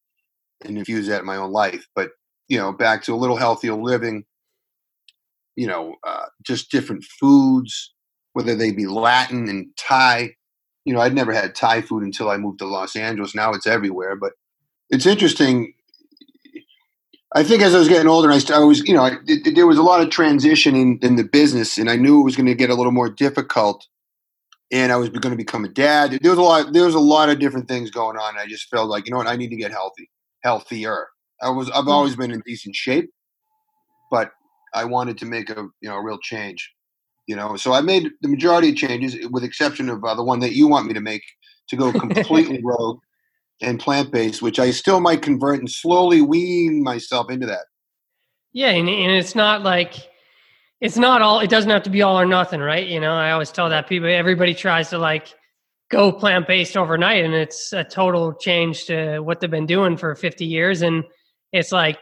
and 0.65 0.79
infuse 0.79 1.07
that 1.07 1.21
in 1.21 1.27
my 1.27 1.37
own 1.37 1.53
life. 1.53 1.87
But 1.95 2.11
you 2.49 2.59
know, 2.59 2.73
back 2.73 3.03
to 3.05 3.15
a 3.15 3.17
little 3.17 3.37
healthier 3.37 3.75
living. 3.75 4.25
You 5.57 5.67
know, 5.67 5.97
uh, 6.07 6.27
just 6.43 6.71
different 6.71 7.05
foods, 7.05 7.93
whether 8.33 8.55
they 8.55 8.73
be 8.73 8.87
Latin 8.87 9.49
and 9.49 9.69
Thai. 9.77 10.35
You 10.85 10.95
know, 10.95 11.01
I'd 11.01 11.15
never 11.15 11.33
had 11.33 11.55
Thai 11.55 11.83
food 11.83 12.03
until 12.03 12.31
I 12.31 12.37
moved 12.37 12.61
to 12.61 12.67
Los 12.67 12.97
Angeles. 12.97 13.35
Now 13.35 13.53
it's 13.53 13.67
everywhere. 13.67 14.17
But 14.17 14.33
it's 14.89 15.07
interesting. 15.07 15.75
I 17.35 17.45
think 17.45 17.63
as 17.63 17.75
I 17.75 17.79
was 17.79 17.89
getting 17.89 18.09
older, 18.09 18.31
I, 18.31 18.41
I 18.53 18.59
was, 18.61 18.81
you 18.81 18.95
know, 18.95 19.03
I, 19.03 19.13
it, 19.27 19.55
there 19.55 19.67
was 19.67 19.79
a 19.79 19.83
lot 19.83 20.01
of 20.01 20.11
transition 20.11 20.75
in, 20.75 20.99
in 21.01 21.17
the 21.17 21.25
business, 21.25 21.79
and 21.79 21.89
I 21.89 21.97
knew 21.97 22.21
it 22.21 22.25
was 22.25 22.37
going 22.37 22.47
to 22.47 22.55
get 22.57 22.71
a 22.71 22.75
little 22.75 22.93
more 22.93 23.09
difficult. 23.09 23.87
And 24.73 24.93
I 24.93 24.97
was 24.97 25.09
going 25.09 25.33
to 25.33 25.37
become 25.37 25.65
a 25.65 25.69
dad. 25.69 26.19
There 26.23 26.31
was 26.31 26.39
a 26.39 26.43
lot. 26.43 26.73
There 26.73 26.85
was 26.85 26.95
a 26.95 27.01
lot 27.01 27.29
of 27.29 27.41
different 27.41 27.69
things 27.69 27.91
going 27.91 28.17
on. 28.17 28.39
I 28.39 28.47
just 28.47 28.69
felt 28.69 28.89
like, 28.89 29.07
you 29.07 29.13
know 29.13 29.19
what, 29.19 29.27
I 29.27 29.37
need 29.37 29.51
to 29.51 29.57
get 29.57 29.73
healthy 29.73 30.09
healthier. 30.43 31.09
I 31.43 31.51
was 31.51 31.71
I've 31.71 31.89
always 31.89 32.17
been 32.17 32.31
in 32.31 32.43
decent 32.45 32.75
shape, 32.75 33.11
but 34.11 34.31
I 34.75 34.85
wanted 34.85 35.19
to 35.19 35.27
make 35.27 35.51
a 35.51 35.67
you 35.81 35.89
know 35.89 35.97
a 35.97 36.03
real 36.03 36.19
change. 36.19 36.71
You 37.27 37.37
know, 37.37 37.57
so 37.57 37.73
I 37.73 37.81
made 37.81 38.11
the 38.23 38.29
majority 38.29 38.71
of 38.71 38.77
changes, 38.77 39.17
with 39.29 39.45
exception 39.45 39.89
of 39.89 40.05
uh, 40.05 40.15
the 40.15 40.25
one 40.25 40.41
that 40.41 40.53
you 40.53 40.67
want 40.67 40.87
me 40.87 40.95
to 40.95 41.01
make 41.01 41.23
to 41.69 41.77
go 41.77 41.93
completely 41.99 42.61
rogue 42.63 42.99
and 43.63 43.79
plant 43.79 44.11
based, 44.11 44.43
which 44.43 44.59
I 44.59 44.71
still 44.71 45.01
might 45.01 45.23
convert 45.23 45.59
and 45.59 45.71
slowly 45.71 46.23
wean 46.23 46.83
myself 46.83 47.31
into 47.31 47.47
that. 47.47 47.67
Yeah, 48.53 48.71
and, 48.71 48.89
and 48.89 49.13
it's 49.13 49.35
not 49.35 49.63
like 49.63 49.95
it's 50.81 50.97
not 50.97 51.23
all. 51.23 51.41
It 51.41 51.51
doesn't 51.51 51.71
have 51.71 51.83
to 51.85 51.91
be 51.91 52.03
all 52.03 52.19
or 52.19 52.27
nothing, 52.27 52.61
right? 52.61 52.87
You 52.87 53.01
know, 53.01 53.13
I 53.13 53.33
always 53.33 53.51
tell 53.51 53.69
that 53.69 53.89
people. 53.89 54.09
Everybody 54.09 54.55
tries 54.55 54.91
to 54.91 54.99
like 54.99 55.35
go 55.91 56.11
plant 56.11 56.47
based 56.47 56.77
overnight, 56.77 57.25
and 57.25 57.35
it's 57.35 57.73
a 57.73 57.85
total 57.85 58.33
change 58.33 58.87
to 58.87 59.21
what 59.21 59.41
they've 59.41 59.51
been 59.51 59.67
doing 59.67 59.97
for 59.97 60.15
fifty 60.15 60.47
years. 60.47 60.83
And 60.83 61.05
it's 61.53 61.71
like, 61.73 61.99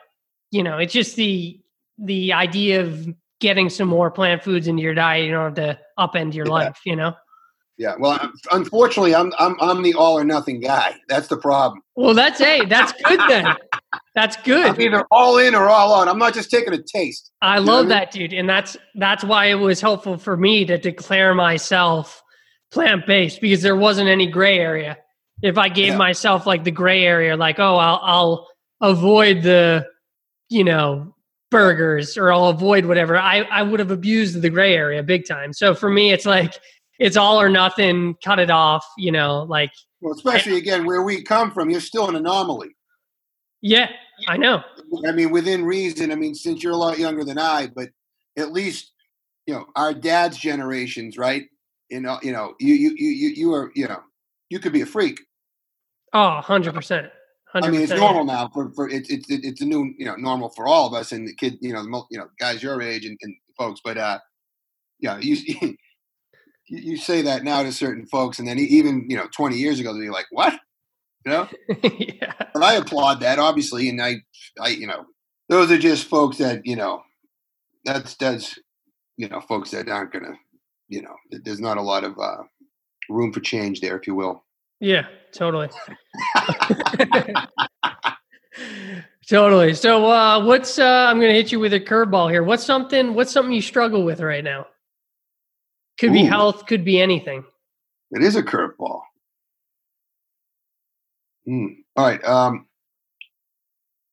you 0.50 0.62
know, 0.62 0.78
it's 0.78 0.92
just 0.92 1.16
the 1.16 1.60
the 1.98 2.32
idea 2.32 2.80
of 2.80 3.08
getting 3.40 3.68
some 3.68 3.88
more 3.88 4.10
plant 4.10 4.42
foods 4.42 4.68
into 4.68 4.82
your 4.82 4.94
diet. 4.94 5.24
You 5.26 5.32
don't 5.32 5.56
have 5.56 5.76
to 5.76 5.78
upend 5.98 6.34
your 6.34 6.46
Yeah. 6.46 6.52
life, 6.52 6.80
you 6.84 6.96
know? 6.96 7.14
Yeah. 7.78 7.94
Well, 7.98 8.32
unfortunately, 8.50 9.14
I'm 9.14 9.32
I'm 9.38 9.56
I'm 9.60 9.82
the 9.82 9.94
all 9.94 10.18
or 10.18 10.24
nothing 10.24 10.60
guy. 10.60 10.96
That's 11.08 11.28
the 11.28 11.36
problem. 11.36 11.80
Well, 11.94 12.12
that's 12.12 12.40
hey, 12.40 12.64
that's 12.64 12.92
good 13.04 13.20
then. 13.28 13.54
That's 14.16 14.36
I'm 14.36 14.42
good. 14.42 14.80
either 14.80 15.04
all 15.12 15.38
in 15.38 15.54
or 15.54 15.68
all 15.68 15.94
out. 15.94 16.08
I'm 16.08 16.18
not 16.18 16.34
just 16.34 16.50
taking 16.50 16.74
a 16.74 16.82
taste. 16.82 17.30
I 17.40 17.58
love 17.60 17.86
I 17.86 17.88
that, 17.90 18.10
dude, 18.10 18.32
and 18.32 18.48
that's 18.48 18.76
that's 18.96 19.22
why 19.22 19.46
it 19.46 19.54
was 19.54 19.80
helpful 19.80 20.18
for 20.18 20.36
me 20.36 20.64
to 20.64 20.76
declare 20.76 21.34
myself 21.34 22.20
plant 22.72 23.06
based 23.06 23.40
because 23.40 23.62
there 23.62 23.76
wasn't 23.76 24.08
any 24.08 24.26
gray 24.26 24.58
area. 24.58 24.98
If 25.42 25.56
I 25.56 25.68
gave 25.68 25.88
Yeah. 25.92 25.96
myself 25.98 26.46
like 26.46 26.64
the 26.64 26.72
gray 26.72 27.04
area, 27.04 27.36
like 27.36 27.60
oh, 27.60 27.76
I'll 27.76 28.00
I'll 28.02 28.48
avoid 28.80 29.42
the, 29.42 29.86
you 30.48 30.64
know, 30.64 31.14
burgers 31.52 32.16
or 32.18 32.32
I'll 32.32 32.46
avoid 32.46 32.86
whatever, 32.86 33.16
I 33.16 33.42
I 33.42 33.62
would 33.62 33.78
have 33.78 33.92
abused 33.92 34.42
the 34.42 34.50
gray 34.50 34.74
area 34.74 35.00
big 35.04 35.28
time. 35.28 35.52
So 35.52 35.76
for 35.76 35.88
me, 35.88 36.10
it's 36.12 36.26
like 36.26 36.58
it's 36.98 37.16
all 37.16 37.40
or 37.40 37.48
nothing. 37.48 38.16
Cut 38.24 38.38
it 38.38 38.50
off. 38.50 38.84
You 38.96 39.12
know, 39.12 39.44
like 39.48 39.70
Well, 40.00 40.14
especially 40.14 40.56
again 40.56 40.84
where 40.86 41.02
we 41.02 41.22
come 41.22 41.50
from, 41.50 41.70
you're 41.70 41.80
still 41.80 42.08
an 42.08 42.16
anomaly. 42.16 42.70
yeah, 43.60 43.90
I 44.26 44.36
know. 44.36 44.62
I 45.06 45.12
mean, 45.12 45.30
within 45.30 45.64
reason. 45.64 46.10
I 46.10 46.14
mean, 46.14 46.34
since 46.34 46.62
you're 46.62 46.72
a 46.72 46.76
lot 46.76 46.98
younger 46.98 47.24
than 47.24 47.38
I, 47.38 47.68
but 47.74 47.90
at 48.36 48.52
least 48.52 48.92
you 49.46 49.54
know 49.54 49.66
our 49.76 49.92
dad's 49.94 50.36
generations, 50.38 51.18
right? 51.18 51.44
You 51.90 52.00
know, 52.00 52.18
you 52.22 52.32
know, 52.32 52.54
you 52.58 52.74
you 52.74 52.92
you 52.96 53.28
you 53.30 53.52
are 53.54 53.72
you 53.74 53.88
know 53.88 54.00
you 54.50 54.58
could 54.58 54.72
be 54.72 54.82
a 54.82 54.86
freak. 54.86 55.20
Oh, 56.12 56.34
100 56.34 56.74
percent. 56.74 57.08
I 57.54 57.70
mean, 57.70 57.80
it's 57.80 57.92
normal 57.92 58.24
now 58.24 58.48
for 58.52 58.70
for 58.72 58.88
it's 58.88 59.08
it's 59.08 59.26
it's 59.30 59.60
a 59.62 59.64
new 59.64 59.94
you 59.98 60.04
know 60.04 60.16
normal 60.16 60.50
for 60.50 60.66
all 60.66 60.86
of 60.86 60.92
us 60.92 61.12
and 61.12 61.26
the 61.26 61.34
kid 61.34 61.56
you 61.60 61.72
know 61.72 61.82
the 61.82 62.02
you 62.10 62.18
know 62.18 62.28
guys 62.38 62.62
your 62.62 62.80
age 62.82 63.06
and, 63.06 63.18
and 63.22 63.34
folks, 63.56 63.80
but 63.82 63.96
uh, 63.96 64.18
yeah, 65.00 65.18
you. 65.18 65.76
You, 66.68 66.92
you 66.92 66.96
say 66.96 67.22
that 67.22 67.44
now 67.44 67.62
to 67.62 67.72
certain 67.72 68.06
folks, 68.06 68.38
and 68.38 68.46
then 68.46 68.58
even 68.58 69.06
you 69.08 69.16
know, 69.16 69.28
twenty 69.34 69.56
years 69.56 69.80
ago, 69.80 69.92
they'd 69.92 70.00
be 70.00 70.10
like, 70.10 70.26
"What?" 70.30 70.58
You 71.24 71.32
know, 71.32 71.48
yeah. 71.82 72.32
and 72.54 72.64
I 72.64 72.74
applaud 72.74 73.20
that, 73.20 73.38
obviously, 73.38 73.88
and 73.88 74.00
I, 74.00 74.16
I, 74.60 74.68
you 74.68 74.86
know, 74.86 75.04
those 75.48 75.70
are 75.70 75.78
just 75.78 76.06
folks 76.06 76.38
that 76.38 76.64
you 76.64 76.76
know, 76.76 77.02
that's 77.84 78.14
that's, 78.16 78.58
you 79.16 79.28
know, 79.28 79.40
folks 79.40 79.70
that 79.72 79.88
aren't 79.88 80.12
gonna, 80.12 80.34
you 80.88 81.02
know, 81.02 81.14
there's 81.44 81.60
not 81.60 81.76
a 81.76 81.82
lot 81.82 82.04
of 82.04 82.18
uh, 82.18 82.44
room 83.08 83.32
for 83.32 83.40
change 83.40 83.80
there, 83.80 83.96
if 83.96 84.06
you 84.06 84.14
will. 84.14 84.44
Yeah, 84.80 85.06
totally. 85.32 85.68
totally. 89.28 89.74
So 89.74 90.06
uh 90.06 90.44
what's 90.44 90.78
uh 90.78 91.06
I'm 91.08 91.18
gonna 91.20 91.32
hit 91.32 91.50
you 91.50 91.58
with 91.58 91.72
a 91.74 91.80
curveball 91.80 92.30
here. 92.30 92.44
What's 92.44 92.64
something 92.64 93.14
what's 93.14 93.32
something 93.32 93.52
you 93.52 93.62
struggle 93.62 94.04
with 94.04 94.20
right 94.20 94.44
now? 94.44 94.66
Could 95.98 96.12
be 96.12 96.24
health, 96.24 96.66
could 96.66 96.84
be 96.84 97.00
anything. 97.00 97.44
It 98.12 98.22
is 98.22 98.36
a 98.36 98.42
curveball. 98.42 99.00
Hmm. 101.46 101.66
All 101.96 102.06
right. 102.06 102.22
Um, 102.24 102.66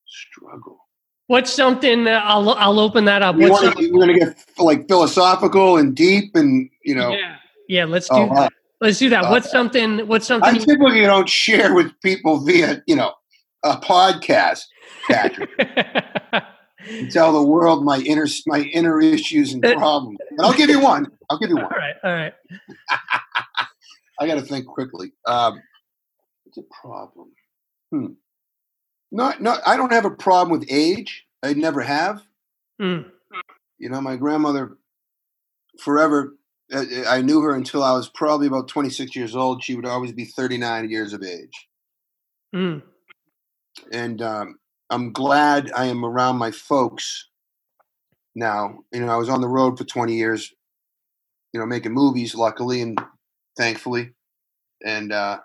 struggle. 0.05 0.79
What's 1.27 1.51
something 1.51 2.03
that 2.05 2.23
I'll 2.25 2.49
I'll 2.51 2.79
open 2.79 3.05
that 3.05 3.21
up. 3.21 3.35
You 3.35 3.49
What's 3.49 3.63
want 3.63 3.75
we're 3.77 3.89
going 3.89 4.13
to 4.13 4.19
get 4.19 4.37
like 4.57 4.87
philosophical 4.87 5.77
and 5.77 5.95
deep, 5.95 6.35
and 6.35 6.69
you 6.83 6.95
know. 6.95 7.11
Yeah. 7.11 7.35
Yeah, 7.67 7.85
let's 7.85 8.07
do 8.09 8.15
Oh, 8.15 8.27
that. 8.27 8.37
uh, 8.37 8.49
Let's 8.79 8.99
do 8.99 9.09
that. 9.09 9.23
uh, 9.25 9.31
What's 9.31 9.49
something 9.49 10.07
what's 10.07 10.27
something? 10.27 10.53
I 10.53 10.57
typically 10.57 11.01
don't 11.01 11.27
share 11.27 11.73
with 11.73 11.91
people 12.01 12.39
via 12.45 12.83
you 12.85 12.95
know 12.95 13.13
a 13.63 13.77
podcast. 13.77 14.61
Patrick, 15.09 15.49
and 16.87 17.11
tell 17.11 17.33
the 17.33 17.43
world 17.43 17.83
my 17.83 17.99
inner 17.99 18.27
my 18.47 18.59
inner 18.61 19.01
issues 19.01 19.53
and 19.53 19.61
problems. 19.63 20.17
And 20.31 20.41
I'll 20.41 20.53
give 20.53 20.69
you 20.69 20.79
one. 20.79 21.07
I'll 21.29 21.39
give 21.39 21.49
you 21.49 21.55
one. 21.55 21.65
All 21.65 21.71
right, 21.71 21.95
all 22.03 22.13
right. 22.13 22.33
I 24.19 24.27
got 24.27 24.35
to 24.35 24.41
think 24.41 24.65
quickly. 24.65 25.11
Um, 25.25 25.61
what's 26.43 26.57
a 26.57 26.61
problem? 26.81 27.31
Hmm. 27.91 28.05
Not, 29.11 29.41
not. 29.41 29.61
I 29.65 29.77
don't 29.77 29.91
have 29.91 30.05
a 30.05 30.11
problem 30.11 30.57
with 30.57 30.67
age. 30.71 31.25
I 31.43 31.53
never 31.53 31.81
have. 31.81 32.21
Mm, 32.81 33.05
You 33.77 33.89
know, 33.89 34.01
my 34.01 34.15
grandmother, 34.15 34.77
forever. 35.79 36.35
uh, 36.73 36.83
I 37.07 37.21
knew 37.21 37.41
her 37.41 37.55
until 37.55 37.83
I 37.83 37.91
was 37.93 38.09
probably 38.09 38.47
about 38.47 38.67
26 38.67 39.15
years 39.15 39.35
old. 39.35 39.63
She 39.63 39.75
would 39.75 39.85
always 39.85 40.11
be 40.11 40.25
39 40.25 40.89
years 40.89 41.13
of 41.13 41.23
age, 41.23 41.67
mm, 42.53 42.81
and 43.91 44.21
um, 44.21 44.59
I'm 44.89 45.11
glad 45.11 45.71
I 45.75 45.85
am 45.85 46.05
around 46.05 46.37
my 46.37 46.51
folks 46.51 47.27
now. 48.35 48.79
You 48.91 49.01
know, 49.01 49.11
I 49.11 49.17
was 49.17 49.29
on 49.29 49.41
the 49.41 49.47
road 49.47 49.77
for 49.77 49.83
20 49.83 50.15
years. 50.15 50.53
You 51.53 51.59
know, 51.59 51.65
making 51.65 51.93
movies, 51.93 52.35
luckily 52.35 52.81
and 52.81 52.99
thankfully, 53.55 54.11
and 54.85 55.13
uh, 55.13 55.39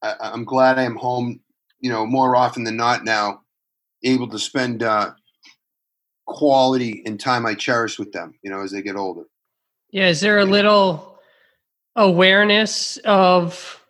I, 0.00 0.14
I'm 0.20 0.44
glad 0.44 0.78
I 0.78 0.84
am 0.84 0.94
home. 0.94 1.40
You 1.80 1.90
know, 1.90 2.06
more 2.06 2.36
often 2.36 2.62
than 2.62 2.76
not 2.76 3.04
now, 3.04 3.42
able 4.04 4.28
to 4.28 4.38
spend 4.38 4.84
uh, 4.84 5.10
quality 6.24 7.02
and 7.04 7.18
time 7.18 7.46
I 7.46 7.54
cherish 7.54 7.98
with 7.98 8.12
them. 8.12 8.38
You 8.42 8.50
know, 8.50 8.60
as 8.60 8.70
they 8.70 8.80
get 8.80 8.94
older. 8.94 9.24
Yeah, 9.90 10.08
is 10.08 10.20
there 10.20 10.38
a 10.38 10.44
little 10.44 11.18
awareness 11.96 12.98
of 12.98 13.82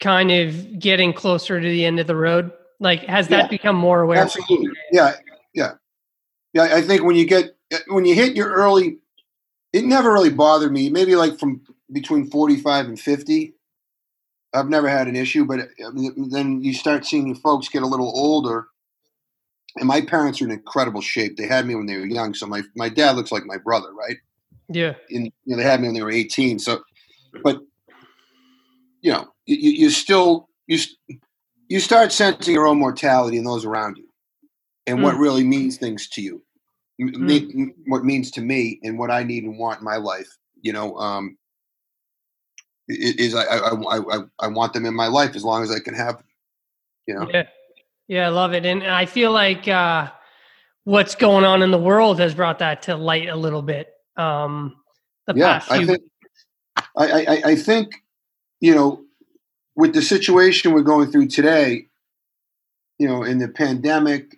kind 0.00 0.30
of 0.30 0.78
getting 0.78 1.14
closer 1.14 1.58
to 1.58 1.66
the 1.66 1.86
end 1.86 2.00
of 2.00 2.06
the 2.06 2.16
road? 2.16 2.52
Like, 2.80 3.00
has 3.04 3.28
that 3.28 3.44
Yeah. 3.44 3.48
become 3.48 3.76
more 3.76 4.02
aware? 4.02 4.18
Absolutely. 4.22 4.70
Yeah, 4.92 5.14
yeah, 5.54 5.72
yeah. 6.52 6.62
I 6.74 6.82
think 6.82 7.02
when 7.02 7.16
you 7.16 7.26
get 7.26 7.56
when 7.88 8.04
you 8.04 8.14
hit 8.14 8.36
your 8.36 8.50
early, 8.50 8.98
it 9.72 9.84
never 9.84 10.12
really 10.12 10.30
bothered 10.30 10.72
me. 10.72 10.88
Maybe 10.88 11.16
like 11.16 11.38
from 11.38 11.60
between 11.92 12.30
forty-five 12.30 12.86
and 12.86 12.98
fifty, 12.98 13.54
I've 14.54 14.68
never 14.68 14.88
had 14.88 15.08
an 15.08 15.16
issue. 15.16 15.44
But 15.44 15.60
uh, 15.60 15.90
then 16.30 16.62
you 16.62 16.72
start 16.72 17.04
seeing 17.04 17.26
your 17.26 17.36
folks 17.36 17.68
get 17.68 17.82
a 17.82 17.86
little 17.86 18.12
older, 18.14 18.68
and 19.76 19.86
my 19.86 20.00
parents 20.00 20.40
are 20.40 20.44
in 20.44 20.52
incredible 20.52 21.00
shape. 21.00 21.36
They 21.36 21.46
had 21.46 21.66
me 21.66 21.74
when 21.74 21.86
they 21.86 21.96
were 21.96 22.06
young, 22.06 22.32
so 22.34 22.46
my 22.46 22.62
my 22.76 22.88
dad 22.88 23.16
looks 23.16 23.32
like 23.32 23.44
my 23.44 23.58
brother, 23.58 23.92
right? 23.92 24.16
Yeah, 24.68 24.94
and 25.10 25.26
you 25.26 25.32
know, 25.46 25.56
they 25.56 25.64
had 25.64 25.80
me 25.80 25.88
when 25.88 25.94
they 25.94 26.02
were 26.02 26.10
18. 26.10 26.58
So, 26.60 26.82
but 27.42 27.60
you 29.00 29.12
know, 29.12 29.28
you, 29.46 29.56
you 29.56 29.90
still 29.90 30.48
you 30.66 30.78
you 31.68 31.80
start 31.80 32.12
sensing 32.12 32.54
your 32.54 32.66
own 32.66 32.78
mortality 32.78 33.36
and 33.36 33.46
those 33.46 33.64
around 33.64 33.98
you, 33.98 34.08
and 34.86 35.02
what 35.02 35.16
really 35.16 35.44
means 35.44 35.76
things 35.76 36.08
to 36.10 36.22
you, 36.22 36.42
M- 37.00 37.26
me- 37.26 37.72
what 37.86 38.04
means 38.04 38.30
to 38.32 38.40
me, 38.40 38.80
and 38.82 38.98
what 38.98 39.10
I 39.10 39.22
need 39.22 39.44
and 39.44 39.58
want 39.58 39.80
in 39.80 39.84
my 39.84 39.96
life. 39.96 40.28
You 40.60 40.72
know, 40.72 40.96
um, 40.98 41.36
is 42.88 43.34
I 43.34 43.42
I, 43.44 43.98
I 43.98 44.18
I 44.40 44.48
want 44.48 44.72
them 44.72 44.86
in 44.86 44.94
my 44.94 45.06
life 45.06 45.36
as 45.36 45.44
long 45.44 45.62
as 45.62 45.70
I 45.70 45.78
can 45.78 45.94
have. 45.94 46.16
Them, 46.16 46.24
you 47.06 47.14
know, 47.14 47.28
yeah, 47.32 47.46
yeah. 48.08 48.26
I 48.26 48.30
love 48.30 48.54
it, 48.54 48.64
and 48.66 48.82
I 48.82 49.06
feel 49.06 49.30
like 49.30 49.68
uh, 49.68 50.10
what's 50.84 51.14
going 51.14 51.44
on 51.44 51.62
in 51.62 51.70
the 51.70 51.78
world 51.78 52.18
has 52.18 52.34
brought 52.34 52.58
that 52.60 52.82
to 52.82 52.96
light 52.96 53.28
a 53.28 53.36
little 53.36 53.62
bit. 53.62 53.92
Um, 54.16 54.76
the 55.26 55.34
yeah. 55.36 55.58
past 55.58 55.70
I 55.70 55.84
think 55.86 56.02
I 56.96 57.26
I- 57.26 57.42
I 57.50 57.54
think 57.56 57.92
you 58.60 58.74
know 58.74 59.04
with 59.78 59.94
the 59.94 60.02
situation 60.02 60.72
we're 60.72 60.82
going 60.82 61.08
through 61.12 61.28
today, 61.28 61.86
you 62.98 63.06
know, 63.06 63.22
in 63.22 63.38
the 63.38 63.46
pandemic, 63.46 64.36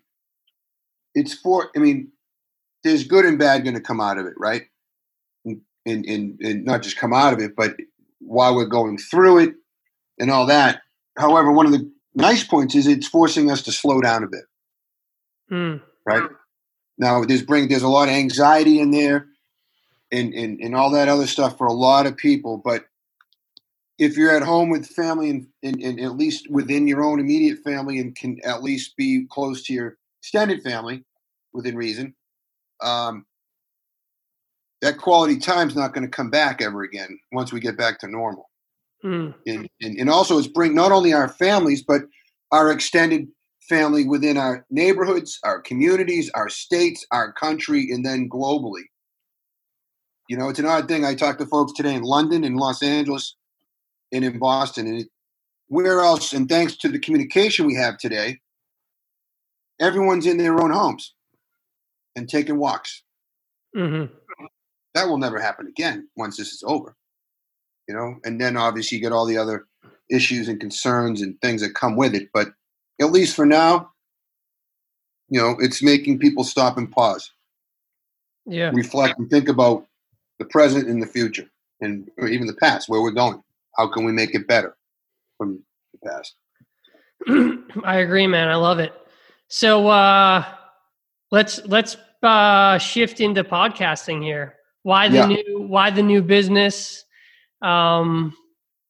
it's 1.14 1.32
for. 1.32 1.70
I 1.74 1.78
mean, 1.78 2.12
there's 2.84 3.05
good 3.05 3.24
and 3.24 3.38
bad 3.38 3.64
going 3.64 3.74
to 3.74 3.80
come 3.80 4.03
out 4.03 4.18
of 4.18 4.26
it, 4.26 4.34
right? 4.36 4.64
And, 5.47 5.62
and 5.86 6.38
and 6.43 6.64
not 6.66 6.82
just 6.82 6.99
come 6.99 7.14
out 7.14 7.32
of 7.32 7.41
it, 7.41 7.57
but 7.57 7.74
while 8.18 8.55
we're 8.55 8.66
going 8.66 8.99
through 8.99 9.38
it 9.38 9.55
and 10.18 10.30
all 10.30 10.45
that. 10.45 10.82
However, 11.16 11.51
one 11.51 11.64
of 11.64 11.72
the 11.72 11.91
nice 12.14 12.45
points 12.45 12.74
is 12.74 12.86
it's 12.86 13.09
forcing 13.09 13.51
us 13.51 13.62
to 13.62 13.72
slow 13.72 14.03
down 14.03 14.22
a 14.22 14.28
bit, 14.28 14.45
Mm, 15.51 15.80
right? 16.05 16.28
Now, 16.99 17.24
there's 17.24 17.43
bring 17.43 17.68
there's 17.68 17.82
a 17.82 17.88
lot 17.88 18.09
of 18.09 18.14
anxiety 18.14 18.78
in 18.78 18.91
there, 18.91 19.26
and 20.12 20.34
and 20.34 20.61
and 20.61 20.76
all 20.76 20.91
that 20.91 21.09
other 21.09 21.26
stuff 21.26 21.57
for 21.57 21.66
a 21.66 21.72
lot 21.72 22.05
of 22.05 22.14
people, 22.14 22.59
but 22.59 22.84
if 24.01 24.17
you're 24.17 24.35
at 24.35 24.43
home 24.43 24.71
with 24.71 24.87
family 24.87 25.29
and, 25.29 25.47
and, 25.63 25.81
and 25.83 26.01
at 26.01 26.17
least 26.17 26.51
within 26.51 26.87
your 26.87 27.05
own 27.05 27.21
immediate 27.21 27.59
family 27.59 27.99
and 27.99 28.17
can 28.17 28.39
at 28.45 28.63
least 28.63 28.97
be 28.97 29.27
close 29.31 29.63
to 29.65 29.75
your 29.75 29.99
extended 30.23 30.63
family 30.63 31.05
within 31.53 31.77
reason, 31.77 32.15
um, 32.83 33.27
that 34.81 34.97
quality 34.97 35.39
time's 35.39 35.77
not 35.77 35.93
going 35.93 36.03
to 36.03 36.11
come 36.11 36.31
back 36.31 36.63
ever 36.63 36.83
again 36.83 37.21
once 37.31 37.53
we 37.53 37.61
get 37.61 37.77
back 37.77 37.99
to 37.99 38.09
normal. 38.09 38.49
mm, 39.05 39.35
And, 39.47 39.69
and, 39.83 39.99
and 39.99 40.09
also, 40.09 40.39
it's 40.39 40.49
bring 40.49 40.75
not 40.75 40.93
only 40.93 41.13
our 41.13 41.29
families, 41.29 41.85
but 41.87 42.01
our 42.53 42.73
extended 42.73 43.29
family 43.69 44.09
within 44.09 44.39
our 44.39 44.65
neighborhoods, 44.71 45.39
our 45.45 45.61
communities, 45.61 46.31
our 46.35 46.49
states, 46.49 47.05
our 47.13 47.35
country, 47.35 47.91
and 47.91 48.05
then 48.05 48.31
globally. 48.31 48.85
You 50.31 50.39
know, 50.39 50.49
it's 50.49 50.59
an 50.59 50.65
odd 50.65 50.89
thing. 50.89 51.05
I 51.05 51.15
talked 51.15 51.41
to 51.41 51.47
folks 51.47 51.75
today 51.75 51.95
in 51.95 52.03
London, 52.03 52.45
in 52.45 52.55
Los 52.55 52.83
Angeles, 52.83 53.37
and 54.13 54.25
in 54.25 54.39
Boston, 54.39 54.87
and 54.87 55.05
where 55.69 56.01
else? 56.01 56.33
And 56.33 56.49
thanks 56.49 56.77
to 56.79 56.89
the 56.89 56.99
communication 56.99 57.67
we 57.67 57.75
have 57.77 57.99
today, 57.99 58.41
everyone's 59.81 60.27
in 60.27 60.37
their 60.37 60.61
own 60.61 60.71
homes 60.71 61.15
and 62.17 62.29
taking 62.29 62.59
walks. 62.59 63.03
Mm-hmm. 63.77 64.13
That 64.95 65.09
will 65.09 65.19
never 65.19 65.41
happen 65.41 65.69
again 65.69 66.09
once 66.17 66.37
this 66.37 66.53
is 66.53 66.63
over. 66.67 66.97
You 67.89 67.95
know, 67.95 68.17
and 68.25 68.41
then 68.41 68.57
obviously 68.57 68.99
you 68.99 69.03
get 69.03 69.13
all 69.13 69.27
the 69.27 69.39
other 69.39 69.67
issues 70.11 70.49
and 70.49 70.61
concerns 70.61 71.23
and 71.23 71.41
things 71.41 71.61
that 71.63 71.75
come 71.75 71.97
with 71.97 72.15
it. 72.15 72.29
But 72.33 72.49
at 73.01 73.13
least 73.13 73.35
for 73.35 73.47
now, 73.47 73.91
you 75.29 75.41
know, 75.41 75.57
it's 75.61 75.83
making 75.83 76.19
people 76.19 76.45
stop 76.45 76.77
and 76.77 76.91
pause, 76.91 77.33
Yeah. 78.47 78.71
reflect, 78.75 79.19
and 79.19 79.31
think 79.31 79.49
about 79.49 79.87
the 80.39 80.45
present 80.45 80.89
and 80.89 81.03
the 81.03 81.07
future, 81.07 81.49
and 81.81 82.11
or 82.17 82.29
even 82.29 82.47
the 82.47 82.55
past, 82.55 82.89
where 82.89 83.01
we're 83.01 83.11
going. 83.13 83.43
How 83.77 83.87
can 83.89 84.05
we 84.05 84.12
make 84.12 84.35
it 84.35 84.47
better 84.47 84.77
from 85.39 85.62
the 85.93 86.09
past? 86.09 86.35
I 87.85 87.99
agree, 87.99 88.27
man. 88.27 88.49
I 88.49 88.57
love 88.57 88.79
it. 88.79 88.93
So 89.49 89.89
uh 89.89 90.45
let's 91.31 91.64
let's 91.66 91.97
uh 92.23 92.79
shift 92.79 93.21
into 93.21 93.45
podcasting 93.45 94.23
here. 94.23 94.57
Why 94.83 95.09
the 95.09 95.16
Yeah. 95.16 95.27
new 95.27 95.62
why 95.68 95.91
the 95.91 96.03
new 96.03 96.23
business? 96.23 97.05
Um 97.62 98.35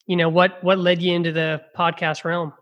you 0.06 0.16
know 0.16 0.28
what 0.28 0.62
what 0.62 0.78
led 0.78 1.02
you 1.02 1.14
into 1.14 1.32
the 1.32 1.62
podcast 1.76 2.24
realm? 2.24 2.52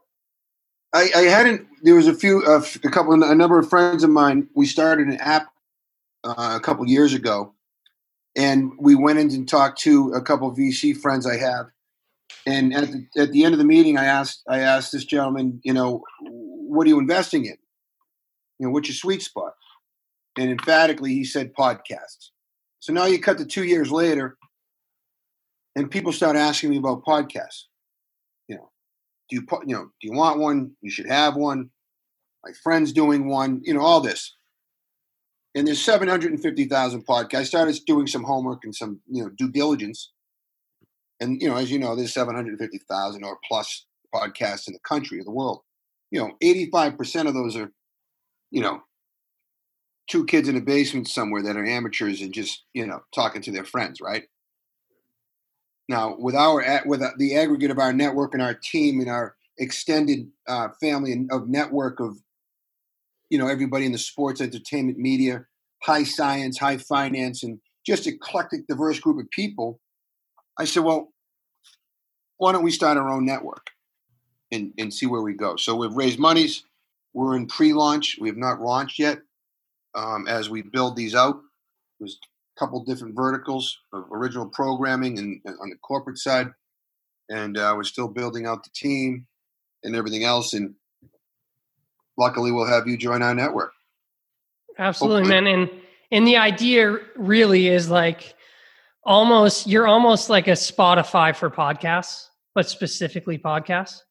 I, 0.94 1.10
I 1.14 1.20
hadn't. 1.22 1.66
There 1.82 1.94
was 1.94 2.06
a 2.06 2.14
few, 2.14 2.42
uh, 2.46 2.62
a 2.82 2.88
couple, 2.88 3.12
a 3.22 3.34
number 3.34 3.58
of 3.58 3.68
friends 3.68 4.04
of 4.04 4.10
mine. 4.10 4.48
We 4.54 4.64
started 4.64 5.08
an 5.08 5.18
app 5.18 5.48
uh, 6.24 6.56
a 6.56 6.60
couple 6.60 6.86
years 6.88 7.12
ago, 7.12 7.52
and 8.34 8.72
we 8.80 8.94
went 8.94 9.18
in 9.18 9.30
and 9.30 9.46
talked 9.46 9.78
to 9.82 10.12
a 10.14 10.22
couple 10.22 10.50
VC 10.54 10.96
friends 10.96 11.26
I 11.26 11.36
have. 11.36 11.66
And 12.46 12.74
at 12.74 12.90
the, 12.90 13.06
at 13.18 13.32
the 13.32 13.44
end 13.44 13.54
of 13.54 13.58
the 13.58 13.64
meeting, 13.64 13.98
I 13.98 14.06
asked 14.06 14.42
I 14.48 14.60
asked 14.60 14.92
this 14.92 15.04
gentleman, 15.04 15.60
you 15.64 15.72
know, 15.72 16.02
what 16.20 16.86
are 16.86 16.90
you 16.90 16.98
investing 16.98 17.44
in? 17.44 17.56
You 18.58 18.66
know, 18.66 18.70
what's 18.72 18.88
your 18.88 18.94
sweet 18.94 19.22
spot? 19.22 19.52
And 20.38 20.50
emphatically, 20.50 21.12
he 21.12 21.24
said 21.24 21.52
podcasts. 21.54 22.30
So 22.80 22.92
now 22.92 23.06
you 23.06 23.20
cut 23.20 23.38
to 23.38 23.44
two 23.44 23.64
years 23.64 23.90
later, 23.90 24.36
and 25.74 25.90
people 25.90 26.12
start 26.12 26.36
asking 26.36 26.70
me 26.70 26.78
about 26.78 27.04
podcasts 27.04 27.64
You 28.48 28.56
know, 28.56 28.70
do 29.28 29.36
you 29.36 29.46
you 29.66 29.74
know 29.74 29.84
do 29.84 30.08
you 30.08 30.12
want 30.12 30.38
one 30.38 30.72
you 30.80 30.90
should 30.90 31.06
have 31.06 31.36
one 31.36 31.70
my 32.44 32.52
friend's 32.62 32.92
doing 32.92 33.28
one 33.28 33.60
you 33.64 33.74
know 33.74 33.80
all 33.80 34.00
this 34.00 34.34
and 35.54 35.66
there's 35.66 35.82
750000 35.82 37.06
podcasts 37.06 37.34
i 37.34 37.42
started 37.42 37.78
doing 37.86 38.06
some 38.06 38.24
homework 38.24 38.64
and 38.64 38.74
some 38.74 39.00
you 39.06 39.22
know 39.22 39.30
due 39.30 39.50
diligence 39.50 40.12
and 41.20 41.40
you 41.40 41.48
know 41.48 41.56
as 41.56 41.70
you 41.70 41.78
know 41.78 41.96
there's 41.96 42.14
750000 42.14 43.24
or 43.24 43.38
plus 43.46 43.86
podcasts 44.14 44.66
in 44.66 44.72
the 44.72 44.80
country 44.80 45.20
or 45.20 45.24
the 45.24 45.30
world. 45.30 45.62
You 46.10 46.20
know 46.20 46.32
85% 46.42 47.28
of 47.28 47.34
those 47.34 47.56
are 47.56 47.70
you 48.50 48.62
know 48.62 48.82
two 50.08 50.24
kids 50.24 50.48
in 50.48 50.56
a 50.56 50.60
basement 50.60 51.08
somewhere 51.08 51.42
that 51.42 51.56
are 51.56 51.66
amateurs 51.66 52.22
and 52.22 52.32
just 52.32 52.64
you 52.72 52.86
know 52.86 53.00
talking 53.14 53.42
to 53.42 53.52
their 53.52 53.64
friends 53.64 54.00
right? 54.00 54.24
Now, 55.88 56.16
with 56.18 56.34
our 56.34 56.82
with 56.84 57.02
the 57.16 57.36
aggregate 57.36 57.70
of 57.70 57.78
our 57.78 57.92
network 57.92 58.34
and 58.34 58.42
our 58.42 58.54
team 58.54 59.00
and 59.00 59.08
our 59.08 59.34
extended 59.56 60.30
uh, 60.46 60.68
family 60.80 61.26
of 61.30 61.48
network 61.48 61.98
of 61.98 62.18
you 63.30 63.38
know 63.38 63.48
everybody 63.48 63.86
in 63.86 63.92
the 63.92 63.98
sports, 63.98 64.40
entertainment, 64.40 64.98
media, 64.98 65.46
high 65.82 66.04
science, 66.04 66.58
high 66.58 66.76
finance, 66.76 67.42
and 67.42 67.58
just 67.86 68.06
eclectic, 68.06 68.66
diverse 68.66 69.00
group 69.00 69.18
of 69.18 69.30
people, 69.30 69.80
I 70.58 70.64
said, 70.64 70.84
well, 70.84 71.12
why 72.38 72.52
don't 72.52 72.64
we 72.64 72.70
start 72.70 72.96
our 72.96 73.08
own 73.08 73.24
network 73.24 73.70
and 74.50 74.72
and 74.78 74.92
see 74.92 75.06
where 75.06 75.22
we 75.22 75.34
go? 75.34 75.56
So 75.56 75.76
we've 75.76 75.92
raised 75.92 76.18
monies. 76.18 76.64
We're 77.12 77.36
in 77.36 77.46
pre-launch. 77.46 78.18
We 78.20 78.28
have 78.28 78.36
not 78.36 78.60
launched 78.60 78.98
yet. 78.98 79.18
Um, 79.94 80.28
as 80.28 80.50
we 80.50 80.62
build 80.62 80.96
these 80.96 81.14
out, 81.14 81.40
there's 81.98 82.18
a 82.56 82.60
couple 82.60 82.84
different 82.84 83.16
verticals 83.16 83.78
of 83.92 84.04
original 84.12 84.46
programming 84.46 85.18
and, 85.18 85.40
and 85.44 85.56
on 85.60 85.70
the 85.70 85.76
corporate 85.76 86.18
side, 86.18 86.48
and 87.28 87.56
uh, 87.56 87.72
we're 87.76 87.84
still 87.84 88.08
building 88.08 88.46
out 88.46 88.62
the 88.62 88.70
team 88.74 89.26
and 89.82 89.96
everything 89.96 90.24
else. 90.24 90.52
And 90.52 90.74
luckily, 92.16 92.52
we'll 92.52 92.66
have 92.66 92.86
you 92.86 92.96
join 92.96 93.22
our 93.22 93.34
network. 93.34 93.72
Absolutely, 94.78 95.22
Hopefully. 95.22 95.40
man. 95.40 95.46
And 95.60 95.70
and 96.12 96.26
the 96.26 96.36
idea 96.36 96.98
really 97.16 97.68
is 97.68 97.90
like 97.90 98.34
almost 99.08 99.66
you're 99.66 99.86
almost 99.88 100.28
like 100.30 100.46
a 100.46 100.52
Spotify 100.52 101.34
for 101.34 101.50
podcasts, 101.50 102.26
but 102.54 102.68
specifically 102.68 103.38
podcasts. 103.38 104.02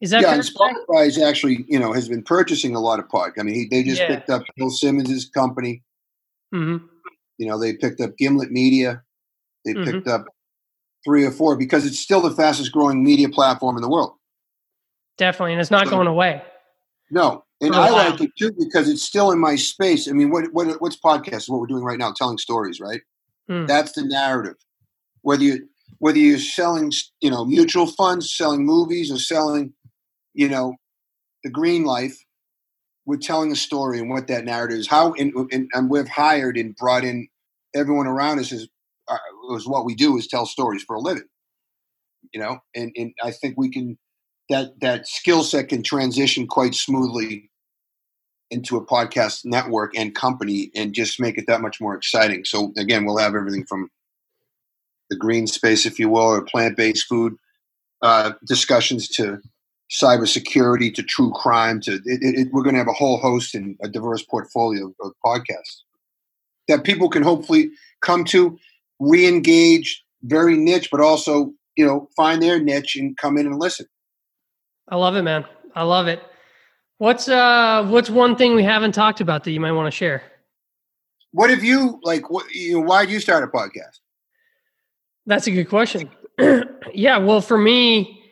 Is 0.00 0.10
that 0.10 0.22
yeah? 0.22 0.38
Spotify 0.38 1.06
is 1.06 1.18
actually 1.20 1.64
you 1.68 1.78
know 1.80 1.92
has 1.92 2.08
been 2.08 2.22
purchasing 2.22 2.76
a 2.76 2.80
lot 2.80 3.00
of 3.00 3.08
pod. 3.08 3.32
I 3.38 3.42
mean, 3.42 3.54
he, 3.54 3.68
they 3.68 3.82
just 3.82 4.00
Yeah. 4.00 4.08
picked 4.08 4.30
up 4.30 4.42
Bill 4.56 4.70
Simmons's 4.70 5.24
company. 5.28 5.82
Mhm. 6.54 6.82
You 7.38 7.46
know, 7.48 7.58
they 7.58 7.74
picked 7.74 8.00
up 8.00 8.16
Gimlet 8.18 8.52
Media. 8.52 9.02
They 9.64 9.72
Mhm. 9.74 9.84
picked 9.84 10.08
up 10.08 10.26
three 11.04 11.24
or 11.24 11.30
four 11.32 11.56
because 11.56 11.86
it's 11.86 11.98
still 11.98 12.20
the 12.20 12.30
fastest 12.30 12.70
growing 12.72 13.02
media 13.02 13.28
platform 13.28 13.76
in 13.76 13.82
the 13.82 13.88
world. 13.88 14.12
Definitely, 15.18 15.52
and 15.52 15.60
it's 15.60 15.70
not 15.70 15.86
So- 15.86 15.92
going 15.92 16.06
away. 16.08 16.42
No, 17.10 17.44
and 17.60 17.74
a 17.74 17.78
I 17.78 17.90
like 17.90 18.20
it 18.20 18.30
too 18.38 18.52
because 18.58 18.88
it's 18.88 19.02
still 19.02 19.30
in 19.32 19.38
my 19.38 19.54
space. 19.56 20.08
I 20.08 20.12
mean, 20.12 20.30
what 20.30 20.52
what 20.52 20.80
what's 20.80 20.96
podcast? 20.96 21.48
What 21.48 21.60
we're 21.60 21.66
doing 21.66 21.84
right 21.84 21.98
now, 21.98 22.12
telling 22.12 22.38
stories, 22.38 22.80
right? 22.80 23.00
Hmm. 23.48 23.66
That's 23.66 23.92
the 23.92 24.04
narrative. 24.04 24.56
Whether 25.22 25.44
you 25.44 25.68
whether 25.98 26.18
you're 26.18 26.38
selling, 26.38 26.92
you 27.20 27.30
know, 27.30 27.44
mutual 27.44 27.86
funds, 27.86 28.34
selling 28.34 28.66
movies, 28.66 29.12
or 29.12 29.18
selling, 29.18 29.72
you 30.34 30.48
know, 30.48 30.74
the 31.44 31.50
green 31.50 31.84
life, 31.84 32.16
we're 33.06 33.18
telling 33.18 33.52
a 33.52 33.56
story 33.56 33.98
and 34.00 34.10
what 34.10 34.26
that 34.28 34.44
narrative 34.44 34.78
is. 34.78 34.88
How 34.88 35.12
and, 35.14 35.32
and, 35.52 35.68
and 35.72 35.90
we've 35.90 36.08
hired 36.08 36.56
and 36.56 36.74
brought 36.76 37.04
in 37.04 37.28
everyone 37.74 38.06
around 38.06 38.38
us 38.40 38.52
is 38.52 38.68
uh, 39.08 39.16
is 39.56 39.66
what 39.66 39.84
we 39.84 39.94
do 39.94 40.16
is 40.16 40.26
tell 40.26 40.46
stories 40.46 40.82
for 40.82 40.96
a 40.96 41.00
living. 41.00 41.28
You 42.32 42.40
know, 42.40 42.58
and 42.74 42.92
and 42.96 43.12
I 43.22 43.30
think 43.30 43.54
we 43.56 43.70
can 43.70 43.98
that 44.48 44.80
that 44.80 45.06
skill 45.06 45.44
set 45.44 45.68
can 45.68 45.82
transition 45.82 46.46
quite 46.46 46.74
smoothly 46.74 47.50
into 48.52 48.76
a 48.76 48.84
podcast 48.84 49.44
network 49.44 49.96
and 49.96 50.14
company 50.14 50.70
and 50.74 50.92
just 50.92 51.20
make 51.20 51.38
it 51.38 51.46
that 51.46 51.60
much 51.60 51.80
more 51.80 51.96
exciting. 51.96 52.44
So 52.44 52.72
again, 52.76 53.04
we'll 53.04 53.18
have 53.18 53.34
everything 53.34 53.64
from 53.64 53.90
the 55.10 55.16
green 55.16 55.46
space, 55.46 55.86
if 55.86 55.98
you 55.98 56.08
will, 56.08 56.22
or 56.22 56.42
plant-based 56.42 57.06
food 57.06 57.34
uh, 58.02 58.32
discussions 58.46 59.08
to 59.08 59.40
cybersecurity 59.90 60.94
to 60.94 61.02
true 61.02 61.30
crime 61.32 61.80
to 61.80 61.92
it, 61.92 62.02
it, 62.06 62.48
we're 62.50 62.62
going 62.62 62.74
to 62.74 62.78
have 62.78 62.88
a 62.88 62.92
whole 62.92 63.18
host 63.18 63.54
and 63.54 63.76
a 63.82 63.88
diverse 63.88 64.22
portfolio 64.22 64.86
of, 64.86 64.94
of 65.02 65.12
podcasts 65.24 65.82
that 66.66 66.82
people 66.82 67.10
can 67.10 67.22
hopefully 67.22 67.70
come 68.00 68.24
to 68.24 68.58
re-engage 69.00 70.02
very 70.22 70.56
niche 70.56 70.88
but 70.90 71.02
also 71.02 71.52
you 71.76 71.84
know 71.84 72.08
find 72.16 72.42
their 72.42 72.58
niche 72.58 72.96
and 72.96 73.18
come 73.18 73.36
in 73.36 73.44
and 73.44 73.58
listen 73.58 73.84
I 74.88 74.96
love 74.96 75.16
it, 75.16 75.22
man. 75.22 75.44
I 75.74 75.84
love 75.84 76.08
it. 76.08 76.22
What's 77.02 77.28
uh 77.28 77.84
what's 77.88 78.08
one 78.08 78.36
thing 78.36 78.54
we 78.54 78.62
haven't 78.62 78.92
talked 78.92 79.20
about 79.20 79.42
that 79.42 79.50
you 79.50 79.58
might 79.58 79.72
want 79.72 79.92
to 79.92 79.96
share? 79.96 80.22
what 81.32 81.50
have 81.50 81.64
you 81.64 81.98
like 82.04 82.30
what 82.30 82.48
you 82.54 82.74
know 82.74 82.86
why 82.86 83.04
did 83.04 83.12
you 83.12 83.18
start 83.18 83.42
a 83.42 83.48
podcast 83.48 83.98
That's 85.26 85.48
a 85.48 85.50
good 85.50 85.68
question. 85.68 86.08
yeah, 86.94 87.18
well, 87.18 87.40
for 87.40 87.58
me, 87.58 88.22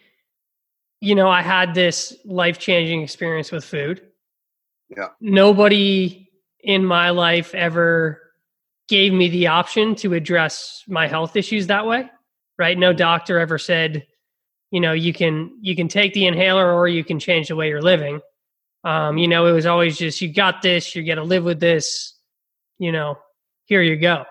you 1.00 1.16
know, 1.16 1.28
I 1.28 1.42
had 1.42 1.74
this 1.74 2.16
life 2.24 2.60
changing 2.60 3.02
experience 3.02 3.50
with 3.50 3.64
food. 3.64 4.02
Yeah. 4.96 5.08
Nobody 5.20 6.30
in 6.60 6.84
my 6.84 7.10
life 7.10 7.52
ever 7.56 8.20
gave 8.88 9.12
me 9.12 9.28
the 9.30 9.48
option 9.48 9.96
to 9.96 10.14
address 10.14 10.84
my 10.86 11.08
health 11.08 11.34
issues 11.34 11.66
that 11.66 11.86
way, 11.86 12.08
right? 12.56 12.78
No 12.78 12.92
doctor 12.92 13.40
ever 13.40 13.58
said, 13.58 14.06
you 14.70 14.78
know, 14.78 14.92
you 14.92 15.12
can 15.12 15.58
you 15.60 15.74
can 15.74 15.88
take 15.88 16.14
the 16.14 16.26
inhaler 16.26 16.72
or 16.72 16.86
you 16.86 17.02
can 17.02 17.18
change 17.18 17.48
the 17.48 17.56
way 17.56 17.68
you're 17.68 17.82
living. 17.82 18.20
Um, 18.85 19.18
you 19.18 19.28
know, 19.28 19.47
it 19.47 19.53
was 19.53 19.66
always 19.66 19.99
just 19.99 20.20
you 20.20 20.33
got 20.33 20.62
this, 20.62 20.95
you're 20.95 21.05
gonna 21.05 21.26
live 21.26 21.45
with 21.45 21.61
this, 21.61 22.14
you 22.78 22.93
know, 22.93 23.18
here 23.66 23.83
you 23.83 23.97
go. 23.97 24.24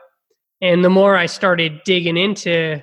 And 0.62 0.84
the 0.84 0.89
more 0.89 1.16
I 1.16 1.28
started 1.28 1.82
digging 1.86 2.18
into 2.18 2.82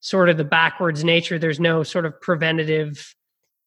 sort 0.00 0.28
of 0.28 0.36
the 0.36 0.44
backwards 0.44 1.02
nature, 1.02 1.38
there's 1.38 1.60
no 1.60 1.82
sort 1.82 2.06
of 2.06 2.20
preventative, 2.20 3.14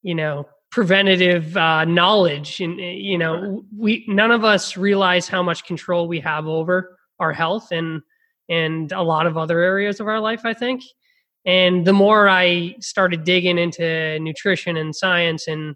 you 0.01 0.15
know, 0.15 0.47
preventative 0.71 1.55
uh, 1.57 1.85
knowledge. 1.85 2.59
And, 2.59 2.79
uh, 2.79 2.83
you 2.83 3.17
know, 3.17 3.63
we, 3.77 4.05
none 4.07 4.31
of 4.31 4.43
us 4.43 4.77
realize 4.77 5.27
how 5.27 5.43
much 5.43 5.65
control 5.65 6.07
we 6.07 6.19
have 6.21 6.47
over 6.47 6.97
our 7.19 7.33
health 7.33 7.71
and, 7.71 8.01
and 8.49 8.91
a 8.91 9.01
lot 9.01 9.27
of 9.27 9.37
other 9.37 9.59
areas 9.59 9.99
of 9.99 10.07
our 10.07 10.19
life, 10.19 10.41
I 10.45 10.53
think. 10.53 10.83
And 11.45 11.85
the 11.85 11.93
more 11.93 12.29
I 12.29 12.75
started 12.79 13.23
digging 13.23 13.57
into 13.57 14.17
nutrition 14.19 14.77
and 14.77 14.95
science 14.95 15.47
and, 15.47 15.75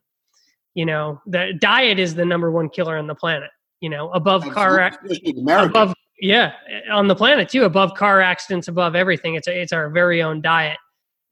you 0.78 0.86
know, 0.86 1.20
the 1.26 1.54
diet 1.60 1.98
is 2.00 2.16
the 2.16 2.26
number 2.26 2.52
one 2.52 2.70
killer 2.70 2.98
on 2.98 3.08
the 3.08 3.16
planet, 3.16 3.50
you 3.82 3.90
know, 3.90 4.10
above 4.12 4.44
car, 4.50 4.92
in 5.24 5.40
America. 5.40 5.70
above 5.70 5.94
yeah 6.20 6.54
on 6.92 7.08
the 7.08 7.16
planet 7.16 7.48
too 7.48 7.64
above 7.64 7.94
car 7.94 8.22
accidents 8.22 8.68
above 8.68 8.96
everything 8.96 9.36
it's 9.36 9.48
it's 9.48 9.72
our 9.72 9.88
very 9.92 10.24
own 10.24 10.42
diet 10.42 10.80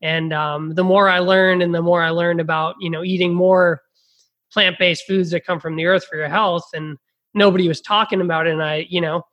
and 0.04 0.32
um, 0.32 0.76
the 0.76 0.84
more 0.84 1.10
i 1.10 1.18
learned 1.18 1.64
and 1.64 1.74
the 1.74 1.82
more 1.82 2.04
i 2.04 2.12
learned 2.12 2.39
about 2.39 2.76
you 2.80 2.88
know 2.88 3.04
eating 3.04 3.34
more 3.34 3.82
plant-based 4.54 5.04
foods 5.08 5.32
that 5.32 5.43
come 5.43 5.60
from 5.60 5.76
the 5.76 5.88
earth 5.88 6.06
for 6.06 6.18
your 6.18 6.30
health 6.30 6.70
and 6.76 7.00
nobody 7.34 7.68
was 7.68 7.82
talking 7.82 8.22
about 8.22 8.46
it 8.46 8.54
and 8.54 8.62
i 8.62 8.86
you 8.88 9.02
know 9.02 9.24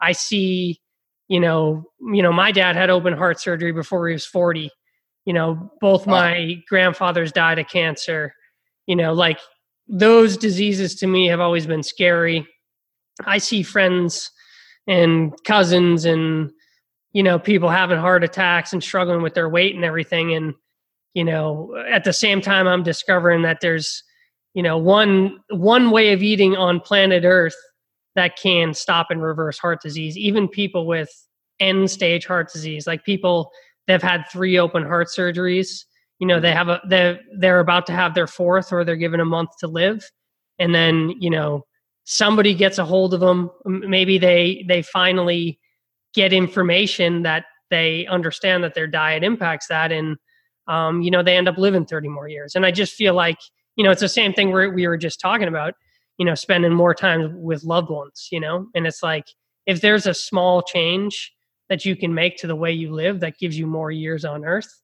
I 0.00 0.12
see, 0.12 0.80
you 1.28 1.40
know, 1.40 1.84
you 2.00 2.22
know, 2.22 2.32
my 2.32 2.52
dad 2.52 2.76
had 2.76 2.90
open 2.90 3.12
heart 3.12 3.40
surgery 3.40 3.72
before 3.72 4.08
he 4.08 4.14
was 4.14 4.26
40. 4.26 4.70
You 5.26 5.32
know, 5.34 5.70
both 5.80 6.06
wow. 6.06 6.14
my 6.14 6.62
grandfathers 6.68 7.32
died 7.32 7.58
of 7.58 7.68
cancer. 7.68 8.34
You 8.86 8.96
know, 8.96 9.12
like 9.12 9.38
those 9.90 10.36
diseases 10.36 10.94
to 10.96 11.06
me 11.06 11.26
have 11.26 11.40
always 11.40 11.66
been 11.66 11.82
scary. 11.82 12.46
I 13.26 13.38
see 13.38 13.62
friends 13.62 14.30
and 14.86 15.32
cousins 15.44 16.04
and 16.04 16.50
you 17.12 17.22
know 17.22 17.38
people 17.38 17.68
having 17.68 17.98
heart 17.98 18.24
attacks 18.24 18.72
and 18.72 18.82
struggling 18.82 19.22
with 19.22 19.34
their 19.34 19.48
weight 19.48 19.74
and 19.74 19.84
everything 19.84 20.32
and 20.32 20.54
you 21.12 21.24
know 21.24 21.74
at 21.90 22.04
the 22.04 22.12
same 22.12 22.40
time 22.40 22.66
i'm 22.66 22.82
discovering 22.82 23.42
that 23.42 23.58
there's 23.60 24.02
you 24.54 24.62
know 24.62 24.78
one 24.78 25.38
one 25.50 25.90
way 25.90 26.12
of 26.12 26.22
eating 26.22 26.56
on 26.56 26.80
planet 26.80 27.24
earth 27.24 27.56
that 28.14 28.36
can 28.36 28.72
stop 28.72 29.08
and 29.10 29.22
reverse 29.22 29.58
heart 29.58 29.82
disease 29.82 30.16
even 30.16 30.48
people 30.48 30.86
with 30.86 31.10
end 31.60 31.90
stage 31.90 32.24
heart 32.24 32.50
disease 32.50 32.86
like 32.86 33.04
people 33.04 33.50
that 33.86 34.00
have 34.00 34.10
had 34.10 34.24
three 34.32 34.58
open 34.58 34.82
heart 34.82 35.08
surgeries 35.08 35.84
you 36.20 36.26
know 36.26 36.38
they 36.38 36.52
have 36.52 36.68
a 36.68 36.80
they 36.86 37.18
they're 37.38 37.60
about 37.60 37.86
to 37.86 37.92
have 37.92 38.14
their 38.14 38.26
fourth 38.28 38.72
or 38.72 38.84
they're 38.84 38.94
given 38.96 39.20
a 39.20 39.24
month 39.24 39.50
to 39.60 39.66
live. 39.66 40.08
And 40.58 40.74
then 40.74 41.14
you 41.18 41.30
know 41.30 41.66
somebody 42.04 42.54
gets 42.54 42.78
a 42.78 42.84
hold 42.84 43.14
of 43.14 43.20
them 43.20 43.50
maybe 43.64 44.18
they 44.18 44.64
they 44.68 44.82
finally 44.82 45.58
get 46.14 46.32
information 46.32 47.22
that 47.22 47.44
they 47.70 48.06
understand 48.06 48.62
that 48.64 48.74
their 48.74 48.86
diet 48.86 49.24
impacts 49.24 49.68
that. 49.68 49.90
And 49.92 50.16
um, 50.68 51.02
you 51.02 51.10
know 51.10 51.22
they 51.22 51.36
end 51.36 51.48
up 51.48 51.58
living 51.58 51.86
30 51.86 52.08
more 52.08 52.28
years. 52.28 52.54
And 52.54 52.66
i 52.66 52.70
just 52.70 52.94
feel 52.94 53.14
like 53.14 53.38
you 53.76 53.82
know 53.84 53.90
it's 53.90 54.02
the 54.02 54.08
same 54.08 54.32
thing 54.34 54.52
where 54.52 54.70
we 54.70 54.86
were 54.86 54.98
just 54.98 55.20
talking 55.20 55.48
about 55.48 55.74
you 56.18 56.26
know 56.26 56.34
spending 56.34 56.72
more 56.72 56.94
time 56.94 57.40
with 57.42 57.64
loved 57.64 57.90
ones 57.90 58.28
you 58.30 58.40
know? 58.40 58.66
And 58.74 58.86
it's 58.86 59.02
like 59.02 59.24
if 59.66 59.80
there's 59.80 60.06
a 60.06 60.14
small 60.14 60.62
change 60.62 61.32
that 61.70 61.84
you 61.86 61.96
can 61.96 62.12
make 62.12 62.36
to 62.38 62.46
the 62.46 62.56
way 62.56 62.72
you 62.72 62.92
live 62.92 63.20
that 63.20 63.38
gives 63.38 63.58
you 63.58 63.66
more 63.66 63.90
years 63.90 64.24
on 64.24 64.44
earth 64.44 64.79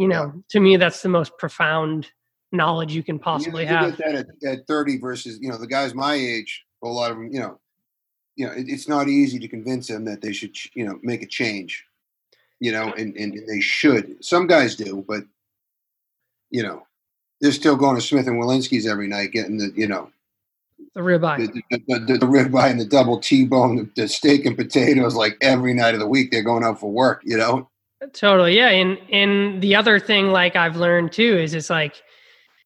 you 0.00 0.08
know 0.08 0.32
to 0.48 0.60
me 0.60 0.76
that's 0.76 1.02
the 1.02 1.08
most 1.08 1.36
profound 1.36 2.10
knowledge 2.52 2.94
you 2.94 3.02
can 3.02 3.18
possibly 3.18 3.64
you, 3.64 3.68
you 3.68 3.76
have 3.76 4.00
at, 4.00 4.26
at 4.44 4.66
30 4.66 4.98
versus 4.98 5.38
you 5.40 5.50
know 5.50 5.58
the 5.58 5.66
guys 5.66 5.94
my 5.94 6.14
age 6.14 6.64
a 6.82 6.88
lot 6.88 7.10
of 7.10 7.18
them 7.18 7.30
you 7.30 7.38
know 7.38 7.60
you 8.34 8.46
know 8.46 8.52
it, 8.52 8.64
it's 8.66 8.88
not 8.88 9.08
easy 9.08 9.38
to 9.38 9.46
convince 9.46 9.88
them 9.88 10.06
that 10.06 10.22
they 10.22 10.32
should 10.32 10.56
you 10.74 10.86
know 10.86 10.98
make 11.02 11.22
a 11.22 11.26
change 11.26 11.84
you 12.60 12.72
know 12.72 12.92
and, 12.94 13.14
and 13.16 13.38
they 13.46 13.60
should 13.60 14.24
some 14.24 14.46
guys 14.46 14.74
do 14.74 15.04
but 15.06 15.22
you 16.50 16.62
know 16.62 16.82
they're 17.42 17.52
still 17.52 17.76
going 17.76 17.94
to 17.94 18.02
smith 18.02 18.26
and 18.26 18.42
Wollensky's 18.42 18.86
every 18.86 19.06
night 19.06 19.32
getting 19.32 19.58
the 19.58 19.70
you 19.76 19.86
know 19.86 20.10
the 20.94 21.02
ribeye, 21.02 21.36
the, 21.70 21.78
the, 21.86 21.98
the, 21.98 22.18
the 22.18 22.26
ribeye 22.26 22.70
and 22.70 22.80
the 22.80 22.86
double 22.86 23.20
T-bone, 23.20 23.76
the, 23.76 23.90
the 23.94 24.08
steak 24.08 24.44
and 24.46 24.56
potatoes, 24.56 25.14
like 25.14 25.36
every 25.40 25.74
night 25.74 25.94
of 25.94 26.00
the 26.00 26.06
week. 26.06 26.30
They're 26.30 26.42
going 26.42 26.64
out 26.64 26.80
for 26.80 26.90
work, 26.90 27.20
you 27.22 27.36
know. 27.36 27.69
Totally, 28.12 28.56
yeah. 28.56 28.68
And 28.68 28.98
and 29.10 29.62
the 29.62 29.74
other 29.74 30.00
thing, 30.00 30.28
like 30.28 30.56
I've 30.56 30.76
learned 30.76 31.12
too, 31.12 31.36
is 31.36 31.54
it's 31.54 31.68
like, 31.68 32.02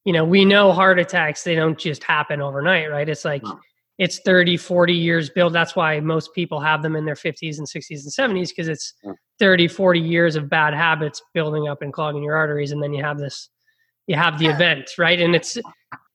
you 0.05 0.13
know, 0.13 0.25
we 0.25 0.45
know 0.45 0.73
heart 0.73 0.99
attacks 0.99 1.43
they 1.43 1.57
don't 1.57 1.79
just 1.79 2.05
happen 2.05 2.41
overnight, 2.41 2.91
right? 2.91 3.09
It's 3.09 3.25
like 3.25 3.43
no. 3.43 3.59
it's 3.99 4.21
30, 4.21 4.57
40 4.57 4.93
years 4.93 5.31
build. 5.31 5.53
That's 5.53 5.75
why 5.75 5.99
most 5.99 6.33
people 6.35 6.61
have 6.61 6.83
them 6.83 6.95
in 6.95 7.05
their 7.05 7.17
50s 7.17 7.59
and 7.59 7.67
60s 7.67 8.05
and 8.05 8.37
70s 8.37 8.51
because 8.51 8.69
it's 8.69 8.95
30, 9.41 9.67
40 9.67 9.99
years 9.99 10.37
of 10.37 10.49
bad 10.49 10.73
habits 10.73 11.21
building 11.33 11.67
up 11.67 11.83
and 11.83 11.93
clogging 11.93 12.23
your 12.23 12.37
arteries, 12.37 12.71
and 12.71 12.81
then 12.81 12.93
you 12.93 13.03
have 13.03 13.19
this, 13.19 13.49
you 14.07 14.15
have 14.15 14.39
the 14.39 14.47
event, 14.47 14.91
right? 14.99 15.21
And 15.21 15.35
it's 15.35 15.57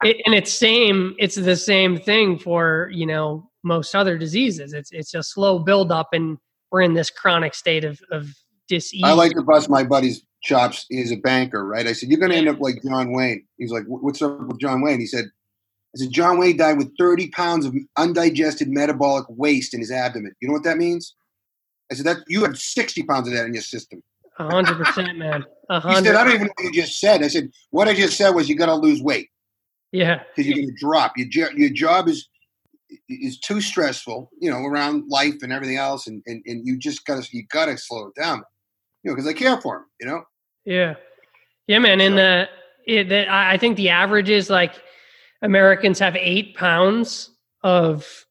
it, 0.04 0.18
and 0.26 0.34
it's 0.34 0.54
same. 0.54 1.14
It's 1.20 1.36
the 1.36 1.58
same 1.58 2.00
thing 2.00 2.40
for 2.40 2.90
you 2.94 3.06
know 3.06 3.50
most 3.64 3.96
other 3.96 4.18
diseases. 4.18 4.72
It's 4.72 4.92
it's 4.94 5.14
a 5.14 5.24
slow 5.24 5.60
build 5.60 5.92
up 5.92 6.14
and 6.14 6.38
we're 6.72 6.82
in 6.82 6.94
this 6.94 7.10
chronic 7.10 7.54
state 7.54 7.84
of 7.84 8.00
of 8.12 8.34
disease. 8.70 9.02
I 9.04 9.12
like 9.12 9.34
to 9.34 9.42
bust 9.42 9.70
my 9.70 9.84
buddy's 9.84 10.24
chops. 10.42 10.86
He's 10.90 11.12
a 11.12 11.18
banker, 11.18 11.66
right? 11.66 11.88
I 11.88 11.94
said, 11.94 12.10
You're 12.10 12.20
going 12.20 12.32
to 12.32 12.38
end 12.38 12.48
up 12.48 12.60
like 12.60 12.82
John 12.84 13.12
Wayne. 13.12 13.46
He's 13.58 13.72
like, 13.72 13.84
What's 13.88 14.22
up 14.22 14.40
with 14.40 14.60
John 14.60 14.82
Wayne? 14.82 15.00
He 15.00 15.08
said, 15.08 15.26
I 15.26 15.98
said, 15.98 16.12
John 16.12 16.38
Wayne 16.38 16.58
died 16.58 16.78
with 16.78 16.96
30 16.98 17.30
pounds 17.30 17.66
of 17.66 17.76
undigested 17.98 18.70
metabolic 18.70 19.26
waste 19.30 19.74
in 19.74 19.80
his 19.80 19.92
abdomen. 19.92 20.36
You 20.40 20.48
know 20.48 20.54
what 20.54 20.64
that 20.64 20.78
means? 20.78 21.16
I 21.92 21.96
said, 21.96 22.06
that 22.06 22.18
you 22.28 22.44
have 22.44 22.58
60 22.58 23.04
pounds 23.04 23.28
of 23.28 23.34
that 23.34 23.46
in 23.46 23.54
your 23.54 23.64
system. 23.64 24.04
hundred 24.38 24.78
percent, 24.78 25.18
man. 25.18 25.44
100%. 25.72 25.90
He 25.90 26.06
said, 26.06 26.16
I 26.16 26.24
don't 26.24 26.34
even 26.36 26.48
know 26.48 26.54
what 26.56 26.66
you 26.66 26.82
just 26.82 27.00
said. 27.00 27.24
I 27.24 27.28
said, 27.28 27.50
what 27.72 27.88
I 27.88 27.96
just 27.96 28.18
said 28.18 28.30
was 28.32 28.48
you 28.48 28.56
got 28.56 28.68
to 28.68 28.76
lose 28.76 29.02
weight. 29.02 29.30
Yeah. 29.92 30.22
Because 30.36 30.48
you're 30.48 30.58
going 30.58 30.68
to 30.68 30.80
drop. 30.80 31.14
Your, 31.18 31.52
your 31.58 31.72
job 31.72 32.08
is 32.08 32.30
is 33.08 33.40
too 33.40 33.62
stressful, 33.62 34.32
you 34.40 34.50
know, 34.50 34.64
around 34.64 35.08
life 35.10 35.44
and 35.44 35.54
everything 35.54 35.78
else. 35.78 36.08
And, 36.08 36.24
and, 36.26 36.42
and 36.48 36.66
you 36.66 36.76
just 36.76 37.06
got 37.06 37.24
to, 37.24 37.38
you 37.38 37.46
got 37.52 37.66
to 37.66 37.78
slow 37.78 38.08
it 38.08 38.16
down 38.20 38.44
you 39.04 39.12
know, 39.12 39.16
because 39.16 39.28
I 39.28 39.34
care 39.34 39.60
for 39.62 39.78
him, 39.78 39.86
you 40.00 40.08
know? 40.08 40.24
Yeah. 40.66 40.96
Yeah, 41.68 41.80
man. 41.80 42.02
And 42.02 42.18
the, 42.18 42.50
it, 42.86 43.10
the, 43.10 43.32
I 43.32 43.58
think 43.58 43.78
the 43.78 43.90
average 43.90 44.30
is 44.30 44.50
like 44.50 44.74
Americans 45.42 46.00
have 46.00 46.16
eight 46.16 46.56
pounds 46.56 47.30
of 47.64 48.26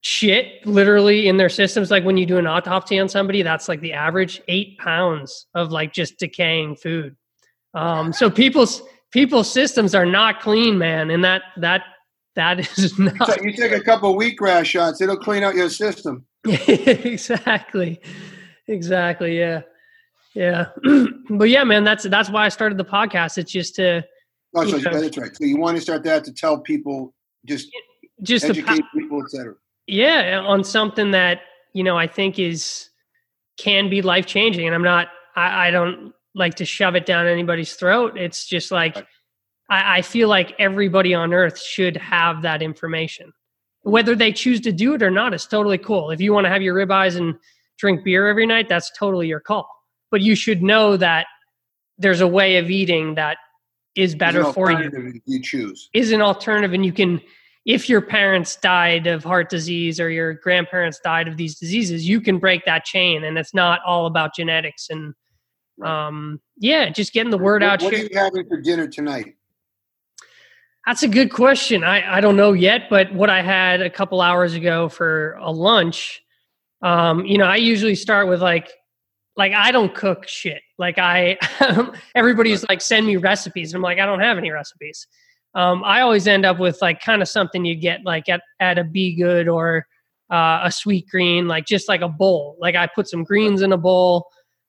shit 0.00 0.66
literally 0.66 1.28
in 1.28 1.36
their 1.36 1.48
systems. 1.48 1.90
Like 1.90 2.04
when 2.04 2.16
you 2.16 2.26
do 2.26 2.38
an 2.38 2.46
autopsy 2.46 2.98
on 2.98 3.08
somebody, 3.08 3.42
that's 3.42 3.68
like 3.68 3.80
the 3.80 3.92
average 3.92 4.42
eight 4.48 4.78
pounds 4.78 5.46
of 5.54 5.70
like 5.70 5.92
just 5.92 6.18
decaying 6.18 6.76
food. 6.76 7.16
Um, 7.74 8.12
so 8.12 8.28
people's, 8.42 8.82
people's 9.12 9.50
systems 9.50 9.94
are 9.94 10.06
not 10.06 10.40
clean, 10.40 10.76
man. 10.76 11.10
And 11.10 11.24
that, 11.24 11.42
that, 11.58 11.82
that 12.34 12.58
is 12.78 12.98
not. 12.98 13.42
You 13.42 13.52
take 13.52 13.72
a 13.72 13.80
couple 13.80 14.16
wheatgrass 14.16 14.64
shots, 14.64 15.00
it'll 15.00 15.16
clean 15.16 15.42
out 15.42 15.54
your 15.54 15.70
system. 15.70 16.26
exactly. 16.44 18.00
Exactly. 18.66 19.38
Yeah. 19.38 19.62
Yeah, 20.34 20.68
but 21.30 21.48
yeah, 21.48 21.64
man, 21.64 21.84
that's 21.84 22.04
that's 22.04 22.30
why 22.30 22.46
I 22.46 22.48
started 22.48 22.78
the 22.78 22.84
podcast. 22.84 23.38
It's 23.38 23.52
just 23.52 23.76
to. 23.76 24.04
Oh, 24.54 24.66
so 24.66 24.76
know, 24.78 25.00
that's 25.00 25.18
right. 25.18 25.34
So 25.34 25.44
you 25.44 25.58
want 25.58 25.76
to 25.76 25.80
start 25.80 26.04
that 26.04 26.24
to 26.24 26.32
tell 26.32 26.58
people, 26.58 27.14
just 27.44 27.68
just 28.22 28.44
educate 28.44 28.76
to, 28.76 28.84
people, 28.94 29.22
etc. 29.22 29.54
Yeah, 29.86 30.42
on 30.44 30.64
something 30.64 31.10
that 31.10 31.40
you 31.74 31.84
know 31.84 31.98
I 31.98 32.06
think 32.06 32.38
is 32.38 32.88
can 33.58 33.90
be 33.90 34.00
life 34.00 34.26
changing, 34.26 34.66
and 34.66 34.74
I'm 34.74 34.82
not. 34.82 35.08
I, 35.34 35.68
I, 35.68 35.70
don't 35.70 36.12
like 36.34 36.56
to 36.56 36.66
shove 36.66 36.94
it 36.94 37.06
down 37.06 37.26
anybody's 37.26 37.72
throat. 37.72 38.18
It's 38.18 38.46
just 38.46 38.70
like 38.70 38.96
right. 38.96 39.06
I, 39.70 39.98
I 39.98 40.02
feel 40.02 40.28
like 40.28 40.54
everybody 40.58 41.14
on 41.14 41.32
earth 41.32 41.58
should 41.58 41.96
have 41.96 42.42
that 42.42 42.60
information. 42.60 43.32
Whether 43.82 44.14
they 44.14 44.32
choose 44.32 44.60
to 44.60 44.72
do 44.72 44.94
it 44.94 45.02
or 45.02 45.10
not 45.10 45.32
is 45.32 45.46
totally 45.46 45.78
cool. 45.78 46.10
If 46.10 46.20
you 46.20 46.34
want 46.34 46.44
to 46.44 46.50
have 46.50 46.60
your 46.60 46.74
ribeyes 46.74 47.16
and 47.16 47.34
drink 47.78 48.04
beer 48.04 48.28
every 48.28 48.46
night, 48.46 48.68
that's 48.68 48.90
totally 48.98 49.26
your 49.26 49.40
call 49.40 49.68
but 50.12 50.20
you 50.20 50.36
should 50.36 50.62
know 50.62 50.96
that 50.96 51.26
there's 51.98 52.20
a 52.20 52.28
way 52.28 52.58
of 52.58 52.70
eating 52.70 53.16
that 53.16 53.38
is 53.96 54.14
better 54.14 54.44
for 54.52 54.70
you. 54.70 55.20
You 55.26 55.42
choose 55.42 55.90
is 55.92 56.12
an 56.12 56.20
alternative, 56.20 56.72
and 56.72 56.86
you 56.86 56.92
can. 56.92 57.20
If 57.64 57.88
your 57.88 58.00
parents 58.00 58.56
died 58.56 59.06
of 59.06 59.22
heart 59.22 59.48
disease 59.48 60.00
or 60.00 60.10
your 60.10 60.34
grandparents 60.34 60.98
died 60.98 61.28
of 61.28 61.36
these 61.36 61.60
diseases, 61.60 62.08
you 62.08 62.20
can 62.20 62.38
break 62.38 62.64
that 62.64 62.84
chain, 62.84 63.24
and 63.24 63.38
it's 63.38 63.54
not 63.54 63.80
all 63.86 64.06
about 64.06 64.34
genetics. 64.34 64.88
And 64.90 65.14
um, 65.84 66.40
yeah, 66.58 66.90
just 66.90 67.12
getting 67.12 67.30
the 67.30 67.38
word 67.38 67.62
what, 67.62 67.70
out. 67.70 67.82
What 67.82 67.94
are 67.94 67.98
you 67.98 68.08
having 68.12 68.48
for 68.48 68.60
dinner 68.60 68.88
tonight? 68.88 69.36
That's 70.86 71.04
a 71.04 71.08
good 71.08 71.32
question. 71.32 71.84
I, 71.84 72.16
I 72.16 72.20
don't 72.20 72.34
know 72.36 72.52
yet, 72.52 72.90
but 72.90 73.14
what 73.14 73.30
I 73.30 73.40
had 73.40 73.80
a 73.80 73.90
couple 73.90 74.20
hours 74.20 74.54
ago 74.54 74.88
for 74.88 75.34
a 75.40 75.52
lunch, 75.52 76.20
um, 76.82 77.24
you 77.24 77.38
know, 77.38 77.44
I 77.44 77.56
usually 77.56 77.94
start 77.94 78.28
with 78.28 78.42
like 78.42 78.72
like 79.36 79.52
I 79.52 79.70
don't 79.70 79.94
cook 79.94 80.28
shit. 80.28 80.62
Like 80.78 80.98
I, 80.98 81.38
everybody's 82.14 82.66
like 82.68 82.80
send 82.80 83.06
me 83.06 83.16
recipes. 83.16 83.72
and 83.72 83.76
I'm 83.76 83.82
like 83.82 83.98
I 83.98 84.06
don't 84.06 84.20
have 84.20 84.38
any 84.38 84.50
recipes. 84.50 85.06
Um, 85.54 85.82
I 85.84 86.00
always 86.00 86.26
end 86.26 86.46
up 86.46 86.58
with 86.58 86.80
like 86.80 87.00
kind 87.00 87.22
of 87.22 87.28
something 87.28 87.64
you 87.64 87.74
get 87.74 88.00
like 88.04 88.28
at 88.28 88.42
at 88.60 88.78
a 88.78 88.84
b.good 88.84 89.48
or 89.48 89.86
uh, 90.30 90.62
a 90.64 90.68
Sweetgreen, 90.68 91.46
like 91.46 91.66
just 91.66 91.88
like 91.88 92.00
a 92.00 92.08
bowl. 92.08 92.56
Like 92.58 92.74
I 92.74 92.86
put 92.86 93.08
some 93.08 93.22
greens 93.22 93.62
in 93.62 93.72
a 93.72 93.76
bowl. 93.76 94.28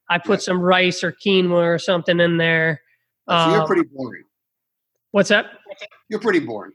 I 0.10 0.18
put 0.18 0.42
some 0.42 0.60
rice 0.60 1.04
or 1.04 1.14
quinoa 1.14 1.76
or 1.76 1.80
something 1.80 2.20
in 2.20 2.38
there. 2.38 2.82
So 3.30 3.36
um, 3.36 3.52
you're 3.52 3.68
pretty 3.68 3.90
boring. 3.94 4.24
What's 5.12 5.30
that? 5.30 5.46
You're 6.10 6.20
pretty 6.20 6.40
boring. 6.40 6.74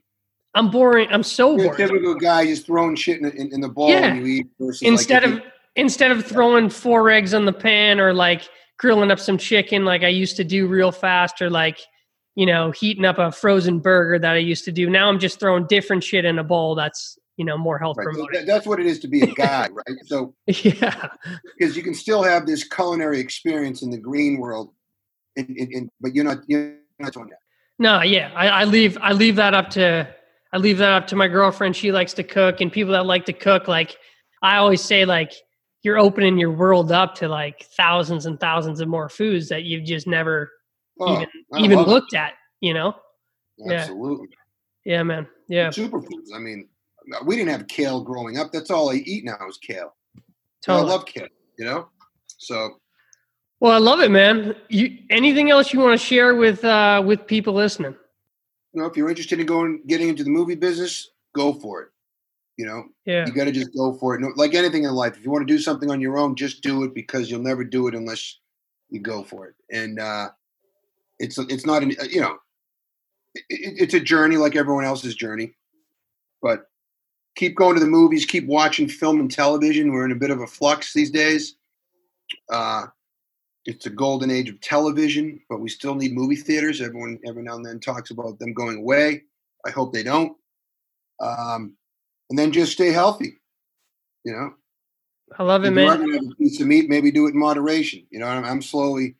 I'm 0.54 0.70
boring. 0.70 1.08
I'm 1.10 1.22
so 1.22 1.50
you're 1.56 1.66
boring. 1.66 1.82
A 1.82 1.86
typical 1.86 2.14
guy 2.14 2.46
just 2.46 2.64
throwing 2.64 2.96
shit 2.96 3.20
in, 3.20 3.26
in, 3.32 3.52
in 3.52 3.60
the 3.60 3.68
bowl 3.68 3.90
yeah. 3.90 4.06
and 4.06 4.26
you 4.26 4.26
eat. 4.26 4.46
Instead 4.80 5.24
like 5.24 5.32
of 5.34 5.42
instead 5.78 6.10
of 6.10 6.26
throwing 6.26 6.68
four 6.68 7.08
eggs 7.08 7.32
on 7.32 7.46
the 7.46 7.52
pan 7.52 8.00
or 8.00 8.12
like 8.12 8.48
grilling 8.78 9.10
up 9.10 9.18
some 9.18 9.38
chicken 9.38 9.84
like 9.84 10.02
I 10.02 10.08
used 10.08 10.36
to 10.36 10.44
do 10.44 10.66
real 10.66 10.92
fast 10.92 11.40
or 11.40 11.48
like 11.48 11.78
you 12.34 12.44
know 12.44 12.70
heating 12.72 13.04
up 13.04 13.18
a 13.18 13.32
frozen 13.32 13.78
burger 13.78 14.18
that 14.18 14.34
I 14.34 14.38
used 14.38 14.64
to 14.66 14.72
do. 14.72 14.90
Now 14.90 15.08
I'm 15.08 15.18
just 15.18 15.40
throwing 15.40 15.66
different 15.66 16.04
shit 16.04 16.24
in 16.24 16.38
a 16.38 16.44
bowl 16.44 16.74
that's 16.74 17.16
you 17.36 17.44
know 17.44 17.56
more 17.56 17.78
health 17.78 17.96
right. 17.96 18.04
promoting. 18.04 18.40
So 18.40 18.46
that's 18.46 18.66
what 18.66 18.80
it 18.80 18.86
is 18.86 18.98
to 19.00 19.08
be 19.08 19.22
a 19.22 19.26
guy, 19.34 19.68
right? 19.70 19.96
So 20.06 20.34
yeah, 20.46 21.08
because 21.56 21.76
you 21.76 21.82
can 21.82 21.94
still 21.94 22.22
have 22.22 22.44
this 22.44 22.64
culinary 22.64 23.20
experience 23.20 23.82
in 23.82 23.90
the 23.90 23.98
green 23.98 24.38
world, 24.38 24.72
and, 25.36 25.48
and, 25.48 25.72
and 25.72 25.90
but 26.00 26.14
you're 26.14 26.24
not 26.24 26.38
you're 26.48 26.74
not 26.98 27.12
doing 27.12 27.28
that. 27.28 27.38
No, 27.78 28.02
yeah, 28.02 28.32
I, 28.34 28.48
I 28.48 28.64
leave 28.64 28.98
I 29.00 29.12
leave 29.12 29.36
that 29.36 29.54
up 29.54 29.70
to 29.70 30.08
I 30.52 30.58
leave 30.58 30.78
that 30.78 30.90
up 30.90 31.06
to 31.08 31.16
my 31.16 31.28
girlfriend. 31.28 31.76
She 31.76 31.92
likes 31.92 32.14
to 32.14 32.24
cook, 32.24 32.60
and 32.60 32.72
people 32.72 32.92
that 32.94 33.06
like 33.06 33.26
to 33.26 33.32
cook 33.32 33.68
like 33.68 33.96
I 34.42 34.56
always 34.56 34.82
say 34.82 35.04
like 35.04 35.32
you're 35.82 35.98
opening 35.98 36.38
your 36.38 36.50
world 36.50 36.90
up 36.92 37.14
to 37.16 37.28
like 37.28 37.64
thousands 37.76 38.26
and 38.26 38.38
thousands 38.40 38.80
of 38.80 38.88
more 38.88 39.08
foods 39.08 39.48
that 39.48 39.64
you've 39.64 39.84
just 39.84 40.06
never 40.06 40.50
Oh, 41.00 41.14
even 41.14 41.28
even 41.58 41.76
love 41.78 41.86
it. 41.86 41.90
looked 41.90 42.14
at. 42.14 42.32
You 42.60 42.74
know? 42.74 42.94
Yeah. 43.58 43.74
Absolutely. 43.74 44.28
Yeah, 44.84 45.02
man. 45.04 45.28
Yeah, 45.48 45.68
Superfoods. 45.68 46.34
I 46.34 46.38
mean, 46.38 46.68
we 47.24 47.36
didn't 47.36 47.50
have 47.50 47.68
kale 47.68 48.00
growing 48.02 48.38
up. 48.38 48.52
That's 48.52 48.70
all 48.70 48.90
I 48.90 48.94
eat 48.94 49.24
now 49.24 49.38
is 49.48 49.58
kale. 49.58 49.94
Totally. 50.64 50.90
I 50.90 50.92
love 50.92 51.06
kale, 51.06 51.28
you 51.58 51.64
know? 51.64 51.88
So 52.38 52.80
well, 53.60 53.72
I 53.72 53.78
love 53.78 54.00
it, 54.00 54.10
man. 54.10 54.54
You 54.68 54.98
anything 55.10 55.50
else 55.50 55.72
you 55.72 55.80
want 55.80 55.98
to 55.98 56.04
share 56.04 56.34
with 56.34 56.64
uh 56.64 57.02
with 57.04 57.26
people 57.26 57.54
listening? 57.54 57.94
you 58.74 58.82
know, 58.82 58.86
if 58.86 58.96
you're 58.96 59.08
interested 59.08 59.40
in 59.40 59.46
going 59.46 59.82
getting 59.86 60.08
into 60.08 60.22
the 60.24 60.30
movie 60.30 60.54
business, 60.54 61.10
go 61.34 61.52
for 61.54 61.82
it. 61.82 61.88
You 62.58 62.66
know, 62.66 62.84
Yeah. 63.06 63.24
you 63.24 63.32
got 63.32 63.44
to 63.44 63.52
just 63.52 63.72
go 63.74 63.94
for 63.94 64.14
it. 64.14 64.20
No, 64.20 64.32
like 64.34 64.52
anything 64.52 64.82
in 64.82 64.90
life, 64.90 65.16
if 65.16 65.24
you 65.24 65.30
want 65.30 65.46
to 65.46 65.54
do 65.54 65.60
something 65.60 65.90
on 65.90 66.00
your 66.00 66.18
own, 66.18 66.34
just 66.34 66.60
do 66.60 66.82
it 66.82 66.92
because 66.92 67.30
you'll 67.30 67.40
never 67.40 67.62
do 67.64 67.86
it 67.86 67.94
unless 67.94 68.40
you 68.90 69.00
go 69.00 69.22
for 69.22 69.46
it. 69.46 69.54
And 69.70 70.00
uh, 70.00 70.30
it's 71.20 71.38
it's 71.38 71.64
not 71.64 71.84
an 71.84 71.92
you 72.10 72.20
know, 72.20 72.36
it, 73.34 73.44
it's 73.48 73.94
a 73.94 74.00
journey 74.00 74.36
like 74.36 74.56
everyone 74.56 74.84
else's 74.84 75.14
journey, 75.14 75.54
but 76.42 76.64
keep 77.36 77.54
going 77.56 77.74
to 77.74 77.80
the 77.80 77.86
movies, 77.86 78.26
keep 78.26 78.46
watching 78.46 78.88
film 78.88 79.20
and 79.20 79.30
television. 79.30 79.92
We're 79.92 80.04
in 80.04 80.12
a 80.12 80.16
bit 80.16 80.32
of 80.32 80.40
a 80.40 80.46
flux 80.46 80.92
these 80.92 81.12
days. 81.12 81.54
Uh, 82.52 82.86
it's 83.66 83.86
a 83.86 83.90
golden 83.90 84.32
age 84.32 84.50
of 84.50 84.60
television, 84.60 85.40
but 85.48 85.60
we 85.60 85.68
still 85.68 85.94
need 85.94 86.12
movie 86.12 86.34
theaters. 86.34 86.80
Everyone 86.80 87.20
every 87.24 87.44
now 87.44 87.54
and 87.54 87.64
then 87.64 87.78
talks 87.78 88.10
about 88.10 88.40
them 88.40 88.52
going 88.52 88.78
away. 88.78 89.22
I 89.64 89.70
hope 89.70 89.92
they 89.92 90.02
don't. 90.02 90.36
Um, 91.20 91.76
and 92.30 92.38
then 92.38 92.52
just 92.52 92.72
stay 92.72 92.92
healthy. 92.92 93.38
You 94.24 94.32
know, 94.32 94.54
I 95.38 95.42
love 95.42 95.64
it, 95.64 95.68
if 95.68 95.70
you 95.70 95.76
man. 95.76 96.00
to 96.00 96.12
have 96.12 96.30
a 96.30 96.34
piece 96.34 96.60
of 96.60 96.66
meat, 96.66 96.88
maybe 96.88 97.10
do 97.10 97.26
it 97.26 97.34
in 97.34 97.38
moderation. 97.38 98.06
You 98.10 98.20
know, 98.20 98.26
I'm, 98.26 98.44
I'm 98.44 98.62
slowly 98.62 99.16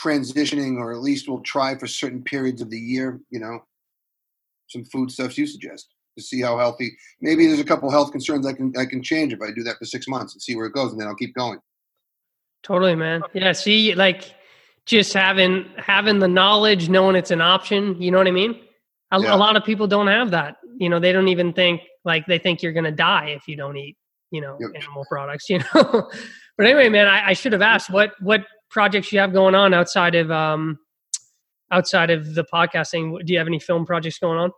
transitioning, 0.00 0.78
or 0.78 0.92
at 0.92 1.00
least 1.00 1.28
we'll 1.28 1.40
try 1.40 1.76
for 1.76 1.86
certain 1.86 2.22
periods 2.22 2.60
of 2.62 2.70
the 2.70 2.78
year. 2.78 3.20
You 3.30 3.40
know, 3.40 3.64
some 4.68 4.84
food 4.84 5.10
stuffs 5.10 5.38
you 5.38 5.46
suggest 5.46 5.88
to 6.16 6.22
see 6.24 6.40
how 6.40 6.58
healthy. 6.58 6.96
Maybe 7.20 7.46
there's 7.46 7.60
a 7.60 7.64
couple 7.64 7.90
health 7.90 8.12
concerns 8.12 8.46
I 8.46 8.52
can 8.52 8.72
I 8.78 8.86
can 8.86 9.02
change 9.02 9.32
if 9.32 9.42
I 9.42 9.50
do 9.50 9.62
that 9.64 9.78
for 9.78 9.84
six 9.84 10.08
months 10.08 10.34
and 10.34 10.42
see 10.42 10.56
where 10.56 10.66
it 10.66 10.72
goes, 10.72 10.92
and 10.92 11.00
then 11.00 11.08
I'll 11.08 11.16
keep 11.16 11.34
going. 11.34 11.58
Totally, 12.62 12.94
man. 12.94 13.22
Yeah, 13.34 13.52
see 13.52 13.94
like 13.94 14.34
just 14.86 15.12
having 15.12 15.66
having 15.76 16.18
the 16.18 16.28
knowledge, 16.28 16.88
knowing 16.88 17.16
it's 17.16 17.30
an 17.30 17.40
option, 17.40 18.00
you 18.00 18.10
know 18.10 18.18
what 18.18 18.26
I 18.26 18.32
mean? 18.32 18.60
A, 19.10 19.20
Yeah. 19.20 19.34
a 19.34 19.36
lot 19.36 19.56
of 19.56 19.64
people 19.64 19.86
don't 19.86 20.06
have 20.06 20.30
that. 20.30 20.56
You 20.78 20.88
know, 20.88 20.98
they 21.00 21.12
don't 21.12 21.28
even 21.28 21.52
think 21.52 21.82
like 22.04 22.26
they 22.26 22.38
think 22.38 22.62
you're 22.62 22.72
going 22.72 22.84
to 22.84 22.90
die 22.92 23.28
if 23.30 23.46
you 23.48 23.56
don't 23.56 23.76
eat, 23.76 23.96
you 24.30 24.40
know, 24.40 24.56
Yep. 24.60 24.82
animal 24.82 25.04
products, 25.08 25.48
you 25.50 25.58
know. 25.58 26.10
but 26.56 26.66
anyway, 26.66 26.88
man, 26.88 27.06
I, 27.06 27.28
I 27.28 27.32
should 27.32 27.52
have 27.52 27.62
asked 27.62 27.90
what 27.90 28.12
what 28.20 28.44
projects 28.70 29.12
you 29.12 29.20
have 29.20 29.32
going 29.32 29.54
on 29.54 29.72
outside 29.72 30.14
of 30.14 30.30
um 30.30 30.78
outside 31.70 32.10
of 32.10 32.34
the 32.34 32.44
podcasting. 32.52 33.24
Do 33.24 33.32
you 33.32 33.38
have 33.38 33.46
any 33.48 33.60
film 33.60 33.86
projects 33.86 34.18
going 34.18 34.38
on? 34.38 34.52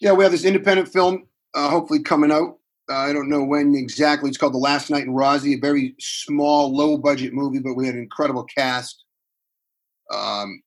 Yeah, 0.00 0.12
we 0.12 0.24
have 0.24 0.32
this 0.32 0.44
independent 0.44 0.88
film 0.88 1.26
uh, 1.54 1.68
hopefully 1.68 2.02
coming 2.02 2.32
out. 2.32 2.58
Uh, 2.90 2.96
I 2.96 3.12
don't 3.12 3.28
know 3.28 3.44
when 3.44 3.74
exactly. 3.74 4.28
It's 4.28 4.38
called 4.38 4.54
The 4.54 4.58
Last 4.58 4.90
Night 4.90 5.04
in 5.04 5.12
Rozzie, 5.12 5.54
a 5.54 5.60
very 5.60 5.94
small, 6.00 6.74
low 6.74 6.98
budget 6.98 7.32
movie, 7.32 7.60
but 7.60 7.74
we 7.74 7.86
had 7.86 7.94
an 7.94 8.00
incredible 8.02 8.44
cast. 8.44 9.04
Um, 10.12 10.62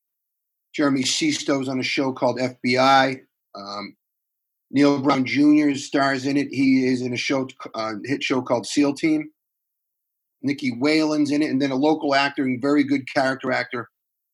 Jeremy 0.74 1.04
Sisto's 1.04 1.68
on 1.68 1.80
a 1.80 1.84
show 1.84 2.14
called 2.14 2.40
FBI. 2.40 3.20
Um, 3.54 3.96
Neal 4.76 5.00
Brown 5.00 5.26
Jr. 5.26 5.74
stars 5.76 6.26
in 6.26 6.36
it. 6.36 6.50
He 6.52 6.86
is 6.86 7.02
in 7.02 7.14
a 7.14 7.18
show, 7.18 7.48
uh, 7.76 7.94
hit 8.04 8.22
show 8.22 8.42
called 8.42 8.68
SEAL 8.68 8.96
Team. 8.96 9.30
Nicky 10.42 10.72
Whelan's 10.72 11.32
in 11.32 11.42
it, 11.42 11.50
and 11.50 11.62
then 11.62 11.72
a 11.72 11.76
local 11.76 12.14
actor 12.14 12.44
and 12.44 12.62
very 12.62 12.84
good 12.84 13.02
character 13.12 13.54
actor, 13.54 13.90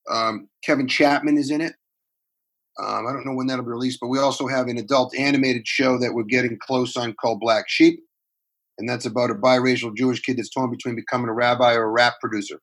um, 0.10 0.50
Kevin 0.66 0.88
Chapman, 0.88 1.38
is 1.38 1.52
in 1.52 1.62
it. 1.62 1.74
Um, 2.80 3.06
I 3.08 3.14
don't 3.14 3.24
know 3.24 3.36
when 3.36 3.46
that'll 3.48 3.64
be 3.64 3.70
released, 3.70 4.00
but 4.02 4.08
we 4.08 4.18
also 4.18 4.48
have 4.48 4.68
an 4.68 4.80
adult 4.80 5.16
animated 5.16 5.68
show 5.68 6.00
that 6.00 6.14
we're 6.14 6.24
getting 6.24 6.58
close 6.60 6.98
on 6.98 7.14
called 7.14 7.40
Black 7.40 7.70
Sheep, 7.70 8.00
and 8.80 8.90
that's 8.90 9.06
about 9.06 9.30
a 9.30 9.36
biracial 9.36 9.96
Jewish 9.96 10.22
kid 10.22 10.38
that's 10.38 10.50
torn 10.50 10.72
between 10.72 10.96
becoming 10.96 11.30
a 11.30 11.34
rabbi 11.34 11.76
or 11.76 11.84
a 11.84 11.92
rap 11.92 12.16
producer, 12.20 12.60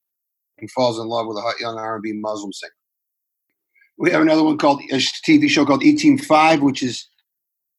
and 0.58 0.68
falls 0.72 0.98
in 0.98 1.06
love 1.06 1.28
with 1.28 1.38
a 1.38 1.42
hot 1.42 1.60
young 1.60 1.78
R&B 1.78 2.12
Muslim 2.14 2.52
singer. 2.52 2.72
We 3.98 4.10
have 4.10 4.20
another 4.20 4.42
one 4.42 4.58
called 4.58 4.82
a 4.90 4.96
TV 4.96 5.48
show 5.48 5.64
called 5.64 5.84
E 5.84 5.96
Team 5.96 6.18
Five, 6.18 6.60
which 6.60 6.82
is 6.82 7.08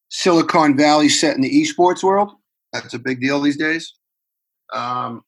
Silicon 0.09 0.75
Valley 0.75 1.09
set 1.09 1.35
in 1.35 1.41
the 1.41 1.61
esports 1.63 2.03
world. 2.03 2.31
That's 2.73 2.93
a 2.93 2.99
big 2.99 3.21
deal 3.21 3.39
these 3.41 3.57
days. 3.57 3.93
Um, 4.73 5.23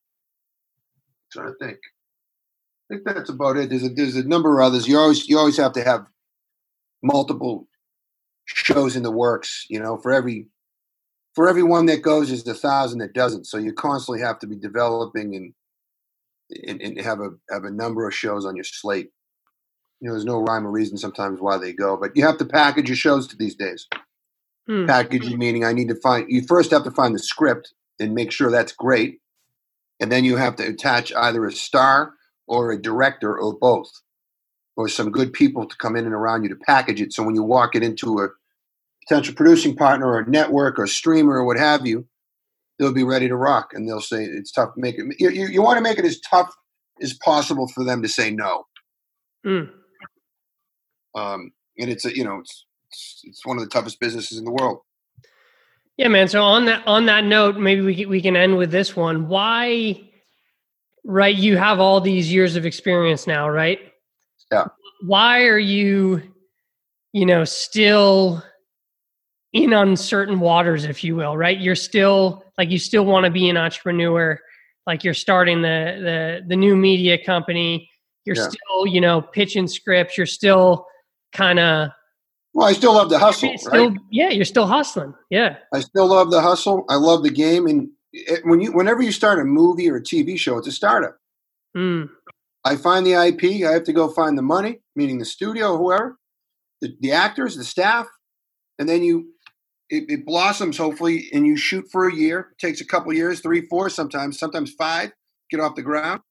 trying 1.32 1.48
to 1.48 1.66
think. 1.66 1.78
I 2.90 2.96
think 2.96 3.06
that's 3.06 3.30
about 3.30 3.58
it. 3.58 3.70
There's 3.70 3.84
a 3.84 3.90
there's 3.90 4.16
a 4.16 4.28
number 4.28 4.60
of 4.60 4.66
others. 4.66 4.88
You 4.88 4.98
always 4.98 5.28
you 5.28 5.38
always 5.38 5.58
have 5.58 5.74
to 5.74 5.84
have 5.84 6.06
multiple 7.02 7.68
shows 8.46 8.96
in 8.96 9.04
the 9.04 9.12
works. 9.12 9.66
You 9.70 9.80
know, 9.80 9.98
for 9.98 10.12
every 10.12 10.48
for 11.34 11.48
every 11.48 11.64
one 11.64 11.86
that 11.86 12.02
goes, 12.02 12.28
there's 12.28 12.46
a 12.48 12.54
thousand 12.54 13.00
that 13.00 13.14
doesn't. 13.14 13.46
So 13.46 13.58
you 13.58 13.74
constantly 13.74 14.22
have 14.22 14.40
to 14.40 14.48
be 14.48 14.56
developing 14.56 15.36
and 15.36 15.54
and, 16.68 16.82
and 16.82 17.00
have 17.02 17.22
a 17.22 17.30
have 17.50 17.64
a 17.64 17.72
number 17.72 18.08
of 18.08 18.14
shows 18.14 18.46
on 18.46 18.56
your 18.56 18.66
slate. 18.66 19.10
You 20.02 20.08
know, 20.08 20.14
there's 20.14 20.26
no 20.26 20.42
rhyme 20.42 20.66
or 20.66 20.72
reason 20.72 20.98
sometimes 20.98 21.40
why 21.40 21.58
they 21.58 21.74
go, 21.74 21.96
but 21.96 22.16
you 22.16 22.26
have 22.26 22.38
to 22.40 22.46
package 22.46 22.90
your 22.90 22.96
shows 22.96 23.28
to 23.28 23.38
these 23.38 23.56
days. 23.56 23.88
Hmm. 24.68 24.86
Packaging 24.86 25.40
meaning 25.40 25.66
I 25.66 25.74
need 25.74 25.88
to 25.88 25.96
find 25.96 26.26
you 26.30 26.44
first 26.44 26.72
have 26.72 26.84
to 26.84 26.92
find 26.92 27.16
the 27.16 27.20
script 27.20 27.74
and 28.00 28.14
make 28.14 28.32
sure 28.32 28.52
that's 28.52 28.72
great, 28.72 29.20
and 30.00 30.12
then 30.12 30.24
you 30.24 30.38
have 30.38 30.56
to 30.58 30.68
attach 30.68 31.12
either 31.14 31.46
a 31.46 31.52
star 31.52 32.14
or 32.48 32.72
a 32.72 32.82
director 32.82 33.38
or 33.38 33.58
both, 33.58 33.90
or 34.78 34.88
some 34.88 35.12
good 35.12 35.34
people 35.34 35.68
to 35.68 35.76
come 35.78 35.96
in 35.96 36.06
and 36.06 36.14
around 36.14 36.44
you 36.44 36.50
to 36.50 36.56
package 36.56 37.02
it. 37.02 37.14
So 37.14 37.24
when 37.24 37.36
you 37.36 37.44
walk 37.44 37.76
it 37.76 37.84
into 37.84 38.20
a 38.20 38.28
potential 39.08 39.34
producing 39.34 39.76
partner 39.76 40.08
or 40.08 40.20
a 40.20 40.30
network 40.30 40.78
or 40.78 40.86
streamer 40.86 41.34
or 41.34 41.44
what 41.44 41.58
have 41.58 41.88
you, 41.88 42.08
they'll 42.78 42.94
be 42.94 43.04
ready 43.04 43.28
to 43.28 43.36
rock, 43.36 43.72
and 43.74 43.88
they'll 43.88 44.02
say 44.02 44.24
it's 44.24 44.52
tough 44.52 44.74
to 44.76 44.82
make 44.82 44.96
it. 44.98 45.06
You, 45.20 45.30
you, 45.30 45.48
you 45.48 45.62
want 45.62 45.78
to 45.78 45.84
make 45.84 45.98
it 45.98 46.06
as 46.06 46.20
tough 46.20 46.54
as 47.02 47.14
possible 47.14 47.68
for 47.68 47.84
them 47.84 48.02
to 48.02 48.08
say 48.08 48.32
no. 48.32 48.66
Hmm. 49.44 49.64
Um, 51.16 51.52
and 51.78 51.90
it's 51.90 52.06
a 52.06 52.16
you 52.16 52.24
know 52.24 52.40
it's, 52.40 52.66
it's 52.92 53.22
it's 53.24 53.46
one 53.46 53.58
of 53.58 53.64
the 53.64 53.70
toughest 53.70 54.00
businesses 54.00 54.38
in 54.38 54.46
the 54.46 54.52
world. 54.52 54.80
Yeah, 55.98 56.08
man. 56.08 56.28
So 56.28 56.42
on 56.44 56.66
that 56.66 56.86
on 56.88 57.06
that 57.06 57.24
note, 57.24 57.58
maybe 57.58 57.82
we 57.82 57.96
can, 57.96 58.10
we 58.10 58.22
can 58.22 58.36
end 58.36 58.58
with 58.58 58.72
this 58.72 58.96
one. 58.96 59.28
Why, 59.28 60.02
right? 61.04 61.36
You 61.36 61.58
have 61.58 61.80
all 61.80 62.02
these 62.02 62.32
years 62.32 62.56
of 62.56 62.66
experience 62.66 63.28
now, 63.28 63.50
right? 63.50 63.80
Yeah. 64.52 64.66
Why 65.06 65.46
are 65.46 65.60
you, 65.60 66.22
you 67.14 67.26
know, 67.26 67.44
still 67.44 68.44
in 69.54 69.74
uncertain 69.74 70.40
waters, 70.40 70.86
if 70.86 71.04
you 71.04 71.16
will, 71.16 71.36
right? 71.38 71.60
You're 71.60 71.76
still 71.76 72.44
like 72.58 72.70
you 72.70 72.80
still 72.80 73.06
want 73.06 73.26
to 73.26 73.32
be 73.32 73.50
an 73.50 73.58
entrepreneur, 73.58 74.40
like 74.88 75.04
you're 75.04 75.14
starting 75.14 75.62
the 75.62 76.00
the 76.02 76.48
the 76.48 76.56
new 76.56 76.76
media 76.76 77.24
company. 77.24 77.90
You're 78.26 78.36
Yeah. 78.36 78.50
still, 78.50 78.88
you 78.88 79.02
know, 79.02 79.22
pitching 79.22 79.68
scripts. 79.68 80.18
You're 80.18 80.28
still 80.28 80.86
kind 81.34 81.60
of 81.60 81.90
Well, 82.54 82.68
I 82.68 82.74
still 82.74 82.94
love 82.94 83.10
the 83.10 83.20
hustle, 83.20 83.58
still, 83.58 83.90
right? 83.90 83.98
yeah. 84.12 84.30
You're 84.30 84.46
still 84.46 84.68
hustling. 84.68 85.14
Yeah. 85.30 85.58
I 85.74 85.80
still 85.80 86.08
love 86.08 86.32
the 86.32 86.42
hustle. 86.42 86.84
I 86.90 86.96
love 86.96 87.24
the 87.24 87.30
game, 87.30 87.66
and 87.66 87.90
it, 88.12 88.46
when 88.46 88.60
you 88.60 88.72
whenever 88.74 89.02
you 89.02 89.12
start 89.12 89.40
a 89.40 89.46
movie 89.46 89.90
or 89.90 89.98
a 89.98 90.04
TV 90.04 90.38
show, 90.38 90.58
it's 90.58 90.68
a 90.68 90.72
startup. 90.72 91.18
Mm. 91.76 92.10
I 92.64 92.76
find 92.76 93.06
the 93.06 93.14
IP. 93.14 93.66
I 93.66 93.72
have 93.72 93.86
to 93.86 93.94
go 93.94 94.10
find 94.10 94.38
the 94.38 94.44
money, 94.44 94.82
meaning 94.96 95.18
the 95.18 95.26
studio, 95.26 95.78
whoever, 95.78 96.18
the, 96.82 96.96
the 97.00 97.14
actors, 97.14 97.56
the 97.56 97.64
staff, 97.64 98.08
and 98.78 98.88
then 98.88 99.04
you 99.04 99.32
it, 99.90 100.06
it 100.10 100.26
blossoms 100.26 100.78
hopefully, 100.78 101.28
and 101.34 101.46
you 101.46 101.58
shoot 101.58 101.86
for 101.92 102.08
a 102.08 102.16
year. 102.16 102.50
It 102.52 102.58
takes 102.60 102.82
a 102.82 102.86
couple 102.86 103.14
years, 103.14 103.42
three, 103.42 103.68
four, 103.68 103.90
sometimes, 103.90 104.40
sometimes 104.40 104.74
five, 104.74 105.12
get 105.50 105.60
off 105.60 105.76
the 105.76 105.82
ground, 105.82 106.22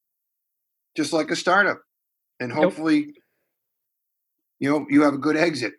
just 0.96 1.12
like 1.12 1.30
a 1.30 1.36
startup, 1.36 1.80
and 2.40 2.52
hopefully, 2.52 3.14
you 4.58 4.70
know, 4.70 4.86
you 4.88 5.02
have 5.02 5.14
a 5.14 5.18
good 5.18 5.36
exit. 5.36 5.74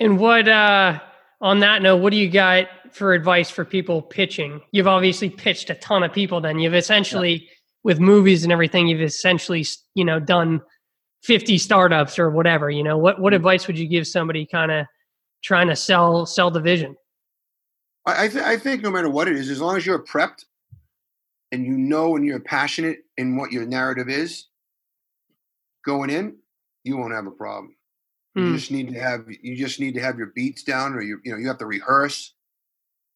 And 0.00 0.18
what 0.18 0.48
uh 0.48 1.00
on 1.40 1.60
that 1.60 1.82
note, 1.82 1.98
what 1.98 2.10
do 2.10 2.16
you 2.16 2.30
got 2.30 2.68
for 2.92 3.12
advice 3.12 3.50
for 3.50 3.64
people 3.64 4.00
pitching? 4.02 4.60
You've 4.72 4.86
obviously 4.86 5.28
pitched 5.30 5.68
a 5.70 5.74
ton 5.74 6.02
of 6.02 6.12
people 6.12 6.40
then. 6.40 6.58
You've 6.58 6.74
essentially 6.74 7.48
with 7.82 8.00
movies 8.00 8.44
and 8.44 8.52
everything, 8.52 8.88
you've 8.88 9.02
essentially, 9.02 9.64
you 9.94 10.04
know, 10.06 10.18
done 10.18 10.62
50 11.22 11.58
startups 11.58 12.18
or 12.18 12.30
whatever, 12.30 12.70
you 12.70 12.82
know. 12.82 12.96
What 12.98 13.20
what 13.20 13.32
Mm. 13.32 13.36
advice 13.36 13.66
would 13.66 13.78
you 13.78 13.86
give 13.86 14.06
somebody 14.06 14.46
kind 14.46 14.70
of 14.72 14.86
trying 15.42 15.68
to 15.68 15.76
sell 15.76 16.26
sell 16.26 16.50
the 16.50 16.60
vision? 16.60 16.96
I 18.06 18.24
I, 18.24 18.28
th- 18.28 18.44
I 18.44 18.56
think 18.56 18.82
no 18.82 18.90
matter 18.90 19.10
what 19.10 19.28
it 19.28 19.36
is, 19.36 19.50
as 19.50 19.60
long 19.60 19.76
as 19.76 19.84
you're 19.86 20.02
prepped 20.04 20.44
and 21.52 21.64
you 21.64 21.76
know 21.76 22.16
and 22.16 22.24
you're 22.24 22.40
passionate 22.40 22.98
in 23.16 23.36
what 23.36 23.52
your 23.52 23.66
narrative 23.66 24.08
is 24.08 24.46
going 25.84 26.10
in, 26.10 26.36
you 26.84 26.96
won't 26.96 27.12
have 27.14 27.26
a 27.26 27.30
problem. 27.30 27.76
You 28.34 28.48
Hmm. 28.48 28.54
just 28.56 28.70
need 28.70 28.88
to 28.92 28.98
have 29.00 29.26
you 29.28 29.56
just 29.56 29.78
need 29.80 29.94
to 29.94 30.00
have 30.00 30.18
your 30.18 30.28
beats 30.34 30.62
down, 30.64 30.94
or 30.94 31.02
you 31.02 31.20
you 31.24 31.32
know 31.32 31.38
you 31.38 31.48
have 31.48 31.58
to 31.58 31.66
rehearse. 31.66 32.32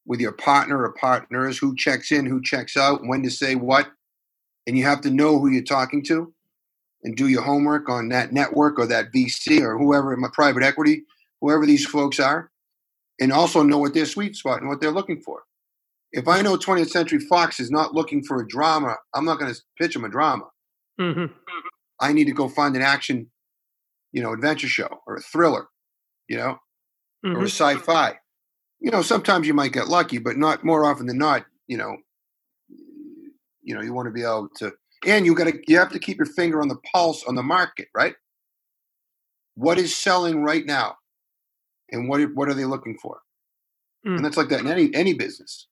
with 0.07 0.21
your 0.21 0.33
partner 0.33 0.83
or 0.83 0.93
partners, 0.95 1.59
who 1.59 1.77
checks 1.77 2.11
in, 2.13 2.25
who 2.25 2.41
checks 2.41 2.79
out, 2.79 3.03
when 3.07 3.23
to 3.23 3.31
say 3.31 3.55
what, 3.55 3.89
and 4.67 4.79
you 4.79 4.83
have 4.83 5.03
to 5.03 5.11
know 5.11 5.39
who 5.39 5.51
you're 5.51 5.63
talking 5.63 6.03
to, 6.03 6.33
and 7.05 7.15
do 7.15 7.29
your 7.29 7.43
homework 7.43 7.91
on 7.91 8.09
that 8.09 8.33
network 8.33 8.79
or 8.79 8.87
that 8.87 9.13
VC 9.13 9.61
or 9.61 9.77
whoever, 9.77 10.17
my 10.17 10.29
private 10.33 10.63
equity, 10.63 11.05
whoever 11.43 11.67
these 11.67 11.85
folks 11.85 12.19
are, 12.19 12.51
and 13.21 13.31
also 13.35 13.63
know 13.63 13.77
what 13.77 13.93
their 13.93 14.07
sweet 14.07 14.35
spot 14.35 14.61
and 14.61 14.69
what 14.71 14.81
they're 14.81 14.91
looking 14.91 15.21
for. 15.21 15.43
If 16.13 16.27
I 16.27 16.41
know 16.41 16.57
20th 16.57 16.89
Century 16.89 17.19
Fox 17.21 17.61
is 17.61 17.71
not 17.71 17.93
looking 17.93 18.25
for 18.25 18.41
a 18.41 18.49
drama, 18.49 18.97
I'm 19.13 19.27
not 19.27 19.39
going 19.39 19.53
to 19.53 19.61
pitch 19.79 19.93
them 19.93 20.05
a 20.05 20.09
drama. 20.09 20.45
Mm-hmm. 20.99 21.27
I 22.01 22.15
need 22.15 22.25
to 22.29 22.33
go 22.33 22.49
find 22.49 22.75
an 22.77 22.83
action, 22.83 23.31
you 24.13 24.23
know, 24.23 24.33
adventure 24.33 24.69
show 24.69 25.01
or 25.07 25.17
a 25.17 25.21
thriller, 25.21 25.69
you 26.29 26.37
know, 26.37 26.59
Mm-hmm. 27.27 27.37
or 27.37 27.41
a 27.41 27.49
sci-fi. 27.49 28.15
You 28.79 28.93
know, 28.93 29.03
sometimes 29.03 29.49
you 29.49 29.53
might 29.53 29.73
get 29.73 29.89
lucky, 29.89 30.19
but 30.19 30.37
not 30.37 30.65
more 30.65 30.85
often 30.85 31.07
than 31.07 31.19
not. 31.19 31.45
You 31.67 31.77
know, 31.77 31.97
you 33.61 33.75
know, 33.75 33.81
you 33.81 33.93
want 33.93 34.07
to 34.07 34.13
be 34.13 34.23
able 34.23 34.51
to, 34.59 34.73
and 35.05 35.27
you 35.27 35.35
got 35.35 35.49
to, 35.49 35.59
you 35.67 35.79
have 35.79 35.91
to 35.91 35.99
keep 35.99 36.19
your 36.19 36.27
finger 36.27 36.63
on 36.63 36.69
the 36.69 36.79
pulse 36.93 37.25
on 37.25 37.35
the 37.35 37.43
market, 37.43 37.89
right? 37.93 38.15
What 39.57 39.79
is 39.79 39.97
selling 39.97 40.45
right 40.45 40.65
now, 40.65 40.95
and 41.91 42.09
what 42.09 42.21
what 42.37 42.49
are 42.49 42.55
they 42.55 42.67
looking 42.67 42.97
for? 43.03 43.19
Mm. 44.07 44.19
And 44.19 44.25
that's 44.25 44.37
like 44.37 44.49
that 44.51 44.61
in 44.61 44.69
any 44.69 44.95
any 44.95 45.15
business. 45.15 45.67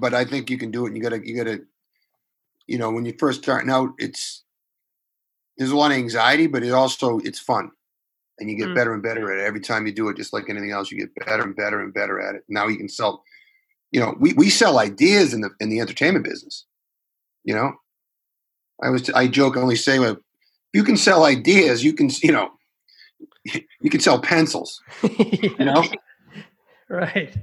But 0.00 0.14
I 0.14 0.24
think 0.24 0.48
you 0.48 0.56
can 0.56 0.70
do 0.70 0.86
it. 0.86 0.88
And 0.88 0.96
you 0.96 1.02
gotta 1.02 1.20
you 1.22 1.36
gotta, 1.36 1.60
you 2.66 2.78
know, 2.78 2.90
when 2.90 3.04
you're 3.04 3.18
first 3.18 3.42
starting 3.42 3.68
out, 3.68 3.90
it's 3.98 4.42
there's 5.58 5.70
a 5.70 5.76
lot 5.76 5.90
of 5.90 5.96
anxiety, 5.96 6.46
but 6.46 6.62
it 6.62 6.72
also 6.72 7.18
it's 7.20 7.38
fun. 7.38 7.70
And 8.38 8.50
you 8.50 8.56
get 8.56 8.68
Mm. 8.68 8.74
better 8.74 8.92
and 8.92 9.02
better 9.02 9.32
at 9.32 9.38
it. 9.38 9.46
Every 9.46 9.60
time 9.60 9.86
you 9.86 9.92
do 9.92 10.08
it 10.10 10.16
just 10.16 10.32
like 10.32 10.50
anything 10.50 10.70
else 10.70 10.90
you 10.90 10.98
get 10.98 11.14
better 11.26 11.42
and 11.42 11.56
better 11.56 11.80
and 11.80 11.94
better 11.94 12.20
at 12.20 12.34
it. 12.34 12.44
Now 12.48 12.66
you 12.68 12.76
can 12.76 12.88
sell 12.88 13.22
you 13.92 14.00
know 14.00 14.14
we, 14.18 14.32
we 14.34 14.50
sell 14.50 14.78
ideas 14.78 15.32
in 15.32 15.40
the 15.40 15.50
in 15.60 15.68
the 15.70 15.80
entertainment 15.80 16.24
business 16.24 16.64
you 17.44 17.54
know? 17.54 17.72
I 18.82 18.90
was 18.90 19.08
i 19.10 19.26
jokingly 19.28 19.76
say 19.76 19.98
well, 20.00 20.12
if 20.12 20.18
you 20.74 20.82
can 20.84 20.96
sell 20.96 21.24
ideas 21.24 21.84
you 21.84 21.92
can 21.94 22.10
you 22.22 22.32
know 22.32 22.50
you 23.80 23.88
can 23.90 24.00
sell 24.00 24.20
pencils 24.20 24.82
you 25.02 25.54
know? 25.64 25.84
Right. 26.90 27.34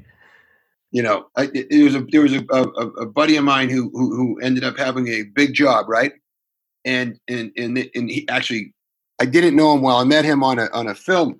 you 0.92 1.02
know 1.02 1.28
I, 1.36 1.44
it, 1.54 1.68
it 1.72 1.84
was 1.84 1.96
a 1.96 2.02
there 2.12 2.22
was 2.22 2.34
a, 2.34 2.46
a, 2.52 2.62
a 2.62 3.06
buddy 3.06 3.36
of 3.38 3.44
mine 3.44 3.70
who, 3.70 3.90
who 3.94 4.16
who 4.16 4.40
ended 4.42 4.64
up 4.64 4.78
having 4.78 5.08
a 5.08 5.24
big 5.24 5.54
job 5.54 5.88
right 5.90 6.14
and 6.86 7.20
and 7.28 7.52
and 7.58 7.78
and 7.96 8.10
he 8.10 8.28
actually 8.30 8.74
I 9.20 9.26
didn't 9.26 9.56
know 9.56 9.74
him 9.74 9.82
well. 9.82 9.98
I 9.98 10.04
met 10.04 10.26
him 10.26 10.44
on 10.44 10.60
a 10.60 10.70
on 10.74 10.88
a 10.88 10.96
film, 10.96 11.40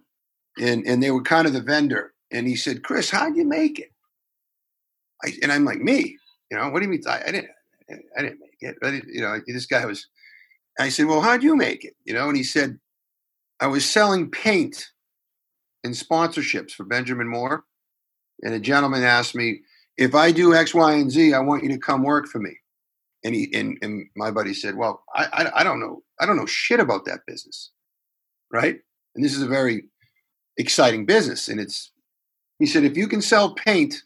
and 0.60 0.86
and 0.86 1.02
they 1.02 1.12
were 1.12 1.22
kind 1.22 1.48
of 1.48 1.54
the 1.54 1.62
vendor. 1.62 2.14
And 2.32 2.48
he 2.48 2.56
said, 2.56 2.84
"Chris, 2.84 3.10
how'd 3.10 3.36
you 3.36 3.46
make 3.46 3.80
it?" 3.80 3.92
I, 5.24 5.34
and 5.42 5.52
I'm 5.52 5.66
like, 5.66 5.80
"Me? 5.80 6.18
You 6.50 6.58
know, 6.58 6.70
what 6.70 6.80
do 6.80 6.86
you 6.86 6.92
mean? 6.92 7.02
I, 7.08 7.22
I 7.28 7.32
didn't, 7.32 7.50
I 8.18 8.22
didn't 8.22 8.40
make 8.40 8.58
it. 8.62 9.06
You 9.08 9.22
know, 9.22 9.40
this 9.48 9.66
guy 9.66 9.86
was." 9.86 10.08
I 10.80 10.90
said, 10.90 11.06
"Well, 11.06 11.22
how'd 11.22 11.44
you 11.44 11.56
make 11.56 11.84
it?" 11.84 11.96
You 12.06 12.14
know, 12.14 12.28
and 12.28 12.38
he 12.38 12.44
said, 12.44 12.80
"I 13.60 13.68
was 13.68 13.90
selling 13.90 14.32
paint 14.32 14.92
and 15.84 15.94
sponsorships 15.94 16.72
for 16.72 16.86
Benjamin 16.86 17.28
Moore, 17.28 17.66
and 18.42 18.54
a 18.54 18.60
gentleman 18.60 19.04
asked 19.04 19.36
me 19.36 19.62
if 19.98 20.16
I 20.16 20.32
do 20.32 20.56
X, 20.56 20.74
Y, 20.74 20.94
and 20.94 21.12
Z, 21.12 21.34
I 21.34 21.40
want 21.40 21.64
you 21.64 21.70
to 21.70 21.78
come 21.78 22.04
work 22.04 22.28
for 22.28 22.40
me." 22.40 22.58
And 23.24 23.34
he 23.34 23.50
and, 23.54 23.78
and 23.82 24.08
my 24.16 24.32
buddy 24.32 24.54
said, 24.54 24.76
"Well, 24.76 25.04
I, 25.16 25.26
I 25.32 25.62
I 25.62 25.64
don't 25.64 25.80
know 25.80 26.04
I 26.20 26.26
don't 26.26 26.38
know 26.38 26.46
shit 26.46 26.80
about 26.80 27.06
that 27.06 27.22
business, 27.26 27.72
right? 28.52 28.80
And 29.16 29.24
this 29.24 29.36
is 29.36 29.42
a 29.42 29.48
very 29.48 29.86
exciting 30.58 31.06
business, 31.06 31.48
and 31.48 31.60
it's." 31.60 31.92
He 32.60 32.66
said, 32.66 32.84
"If 32.84 32.98
you 32.98 33.08
can 33.08 33.22
sell 33.22 33.54
paint, 33.54 34.04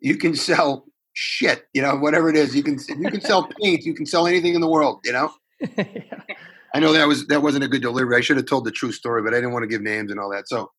you 0.00 0.16
can 0.16 0.34
sell 0.34 0.86
shit. 1.12 1.66
You 1.72 1.82
know, 1.82 1.96
whatever 1.96 2.28
it 2.28 2.36
is, 2.36 2.54
you 2.54 2.62
can 2.62 2.78
you 2.88 3.10
can 3.10 3.20
sell 3.20 3.48
paint, 3.62 3.84
you 3.84 3.94
can 3.94 4.06
sell 4.06 4.26
anything 4.26 4.54
in 4.54 4.60
the 4.60 4.68
world. 4.68 5.00
You 5.04 5.12
know." 5.12 5.32
yeah. 5.76 5.84
I 6.74 6.78
know 6.78 6.92
that 6.92 7.08
was 7.08 7.26
that 7.26 7.42
wasn't 7.42 7.64
a 7.64 7.68
good 7.68 7.82
delivery. 7.82 8.16
I 8.16 8.20
should 8.20 8.36
have 8.36 8.46
told 8.46 8.64
the 8.64 8.70
true 8.70 8.92
story, 8.92 9.22
but 9.22 9.34
I 9.34 9.38
didn't 9.38 9.52
want 9.52 9.64
to 9.64 9.68
give 9.68 9.82
names 9.82 10.10
and 10.10 10.20
all 10.20 10.30
that. 10.30 10.48
So, 10.48 10.70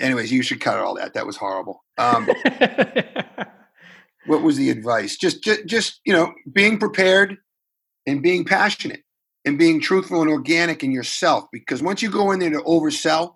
anyways, 0.00 0.32
you 0.32 0.42
should 0.42 0.60
cut 0.60 0.78
all 0.78 0.94
that. 0.94 1.14
That 1.14 1.26
was 1.26 1.36
horrible. 1.36 1.84
Um, 1.98 2.28
what 4.28 4.42
was 4.42 4.56
the 4.56 4.70
advice? 4.70 5.16
Just, 5.16 5.42
just, 5.42 5.66
just 5.66 6.00
you 6.04 6.12
know, 6.12 6.32
being 6.52 6.78
prepared 6.78 7.38
and 8.06 8.22
being 8.22 8.44
passionate 8.44 9.02
and 9.44 9.58
being 9.58 9.80
truthful 9.80 10.20
and 10.22 10.30
organic 10.30 10.84
in 10.84 10.92
yourself. 10.92 11.44
Because 11.52 11.82
once 11.82 12.02
you 12.02 12.10
go 12.10 12.30
in 12.30 12.38
there 12.38 12.50
to 12.50 12.60
oversell, 12.60 13.34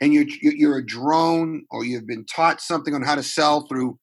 and 0.00 0.12
you're 0.12 0.26
you're 0.40 0.78
a 0.78 0.84
drone 0.84 1.64
or 1.70 1.84
you've 1.84 2.06
been 2.06 2.24
taught 2.26 2.60
something 2.60 2.94
on 2.94 3.02
how 3.02 3.14
to 3.14 3.22
sell 3.22 3.66
through 3.66 3.98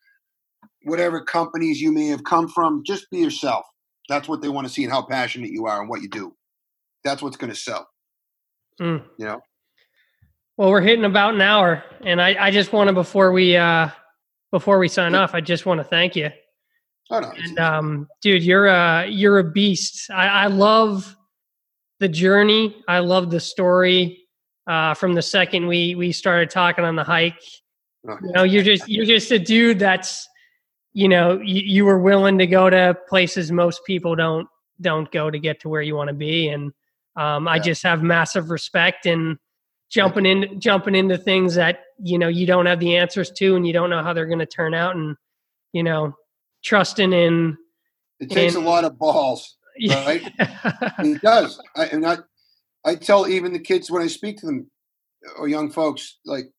whatever 0.84 1.24
companies 1.24 1.82
you 1.82 1.91
may 1.91 2.08
have 2.08 2.24
come 2.24 2.47
from, 2.47 2.84
just 2.86 3.10
be 3.10 3.20
yourself. 3.20 3.66
That's 4.10 4.28
what 4.28 4.41
they 4.41 4.49
want 4.49 4.68
to 4.68 4.74
see 4.74 4.84
and 4.84 4.91
how 4.91 5.04
passionate 5.04 5.51
you 5.51 5.66
are 5.66 5.80
and 5.80 5.89
what 5.89 6.01
you 6.01 6.10
do. 6.10 6.36
That's 7.04 7.22
what's 7.22 7.38
going 7.38 7.51
to 7.51 7.60
sell. 7.60 7.88
Mm. 8.82 9.04
You 9.18 9.26
know. 9.26 9.41
Well, 10.58 10.70
we're 10.70 10.82
hitting 10.82 11.06
about 11.06 11.34
an 11.36 11.41
hour, 11.41 11.84
and 12.01 12.22
I, 12.22 12.36
I 12.39 12.51
just 12.51 12.74
want 12.74 12.88
to 12.88 12.93
before 12.93 13.32
we 13.32 13.56
uh 13.56 13.89
before 14.54 14.78
we 14.78 14.88
sign 14.88 15.16
off, 15.16 15.34
I 15.34 15.41
just 15.41 15.66
want 15.66 15.80
to 15.80 15.84
thank 15.84 16.16
you. 16.16 16.30
Oh 17.10 17.20
no, 17.20 17.34
And 17.36 17.60
um, 17.60 18.08
dude, 18.22 18.43
you're 18.43 18.68
a 18.68 19.08
you're 19.08 19.39
a 19.39 19.43
beast. 19.43 20.12
I, 20.12 20.28
I 20.28 20.45
love 20.45 21.18
the 21.99 22.08
journey. 22.08 22.76
I 22.88 22.99
love 22.99 23.32
the 23.32 23.39
story. 23.39 24.20
Uh, 24.68 24.93
from 24.93 25.14
the 25.16 25.24
second 25.24 25.66
we 25.66 25.95
we 25.95 26.12
started 26.12 26.51
talking 26.51 26.86
on 26.86 26.95
the 26.95 27.04
hike, 27.04 27.41
oh, 28.08 28.18
you 28.22 28.32
know, 28.32 28.43
you're 28.43 28.64
just 28.64 28.88
you're 28.88 29.06
just 29.06 29.32
a 29.32 29.39
dude 29.39 29.80
that's, 29.80 30.30
you 30.93 31.10
know, 31.10 31.41
you, 31.41 31.62
you 31.62 31.86
were 31.86 31.99
willing 31.99 32.38
to 32.38 32.45
go 32.45 32.70
to 32.70 32.95
places 33.10 33.51
most 33.51 33.82
people 33.86 34.16
don't 34.16 34.47
don't 34.80 35.12
go 35.12 35.32
to 35.32 35.39
get 35.39 35.62
to 35.62 35.70
where 35.70 35.82
you 35.82 35.95
want 35.95 36.10
to 36.10 36.14
be, 36.14 36.49
and 36.49 36.72
um, 37.16 37.47
I 37.47 37.58
just 37.58 37.82
have 37.82 38.04
massive 38.04 38.51
respect 38.51 39.08
and 39.08 39.39
jumping 39.94 40.26
in 40.26 40.60
jumping 40.60 40.96
into 40.96 41.18
things 41.18 41.54
that 41.56 41.84
you 42.02 42.18
know 42.18 42.28
you 42.28 42.48
don't 42.48 42.66
have 42.66 42.80
the 42.80 42.98
answers 42.98 43.32
to, 43.32 43.56
and 43.56 43.66
you 43.66 43.74
don't 43.74 43.89
know 43.89 44.04
how 44.04 44.12
they're 44.12 44.26
going 44.26 44.39
to 44.39 44.46
turn 44.46 44.74
out, 44.74 44.96
and 44.96 45.16
you 45.72 45.84
know, 45.84 46.16
trusting 46.64 47.14
in 47.14 47.58
it 48.20 48.30
takes 48.30 48.56
a 48.56 48.60
lot 48.60 48.86
of 48.86 48.98
balls. 48.98 49.58
Right. 49.89 50.22
It 51.00 51.20
does. 51.24 51.60
I, 51.76 51.86
and 51.86 52.06
I, 52.06 52.18
I 52.86 52.94
tell 52.94 53.28
even 53.28 53.54
the 53.54 53.60
kids 53.60 53.89
when 53.89 54.04
I 54.04 54.08
speak 54.08 54.38
to 54.38 54.46
them 54.46 54.70
or 55.36 55.48
young 55.48 55.72
folks, 55.72 56.20
like 56.26 56.52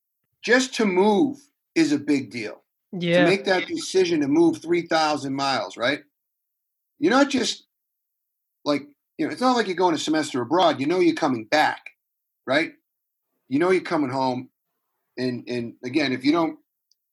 just 0.43 0.75
to 0.75 0.85
move 0.85 1.39
is 1.77 1.93
a 1.93 1.99
big 1.99 2.33
deal. 2.33 2.65
yeah. 2.91 3.23
To 3.23 3.31
make 3.31 3.45
that 3.45 3.69
decision 3.69 4.21
to 4.21 4.27
move 4.27 4.61
3,000 4.61 5.33
miles, 5.33 5.77
right? 5.77 6.01
You're 6.99 7.13
not 7.13 7.31
just 7.31 7.69
like, 8.65 8.83
you 9.17 9.27
know, 9.27 9.33
it's 9.33 9.41
not 9.41 9.57
like 9.57 9.69
you're 9.69 9.77
going 9.77 9.95
a 9.95 9.99
semester 9.99 10.43
abroad. 10.43 10.81
You 10.81 10.87
know 10.87 10.99
you're 10.99 11.15
coming 11.15 11.45
back, 11.45 11.91
right? 12.49 12.73
You 13.49 13.59
know 13.59 13.71
you're 13.71 13.83
coming 13.83 14.11
home. 14.11 14.51
And, 15.17 15.45
and 15.49 15.75
again, 15.85 16.13
if 16.13 16.25
you 16.25 16.33
don't, 16.33 16.59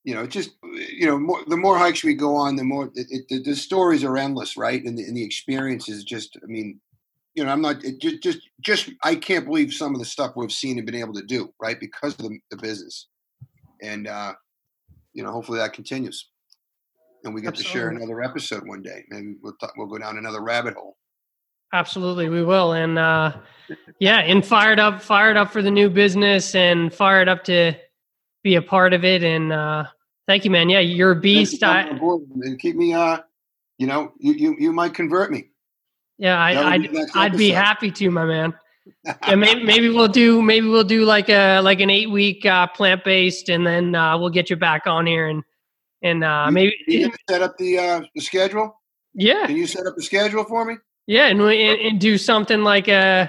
you 0.04 0.16
know, 0.16 0.26
just, 0.26 0.52
you 0.64 1.06
know, 1.06 1.20
more, 1.20 1.42
the 1.46 1.58
more 1.58 1.78
hikes 1.78 2.04
we 2.04 2.16
go 2.16 2.36
on, 2.36 2.56
the 2.56 2.64
more, 2.64 2.90
it, 2.96 3.08
it, 3.10 3.26
the, 3.30 3.44
the 3.44 3.56
stories 3.56 4.04
are 4.04 4.18
endless, 4.18 4.58
right? 4.58 4.84
And 4.84 4.98
the, 4.98 5.04
and 5.04 5.16
the 5.16 5.24
experiences 5.24 6.04
just, 6.04 6.36
I 6.42 6.48
mean, 6.48 6.80
you 7.36 7.44
know, 7.44 7.52
I'm 7.52 7.62
not 7.62 7.84
it 7.84 8.02
just, 8.02 8.24
just, 8.24 8.40
just, 8.60 8.90
I 9.04 9.16
can't 9.16 9.46
believe 9.46 9.74
some 9.74 9.94
of 9.94 10.00
the 10.00 10.06
stuff 10.06 10.34
we've 10.36 10.52
seen 10.52 10.78
and 10.78 10.86
been 10.86 10.96
able 10.96 11.14
to 11.14 11.26
do, 11.26 11.54
right? 11.62 11.80
Because 11.80 12.14
of 12.14 12.26
the, 12.26 12.40
the 12.50 12.58
business. 12.58 13.08
And, 13.84 14.08
uh, 14.08 14.34
you 15.14 15.24
know, 15.24 15.32
hopefully 15.32 15.60
that 15.60 15.74
continues, 15.74 16.30
and 17.24 17.36
we 17.36 17.42
get 17.42 17.56
to 17.56 17.64
share 17.64 17.90
another 17.90 18.24
episode 18.24 18.68
one 18.68 18.82
day. 18.82 19.04
Maybe 19.10 19.36
we'll 19.44 19.54
talk, 19.54 19.74
we'll 19.78 19.88
go 19.88 19.98
down 19.98 20.18
another 20.18 20.42
rabbit 20.42 20.74
hole. 20.74 20.98
Absolutely, 21.74 22.30
we 22.30 22.44
will. 22.44 22.74
And 22.74 22.98
uh, 23.00 23.34
yeah, 24.00 24.20
and 24.20 24.46
fired 24.46 24.80
up, 24.80 25.02
fired 25.02 25.38
up 25.38 25.52
for 25.52 25.62
the 25.62 25.72
new 25.72 25.90
business, 25.90 26.54
and 26.56 26.94
fired 26.94 27.30
up 27.30 27.44
to 27.46 27.74
be 28.44 28.56
a 28.56 28.62
part 28.62 28.94
of 28.94 29.06
it. 29.06 29.24
And 29.24 29.54
uh, 29.54 29.86
thank 30.28 30.44
you, 30.46 30.52
man. 30.52 30.70
Yeah, 30.70 30.80
you're 30.80 31.12
a 31.12 31.16
beast. 31.20 31.64
I, 31.64 31.82
and 31.84 32.60
keep 32.60 32.76
me. 32.76 32.94
Uh, 32.94 33.20
you 33.78 33.88
know, 33.88 34.12
you 34.20 34.34
you, 34.34 34.56
you 34.60 34.72
might 34.74 34.94
convert 34.94 35.32
me. 35.32 35.50
yeah, 36.18 36.40
I'd 36.42 36.58
I'd, 36.58 36.92
be 36.92 37.06
I'd 37.16 37.38
be 37.38 37.50
happy 37.50 37.92
to, 37.92 38.10
my 38.12 38.26
man. 38.26 38.54
Yeah, 39.28 39.36
maybe, 39.36 39.64
maybe 39.64 39.90
we'll 39.90 40.08
do 40.08 40.42
maybe 40.42 40.68
we'll 40.68 40.84
do 40.84 41.06
like 41.06 41.30
a 41.30 41.62
like 41.62 41.80
an 41.82 41.92
eight 41.92 42.10
week 42.10 42.48
uh, 42.48 42.66
plant 42.66 43.04
based, 43.04 43.48
and 43.48 43.66
then 43.66 43.94
uh, 43.94 44.18
we'll 44.18 44.32
get 44.32 44.50
you 44.50 44.56
back 44.56 44.88
on 44.88 45.06
here 45.06 45.28
and 45.28 45.44
and 46.02 46.24
uh, 46.24 46.46
You- 46.48 46.52
maybe 46.52 46.74
you 46.88 47.12
set 47.30 47.44
up 47.44 47.58
the 47.60 47.78
uh, 47.78 48.02
the 48.16 48.22
schedule. 48.22 48.82
yeah 49.14 49.46
Can 49.46 49.56
you 49.56 49.68
set 49.68 49.86
up 49.86 49.96
the 49.96 50.02
schedule 50.02 50.44
for 50.46 50.66
me? 50.66 50.78
Yeah, 51.12 51.28
and, 51.28 51.42
we- 51.42 51.88
and, 51.90 52.00
do 52.00 52.18
something 52.18 52.64
like 52.64 52.88
uh 52.88 53.28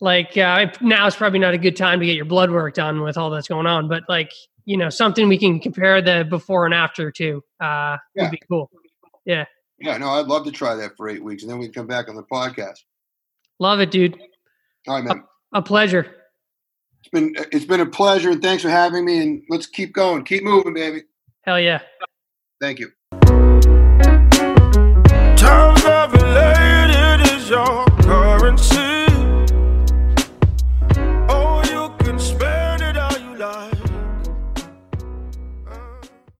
like 0.00 0.36
uh, 0.36 0.66
now 0.82 1.06
is 1.06 1.16
probably 1.16 1.38
not 1.38 1.54
a 1.54 1.58
good 1.58 1.74
time 1.74 2.00
to 2.00 2.06
get 2.06 2.14
your 2.16 2.26
blood 2.26 2.50
work 2.50 2.74
done 2.74 3.00
with 3.00 3.16
all 3.16 3.30
that's 3.30 3.48
going 3.48 3.66
on, 3.66 3.88
but 3.88 4.04
like 4.10 4.30
you 4.66 4.76
know 4.76 4.90
something 4.90 5.26
we 5.26 5.38
can 5.38 5.58
compare 5.58 6.02
the 6.02 6.26
before 6.28 6.66
and 6.66 6.74
after 6.74 7.10
to 7.12 7.42
uh, 7.60 7.96
Yeah. 8.14 8.24
would 8.24 8.30
be 8.30 8.40
cool. 8.48 8.70
Yeah, 9.24 9.46
no, 9.80 10.10
I'd 10.10 10.26
love 10.26 10.44
to 10.44 10.50
try 10.52 10.74
that 10.74 10.96
for 10.96 11.08
eight 11.08 11.22
weeks, 11.24 11.42
and 11.42 11.50
then 11.50 11.58
we'd 11.58 11.74
come 11.74 11.86
back 11.86 12.08
on 12.10 12.14
the 12.16 12.24
podcast. 12.24 12.78
Love 13.58 13.80
it, 13.80 13.90
dude. 13.90 14.18
All 14.86 14.96
right, 14.96 15.04
man. 15.04 15.24
A 15.54 15.62
pleasure. 15.62 16.14
It's 17.00 17.08
been 17.10 17.34
it's 17.52 17.64
been 17.64 17.80
a 17.80 17.86
pleasure, 17.86 18.30
and 18.30 18.42
thanks 18.42 18.62
for 18.62 18.68
having 18.70 19.06
me. 19.06 19.22
And 19.22 19.42
let's 19.48 19.66
keep 19.66 19.94
going, 19.94 20.24
keep 20.24 20.44
moving, 20.44 20.74
baby. 20.74 21.04
Hell 21.42 21.58
yeah. 21.58 21.80
Thank 22.60 22.80
you. 22.80 22.90
Your 27.48 27.87